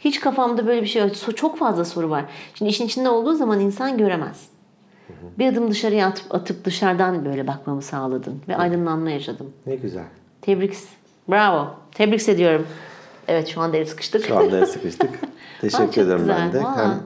Hiç 0.00 0.20
kafamda 0.20 0.66
böyle 0.66 0.82
bir 0.82 0.86
şey 0.86 1.02
yok. 1.02 1.36
Çok 1.36 1.58
fazla 1.58 1.84
soru 1.84 2.10
var. 2.10 2.24
Şimdi 2.54 2.70
işin 2.70 2.86
içinde 2.86 3.08
olduğu 3.08 3.34
zaman 3.34 3.60
insan 3.60 3.98
göremez. 3.98 4.48
Bir 5.38 5.52
adım 5.52 5.70
dışarıya 5.70 6.06
atıp, 6.06 6.34
atıp 6.34 6.64
dışarıdan 6.64 7.24
böyle 7.24 7.46
bakmamı 7.46 7.82
sağladın. 7.82 8.40
Ve 8.48 8.56
aydınlanma 8.56 9.10
yaşadım. 9.10 9.52
Ne 9.66 9.76
güzel. 9.76 10.04
Tebrik. 10.42 10.74
Bravo. 11.28 11.68
Tebrik 11.94 12.28
ediyorum. 12.28 12.66
Evet 13.28 13.48
şu 13.48 13.60
anda 13.60 13.76
el 13.76 13.84
sıkıştık. 13.86 14.24
Şu 14.26 14.36
anda 14.38 14.58
el 14.58 14.66
sıkıştık. 14.66 15.10
Aa, 15.10 15.26
Teşekkür 15.60 15.84
çok 15.86 15.98
ederim 15.98 16.18
güzel. 16.18 16.38
ben 16.38 16.52
de. 16.52 16.60
Hem 16.62 17.00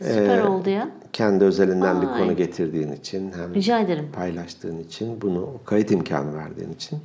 Süper 0.00 0.38
e, 0.38 0.44
oldu 0.44 0.70
ya. 0.70 0.88
Kendi 1.20 1.44
özelinden 1.44 2.02
bir 2.02 2.06
Vay. 2.06 2.18
konu 2.18 2.36
getirdiğin 2.36 2.92
için 2.92 3.32
hem 3.32 3.54
Rica 3.54 3.80
ederim. 3.80 4.08
paylaştığın 4.16 4.78
için 4.78 5.20
bunu 5.20 5.48
kayıt 5.64 5.90
imkanı 5.90 6.34
verdiğin 6.36 6.72
için 6.72 6.98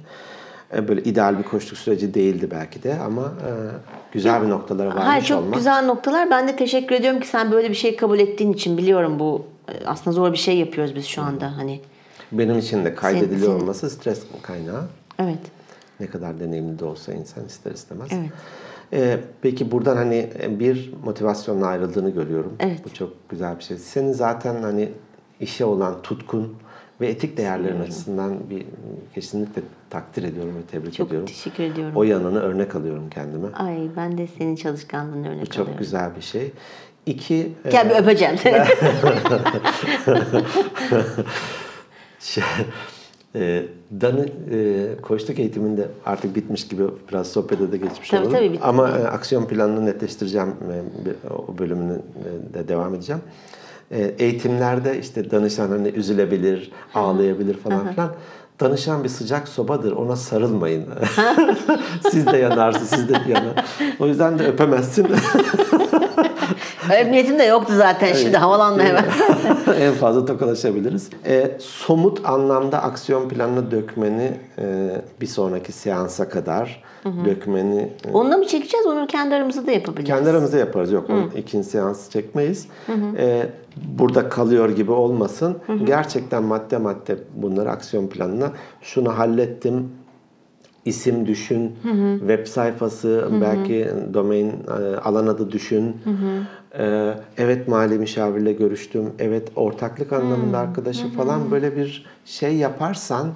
e, 0.76 0.88
böyle 0.88 1.03
ideal 1.03 1.38
bir 1.38 1.43
koştuk 1.43 1.78
süreci 1.78 2.13
değildi 2.13 2.47
belki 2.51 2.84
de 2.84 2.99
ama 2.99 3.22
e, 3.22 3.49
güzel 4.11 4.41
bir 4.43 4.49
noktalara 4.49 4.89
varmış 4.89 5.03
Hayır 5.05 5.24
çok 5.24 5.39
olmak. 5.43 5.53
güzel 5.53 5.86
noktalar. 5.86 6.30
Ben 6.32 6.47
de 6.47 6.55
teşekkür 6.55 6.95
ediyorum 6.95 7.20
ki 7.20 7.28
sen 7.28 7.51
böyle 7.51 7.70
bir 7.70 7.76
şey 7.76 7.95
kabul 7.95 8.20
ettiğin 8.20 8.53
için 8.53 8.78
biliyorum 8.78 9.20
bu 9.20 9.45
e, 9.70 9.86
aslında 9.86 10.11
zor 10.16 10.32
bir 10.32 10.38
şey 10.38 10.57
yapıyoruz 10.57 10.95
biz 10.95 11.05
şu 11.05 11.22
anda 11.22 11.57
hani. 11.57 11.82
Benim 12.32 12.59
için 12.59 12.86
de 12.86 12.95
kaydediliyor 12.95 13.51
Senin- 13.51 13.59
olması 13.61 13.89
stres 13.89 14.24
kaynağı. 14.41 14.84
Evet. 15.20 15.39
Ne 15.99 16.07
kadar 16.07 16.39
deneyimli 16.39 16.80
de 16.80 16.86
olsa 16.86 17.13
insan 17.13 17.45
ister 17.45 17.72
istemez. 17.72 18.07
Evet. 18.11 18.30
Ee, 18.96 19.20
peki 19.41 19.72
buradan 19.72 19.96
hani 19.98 20.30
bir 20.50 20.93
motivasyonla 21.06 21.68
ayrıldığını 21.68 22.10
görüyorum. 22.10 22.54
Evet. 22.60 22.80
Bu 22.86 22.93
çok 22.93 23.30
güzel 23.30 23.58
bir 23.58 23.64
şey. 23.64 23.78
Senin 23.78 24.12
zaten 24.12 24.62
hani 24.62 24.89
işe 25.39 25.66
olan 25.66 26.02
tutkun 26.02 26.56
ve 27.02 27.08
etik 27.08 27.38
değerlerin 27.38 27.80
açısından 27.80 28.50
bir 28.50 28.66
kesinlikle 29.16 29.62
takdir 29.89 30.24
ediyorum 30.24 30.56
ve 30.58 30.62
tebrik 30.72 30.93
Çok 30.93 31.08
ediyorum. 31.08 31.28
teşekkür 31.28 31.64
ediyorum. 31.64 31.96
O 31.96 32.04
yanını 32.04 32.39
örnek 32.39 32.76
alıyorum 32.76 33.10
kendime. 33.10 33.48
Ay 33.54 33.78
ben 33.98 34.18
de 34.18 34.28
senin 34.28 34.56
çalışkanlığını 34.56 35.30
örnek 35.30 35.41
Bu 35.41 35.46
çok 35.46 35.56
alıyorum. 35.60 35.80
güzel 35.80 36.16
bir 36.16 36.22
şey. 36.22 36.52
İki, 37.06 37.52
e, 37.66 37.70
Gel 37.70 37.89
bir 37.89 37.96
öpeceğim 37.96 38.38
seni. 38.38 38.64
Şey, 42.20 42.43
e, 43.36 43.64
Danı 44.02 44.26
e, 44.52 44.88
koçluk 45.02 45.40
eğitiminde 45.40 45.88
artık 46.06 46.36
bitmiş 46.36 46.68
gibi 46.68 46.84
biraz 47.12 47.28
sohbete 47.28 47.72
de 47.72 47.78
geçmiş 47.78 48.10
Tabii, 48.10 48.22
olalım. 48.22 48.34
tabii, 48.38 48.54
bitti. 48.54 48.64
Ama 48.64 48.90
e, 48.90 49.04
aksiyon 49.08 49.46
planını 49.46 49.86
netleştireceğim. 49.86 50.48
E, 50.48 51.30
o 51.34 51.58
bölümünü 51.58 51.94
e, 51.94 52.54
de 52.54 52.68
devam 52.68 52.96
edeceğim. 52.96 53.22
E, 53.92 54.02
eğitimlerde 54.20 55.00
işte 55.00 55.32
danışan 55.32 55.70
hani 55.70 55.88
üzülebilir, 55.88 56.72
ağlayabilir 56.94 57.58
falan 57.58 57.92
filan. 57.92 58.10
Danışan 58.60 59.04
bir 59.04 59.10
sıcak 59.10 59.48
sobadır. 59.48 59.92
Ona 59.92 60.16
sarılmayın. 60.16 60.86
siz 62.12 62.28
de 62.28 62.38
yanarsınız, 62.38 62.90
siz 62.90 63.10
de 63.10 63.14
yanar. 63.28 63.66
O 64.00 64.08
yüzden 64.08 64.40
de 64.40 64.48
öpemezsin. 64.48 65.08
Öyle 66.91 67.05
bir 67.05 67.11
niyetim 67.11 67.39
de 67.39 67.43
yoktu 67.43 67.74
zaten 67.78 68.13
şimdi 68.13 68.38
havalanma 68.38 68.84
hemen. 68.84 69.05
en 69.80 69.93
fazla 69.93 70.26
tokalaşabiliriz. 70.26 71.09
E, 71.26 71.57
somut 71.59 72.26
anlamda 72.26 72.84
aksiyon 72.84 73.30
planını 73.30 73.72
dökmeni 73.72 74.32
e, 74.59 74.91
bir 75.22 75.28
sonraki 75.28 75.72
seansa 75.72 76.30
kadar 76.30 76.84
dökmeni 77.26 77.89
e, 78.07 78.11
Onunla 78.13 78.38
mı 78.38 78.47
çekeceğiz? 78.47 78.86
Onu 78.86 79.07
kendi 79.07 79.36
aramızda 79.36 79.68
da 79.68 79.72
yapabiliriz. 79.72 80.07
kendi 80.07 80.30
aramızda 80.30 80.57
yaparız. 80.57 80.91
Yok 80.91 81.09
onu 81.09 81.30
ikinci 81.38 81.68
seans 81.68 82.09
çekmeyiz. 82.09 82.68
E, 83.18 83.49
burada 83.97 84.30
kalıyor 84.30 84.70
gibi 84.70 84.91
olmasın. 84.91 85.57
Gerçekten 85.84 86.43
madde 86.43 86.78
madde 86.78 87.18
bunları 87.36 87.72
aksiyon 87.72 88.07
planına 88.07 88.51
şunu 88.82 89.18
hallettim 89.18 89.91
isim 90.86 91.26
düşün, 91.28 91.76
web 92.20 92.48
sayfası, 92.48 93.30
belki 93.42 93.90
domain 94.14 94.50
e, 94.68 94.98
alan 94.98 95.28
adı 95.28 95.52
düşün. 95.52 95.98
E, 96.80 97.14
evet 97.38 97.68
mali 97.68 98.00
müşavirle 98.00 98.54
görüştüm, 98.54 99.14
evet 99.20 99.48
ortaklık 99.56 100.14
anlamında 100.14 100.58
arkadaşı 100.60 101.10
falan 101.10 101.52
böyle 101.52 101.76
bir 101.76 102.06
şey 102.26 102.56
yaparsan 102.56 103.28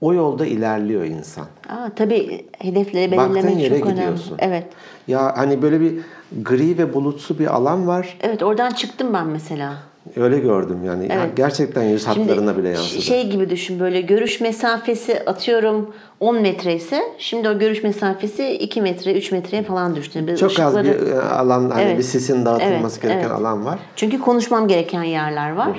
o 0.00 0.14
yolda 0.14 0.46
ilerliyor 0.46 1.04
insan. 1.04 1.46
Aa, 1.68 1.88
tabii 1.96 2.44
hedefleri 2.58 3.16
Baktığın 3.16 3.34
belirlemek 3.34 3.60
yere 3.62 3.78
çok 3.78 3.86
önemli. 3.86 4.00
gidiyorsun. 4.00 4.36
Evet. 4.38 4.64
Ya 5.08 5.32
hani 5.36 5.62
böyle 5.62 5.80
bir 5.80 5.94
gri 6.42 6.78
ve 6.78 6.94
bulutsu 6.94 7.38
bir 7.38 7.46
alan 7.46 7.86
var. 7.86 8.18
Evet 8.20 8.42
oradan 8.42 8.70
çıktım 8.70 9.14
ben 9.14 9.26
mesela. 9.26 9.74
Öyle 10.16 10.38
gördüm 10.38 10.78
yani. 10.84 11.08
Ya 11.08 11.14
Evet. 11.24 11.36
Gerçekten 11.36 11.82
yüz 11.82 12.06
hatlarına 12.06 12.56
bile 12.56 12.68
yansıdı. 12.68 13.02
Şey 13.02 13.30
gibi 13.30 13.50
düşün 13.50 13.80
böyle 13.80 14.00
görüş 14.00 14.40
mesafesi 14.40 15.20
atıyorum 15.26 15.94
10 16.20 16.40
metre 16.42 16.74
ise 16.74 17.02
şimdi 17.18 17.48
o 17.48 17.58
görüş 17.58 17.82
mesafesi 17.82 18.50
2 18.52 18.82
metre 18.82 19.12
3 19.12 19.32
metreye 19.32 19.62
falan 19.62 19.96
düştü. 19.96 20.36
Çok 20.40 20.50
az 20.60 20.74
ışıkları- 20.76 20.84
bir 21.06 21.12
e, 21.12 21.20
alan, 21.22 21.70
hani 21.70 21.82
Evet. 21.82 21.98
bir 21.98 22.02
sisin 22.02 22.44
dağıtılması 22.44 23.00
Evet, 23.00 23.02
gereken 23.02 23.30
evet. 23.30 23.40
alan 23.40 23.64
var. 23.64 23.78
Çünkü 23.96 24.20
konuşmam 24.20 24.68
gereken 24.68 25.02
yerler 25.02 25.52
var. 25.52 25.78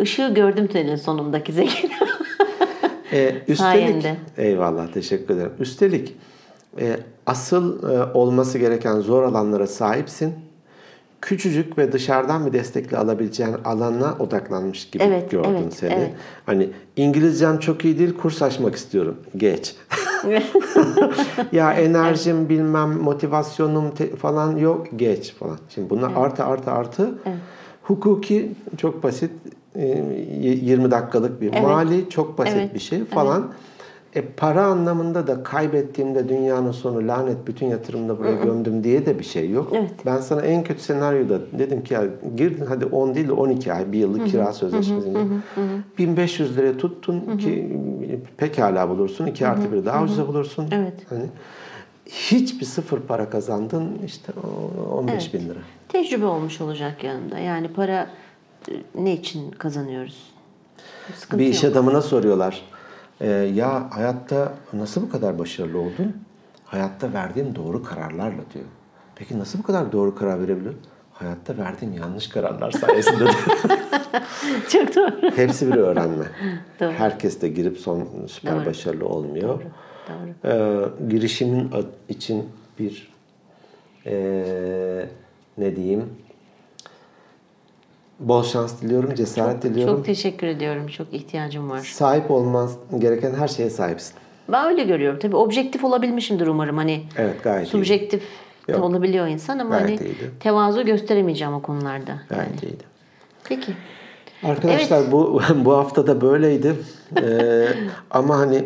Işığı 0.00 0.34
gördüm 0.34 0.66
tünelin 0.66 0.96
sonundaki 0.96 1.52
Zeki. 1.52 1.88
Ee, 3.12 3.34
üstelik, 3.48 3.56
Sayende. 3.58 4.16
eyvallah 4.38 4.86
teşekkür 4.92 5.34
ederim. 5.34 5.52
Üstelik 5.60 6.14
e, 6.80 6.96
asıl 7.26 7.90
e, 7.92 8.12
olması 8.14 8.58
gereken 8.58 9.00
zor 9.00 9.22
alanlara 9.22 9.66
sahipsin. 9.66 10.34
Küçücük 11.22 11.78
ve 11.78 11.92
dışarıdan 11.92 12.46
bir 12.46 12.52
destekle 12.52 12.96
alabileceğin 12.96 13.54
alana 13.64 14.16
odaklanmış 14.18 14.90
gibi 14.90 15.02
Evet, 15.02 15.30
gördüm 15.30 15.50
evet, 15.62 15.74
seni. 15.74 15.92
evet. 15.92 16.10
Hani 16.46 16.68
İngilizcem 16.96 17.58
çok 17.58 17.84
iyi 17.84 17.98
değil, 17.98 18.14
kurs 18.22 18.42
açmak 18.42 18.74
istiyorum. 18.74 19.16
Geç. 19.36 19.76
ya 21.52 21.72
enerjim 21.72 22.48
bilmem 22.48 22.90
motivasyonum 22.90 23.90
falan 24.20 24.56
yok 24.56 24.86
geç 24.96 25.34
falan. 25.34 25.58
Şimdi 25.68 25.90
bunlar 25.90 26.12
artı 26.16 26.44
artı 26.44 26.70
artı. 26.70 27.14
Hukuki 27.82 28.52
çok 28.76 29.02
basit 29.02 29.30
e, 29.76 29.86
y- 30.40 30.58
20 30.62 30.90
dakikalık 30.90 31.40
bir 31.40 31.52
Evet. 31.52 31.62
mali 31.62 32.10
çok 32.10 32.38
basit 32.38 32.56
Evet, 32.56 32.74
bir 32.74 32.78
şey 32.80 33.04
falan. 33.04 33.52
E, 34.14 34.22
para 34.22 34.64
anlamında 34.64 35.26
da 35.26 35.42
kaybettiğimde 35.42 36.28
dünyanın 36.28 36.72
sonu 36.72 37.08
lanet 37.08 37.46
bütün 37.46 37.66
yatırımda 37.66 38.18
buraya 38.18 38.36
gömdüm 38.44 38.84
diye 38.84 39.06
de 39.06 39.18
bir 39.18 39.24
şey 39.24 39.50
yok. 39.50 39.68
Evet. 39.74 39.90
Ben 40.06 40.16
sana 40.18 40.42
en 40.42 40.64
kötü 40.64 40.80
senaryoda 40.82 41.38
dedim 41.58 41.84
ki 41.84 41.94
ya 41.94 42.02
girdin 42.36 42.64
hadi 42.68 42.86
10 42.86 43.14
değil 43.14 43.28
de 43.28 43.32
12 43.32 43.72
ay 43.72 43.92
bir 43.92 43.98
yıllık 43.98 44.26
kira 44.26 44.52
sözleşmesini. 44.52 45.18
1500 45.98 46.56
liraya 46.56 46.76
tuttun 46.76 47.38
ki 47.38 47.78
pekala 48.36 48.88
bulursun. 48.88 49.26
2 49.26 49.46
artı 49.46 49.72
bir 49.72 49.84
daha 49.84 50.02
ucuza 50.04 50.28
bulursun. 50.28 50.68
Evet. 50.72 50.94
Hani 51.08 51.24
hiçbir 52.06 52.66
sıfır 52.66 53.00
para 53.00 53.30
kazandın 53.30 53.98
işte 54.06 54.32
o- 54.90 54.94
15 54.98 55.34
bin 55.34 55.40
lira. 55.48 55.58
Tecrübe 55.88 56.24
olmuş 56.26 56.60
olacak 56.60 57.04
yanında. 57.04 57.38
Yani 57.38 57.68
para 57.68 58.06
e, 58.70 58.72
ne 58.94 59.12
için 59.12 59.50
kazanıyoruz? 59.50 60.32
Sıkıntı 61.16 61.38
Bir 61.38 61.46
yok. 61.46 61.54
iş 61.54 61.64
adamına 61.64 62.02
soruyorlar. 62.02 62.62
"Ee, 63.22 63.28
ya 63.30 63.88
hayatta 63.90 64.52
nasıl 64.72 65.02
bu 65.02 65.10
kadar 65.10 65.38
başarılı 65.38 65.78
oldun? 65.78 66.16
Hayatta 66.64 67.12
verdiğim 67.12 67.54
doğru 67.54 67.82
kararlarla 67.82 68.42
diyor. 68.54 68.64
Peki 69.14 69.38
nasıl 69.38 69.58
bu 69.58 69.62
kadar 69.62 69.92
doğru 69.92 70.14
karar 70.14 70.40
verebiliyor? 70.40 70.74
Hayatta 71.12 71.58
verdiğim 71.58 71.92
yanlış 71.94 72.28
kararlar 72.28 72.70
sayesinde. 72.70 73.24
Çok 74.68 74.96
doğru. 74.96 75.36
Hepsi 75.36 75.66
bir 75.72 75.76
öğrenme. 75.76 76.24
Doğru. 76.80 76.92
Herkes 76.92 77.40
de 77.42 77.48
girip 77.48 77.78
son 77.78 78.08
süper 78.26 78.56
Doğru. 78.56 78.66
başarılı 78.66 79.06
olmuyor. 79.06 79.60
Doğru. 80.08 80.52
Ee, 80.52 81.08
girişimin 81.08 81.70
için 82.08 82.48
bir 82.78 83.12
ee, 84.06 85.06
ne 85.58 85.76
diyeyim 85.76 86.04
bol 88.20 88.42
şans 88.42 88.82
diliyorum, 88.82 89.14
cesaret 89.14 89.62
diliyorum. 89.62 89.96
Çok 89.96 90.04
teşekkür 90.04 90.46
ediyorum. 90.46 90.86
Çok 90.86 91.14
ihtiyacım 91.14 91.70
var. 91.70 91.78
Sahip 91.80 92.30
olmaz 92.30 92.76
gereken 92.98 93.34
her 93.34 93.48
şeye 93.48 93.70
sahipsin. 93.70 94.14
Ben 94.48 94.66
öyle 94.66 94.84
görüyorum. 94.84 95.18
Tabii 95.18 95.36
objektif 95.36 95.84
olabilmişimdir 95.84 96.46
umarım. 96.46 96.76
Hani 96.76 97.02
Evet 97.16 97.42
gayet 97.44 97.66
iyi. 97.66 97.70
subjektif 97.70 98.22
de 98.68 98.72
Yok. 98.72 98.82
olabiliyor 98.84 99.26
insan 99.26 99.58
ama 99.58 99.78
Gayet 99.78 100.00
hani 100.00 100.08
iyiydi. 100.08 100.30
tevazu 100.40 100.84
gösteremeyeceğim 100.84 101.54
o 101.54 101.62
konularda. 101.62 102.12
Gayet 102.28 102.62
iyiydi. 102.62 102.84
Peki. 103.44 103.72
Arkadaşlar 104.42 105.12
bu 105.12 105.40
bu 105.64 105.72
hafta 105.76 106.06
da 106.06 106.20
böyleydi. 106.20 106.74
Ee, 107.22 107.68
ama 108.10 108.38
hani 108.38 108.64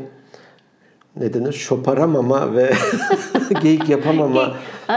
ne 1.21 1.35
denir? 1.35 1.53
Şoparamama 1.53 2.55
ve 2.57 2.73
geyik 3.63 3.89
yapamama 3.89 4.55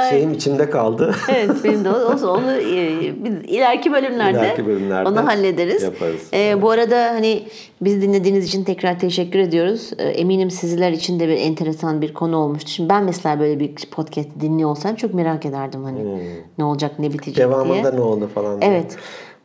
şeyim 0.10 0.34
içimde 0.34 0.70
kaldı. 0.70 1.16
Evet 1.30 1.50
benim 1.64 1.86
de 1.86 1.90
o- 1.90 2.14
olsun 2.14 2.28
onu 2.28 2.52
e, 2.52 3.00
biz 3.24 3.34
ileriki 3.48 3.92
bölümlerde, 3.92 4.40
İleriki 4.40 4.66
bölümlerde 4.68 5.10
onu 5.10 5.28
hallederiz. 5.28 5.84
yaparız. 5.84 6.22
E, 6.34 6.62
bu 6.62 6.70
arada 6.72 7.06
hani 7.06 7.44
biz 7.82 8.02
dinlediğiniz 8.02 8.46
için 8.48 8.64
tekrar 8.64 9.00
teşekkür 9.00 9.40
ediyoruz. 9.40 9.92
E, 9.98 10.04
eminim 10.04 10.52
sizler 10.52 10.92
için 10.92 11.20
de 11.20 11.28
bir 11.28 11.38
enteresan 11.38 12.02
bir 12.02 12.14
konu 12.14 12.38
olmuştu. 12.38 12.70
Şimdi 12.72 12.90
ben 12.90 13.04
mesela 13.04 13.40
böyle 13.40 13.60
bir 13.60 13.76
podcast 13.92 14.30
dinliyor 14.42 14.70
olsam 14.70 14.96
çok 14.96 15.14
merak 15.14 15.46
ederdim 15.46 15.84
hani 15.84 16.00
ne 16.58 16.64
olacak 16.64 17.00
ne 17.00 17.14
bitecek 17.14 17.36
diye. 17.36 17.46
Hmm. 17.46 17.54
Devamında 17.54 17.92
ne 17.92 18.02
oldu 18.02 18.30
falan. 18.36 18.62
diye. 18.62 18.84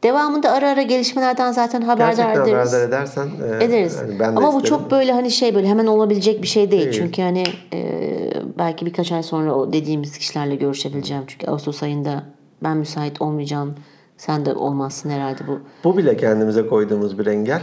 Devamında 0.05 0.51
ara 0.53 0.69
ara 0.71 0.83
gelişmelerden 0.83 1.53
zaten 1.53 1.81
haberdar 1.83 2.07
Gerçekten 2.17 2.43
ederiz. 2.53 2.73
haberdar 2.73 2.89
edersen 2.89 3.29
e, 3.61 3.65
Ederiz. 3.65 3.97
yani 4.01 4.19
ben 4.21 4.33
de 4.33 4.39
Ama 4.39 4.53
bu 4.53 4.57
isterim. 4.57 4.65
çok 4.83 4.91
böyle 4.91 5.13
hani 5.13 5.31
şey 5.31 5.55
böyle 5.55 5.67
hemen 5.69 5.87
olabilecek 5.87 6.43
bir 6.43 6.47
şey 6.49 6.71
değil. 6.71 6.83
Değil. 6.83 6.95
Çünkü 6.95 7.23
hani 7.23 7.45
e, 7.73 8.31
belki 8.59 8.87
birkaç 8.87 9.13
ay 9.13 9.23
sonra 9.23 9.55
o 9.55 9.73
dediğimiz 9.73 10.19
kişilerle 10.19 10.57
görüşebileceğim. 10.57 11.23
Çünkü 11.27 11.47
Ağustos 11.47 11.83
ayında 11.83 12.23
ben 12.63 12.77
müsait 12.77 13.23
olmayacağım. 13.23 13.75
Sen 14.17 14.47
de 14.47 14.55
olmazsın 14.55 15.11
herhalde 15.11 15.47
bu. 15.49 15.59
Bu 15.85 15.97
bile 15.97 16.17
kendimize 16.17 16.67
koyduğumuz 16.67 17.19
bir 17.19 17.27
engel. 17.27 17.63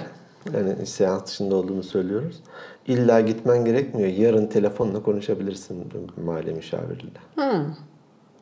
Yani 0.54 0.86
seans 0.86 1.26
dışında 1.26 1.56
olduğunu 1.56 1.84
söylüyoruz. 1.84 2.44
İlla 2.88 3.22
gitmen 3.22 3.66
gerekmiyor. 3.66 4.10
Yarın 4.10 4.48
telefonla 4.48 5.04
konuşabilirsin 5.04 5.92
mali 6.26 6.54
müşavirle. 6.54 7.10
Ha. 7.36 7.62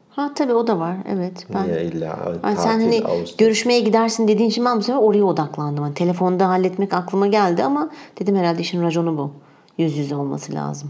Ha 0.10 0.32
tabii 0.36 0.54
o 0.54 0.68
da 0.68 0.80
var. 0.80 0.96
Evet. 1.16 1.48
Ben 1.54 1.68
Niye 1.68 1.84
illa 1.84 2.14
Ay 2.44 2.56
tatil, 2.56 2.70
sen 2.70 2.80
hani 2.80 3.02
Ağustos. 3.06 3.38
görüşmeye 3.38 3.80
gidersin 3.80 4.28
dediğin 4.28 4.50
için 4.50 4.66
ben 4.66 4.78
bu 4.78 4.82
sefer 4.82 5.00
oraya 5.00 5.24
odaklandım. 5.24 5.84
Hani 5.84 5.94
telefonda 5.94 6.50
halletmek 6.50 6.94
aklıma 6.94 7.28
geldi 7.28 7.64
ama 7.64 7.90
dedim 8.20 8.36
herhalde 8.36 8.62
işin 8.62 8.84
raconu 8.84 9.18
bu. 9.18 9.32
Yüz 9.78 9.98
yüze 9.98 10.16
olması 10.16 10.54
lazım. 10.54 10.90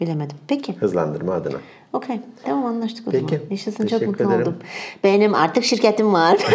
Bilemedim. 0.00 0.36
Peki. 0.48 0.76
Hızlandırma 0.76 1.32
adına. 1.32 1.56
Okey. 1.92 2.20
Tamam 2.44 2.66
anlaştık 2.66 3.08
o 3.08 3.10
Peki. 3.10 3.34
zaman. 3.36 3.50
Yaşasın 3.50 3.86
çok 3.86 4.02
mutlu 4.06 4.24
ederim. 4.24 4.40
oldum. 4.42 4.54
Benim 5.04 5.34
artık 5.34 5.64
şirketim 5.64 6.12
var. 6.12 6.36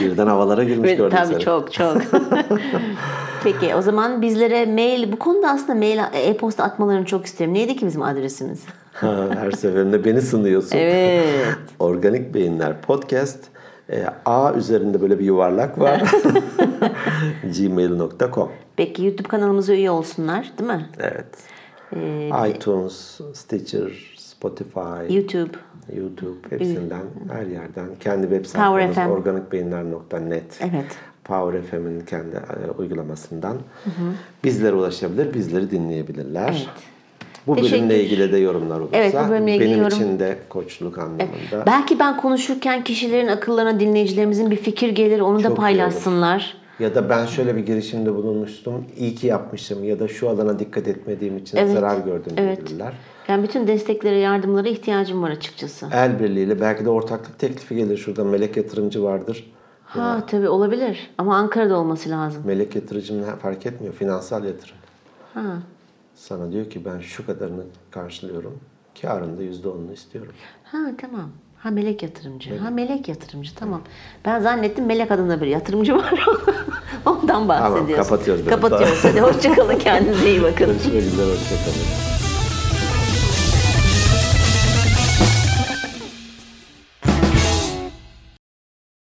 Birden 0.00 0.26
havalara 0.26 0.64
girmiş 0.64 0.96
gördüm 0.96 1.16
Tabii 1.18 1.32
seni. 1.32 1.40
çok 1.40 1.72
çok. 1.72 1.96
Peki 3.44 3.74
o 3.74 3.82
zaman 3.82 4.22
bizlere 4.22 4.66
mail, 4.66 5.12
bu 5.12 5.18
konuda 5.18 5.50
aslında 5.50 5.74
mail, 5.74 5.98
e-posta 6.12 6.64
atmalarını 6.64 7.04
çok 7.06 7.26
isterim. 7.26 7.54
Neydi 7.54 7.76
ki 7.76 7.86
bizim 7.86 8.02
adresimiz? 8.02 8.60
Ha, 9.00 9.28
Her 9.34 9.50
seferinde 9.50 10.04
beni 10.04 10.20
sınıyorsun. 10.20 10.76
Evet. 10.76 11.58
Organik 11.78 12.34
Beyinler 12.34 12.80
Podcast. 12.82 13.38
E, 13.90 14.04
A 14.24 14.54
üzerinde 14.54 15.00
böyle 15.00 15.18
bir 15.18 15.24
yuvarlak 15.24 15.78
var. 15.80 16.02
gmail.com 17.58 18.50
Peki 18.76 19.04
YouTube 19.04 19.28
kanalımıza 19.28 19.72
üye 19.74 19.90
olsunlar 19.90 20.52
değil 20.58 20.70
mi? 20.70 20.88
Evet. 20.98 21.26
Ee, 21.96 22.50
iTunes, 22.50 23.20
Stitcher, 23.34 24.14
Spotify, 24.16 25.14
YouTube. 25.16 25.52
YouTube 25.96 26.50
hepsinden 26.50 27.02
her 27.32 27.46
yerden 27.46 27.88
kendi 28.00 28.22
web 28.22 28.44
sayfamız 28.44 28.98
organikbeyinler.net 29.12 30.60
Evet. 30.60 30.86
Power 31.24 31.62
FM'in 31.62 32.00
kendi 32.00 32.36
e, 32.36 32.70
uygulamasından 32.78 33.56
bizlere 34.44 34.74
ulaşabilir, 34.74 35.34
bizleri 35.34 35.70
dinleyebilirler. 35.70 36.48
Evet. 36.48 36.97
Bu 37.48 37.54
Teşekkür. 37.56 37.76
bölümle 37.76 38.04
ilgili 38.04 38.32
de 38.32 38.36
yorumlar 38.38 38.80
olursa 38.80 38.96
Evet, 38.96 39.14
bu 39.26 39.30
bölümle 39.30 39.54
ilgili 39.54 39.68
benim 39.70 39.78
yorum- 39.82 39.96
için 39.96 40.18
de 40.18 40.38
koçluk 40.48 40.98
anlamında 40.98 41.66
Belki 41.66 41.98
ben 41.98 42.16
konuşurken 42.16 42.84
kişilerin 42.84 43.28
akıllarına 43.28 43.80
dinleyicilerimizin 43.80 44.50
bir 44.50 44.56
fikir 44.56 44.88
gelir 44.88 45.20
onu 45.20 45.38
da 45.38 45.42
Çok 45.42 45.52
iyi 45.52 45.56
paylaşsınlar. 45.60 46.56
ya 46.80 46.94
da 46.94 47.08
ben 47.10 47.26
şöyle 47.26 47.56
bir 47.56 47.66
girişimde 47.66 48.14
bulunmuştum, 48.14 48.84
iyi 48.98 49.14
ki 49.14 49.26
yapmışım 49.26 49.84
ya 49.84 49.98
da 50.00 50.08
şu 50.08 50.28
alana 50.28 50.58
dikkat 50.58 50.88
etmediğim 50.88 51.36
için 51.38 51.56
Evet, 51.58 51.72
zarar 51.72 51.98
gördüm 51.98 52.32
evet. 52.36 52.56
diyebilirler. 52.58 52.92
Yani 53.28 53.42
bütün 53.42 53.66
desteklere, 53.66 54.18
yardımlara 54.18 54.68
ihtiyacım 54.68 55.22
var 55.22 55.30
açıkçası. 55.30 55.86
El 55.92 56.20
birliğiyle 56.20 56.60
belki 56.60 56.84
de 56.84 56.90
ortaklık 56.90 57.38
teklifi 57.38 57.76
gelir. 57.76 57.96
Şurada 57.96 58.24
melek 58.24 58.56
yatırımcı 58.56 59.02
vardır. 59.02 59.52
Ha 59.84 60.22
tabii 60.30 60.48
olabilir 60.48 61.10
ama 61.18 61.36
Ankara'da 61.36 61.76
olması 61.76 62.10
lazım. 62.10 62.42
Melek 62.46 62.74
yatırıcı 62.76 63.22
ne 63.22 63.26
fark 63.42 63.66
etmiyor. 63.66 63.94
Finansal 63.94 64.44
yatırım. 64.44 64.76
Ha. 65.34 65.42
Sana 66.18 66.52
diyor 66.52 66.70
ki 66.70 66.84
ben 66.84 67.00
şu 67.00 67.26
kadarını 67.26 67.62
karşılıyorum. 67.90 68.60
Karında 69.02 69.42
yüzde 69.42 69.68
onunu 69.68 69.92
istiyorum. 69.92 70.32
Ha 70.64 70.78
tamam. 71.00 71.30
Ha 71.58 71.70
melek 71.70 72.02
yatırımcı. 72.02 72.58
Ha 72.58 72.70
melek 72.70 73.08
yatırımcı 73.08 73.54
tamam. 73.54 73.82
Ben 74.24 74.40
zannettim 74.40 74.86
melek 74.86 75.10
adında 75.10 75.40
bir 75.40 75.46
yatırımcı 75.46 75.96
var. 75.96 76.26
Ondan 77.06 77.48
bahsediyoruz. 77.48 78.08
kapatıyoruz. 78.08 78.46
Kapatıyoruz. 78.46 79.04
Hadi 79.04 79.20
hoşçakalın. 79.20 79.78
Kendinize 79.78 80.30
iyi 80.30 80.42
bakın. 80.42 80.66
Görüşmek 80.66 81.02
üzere. 81.02 81.26
Hoşçakalın. 81.26 82.07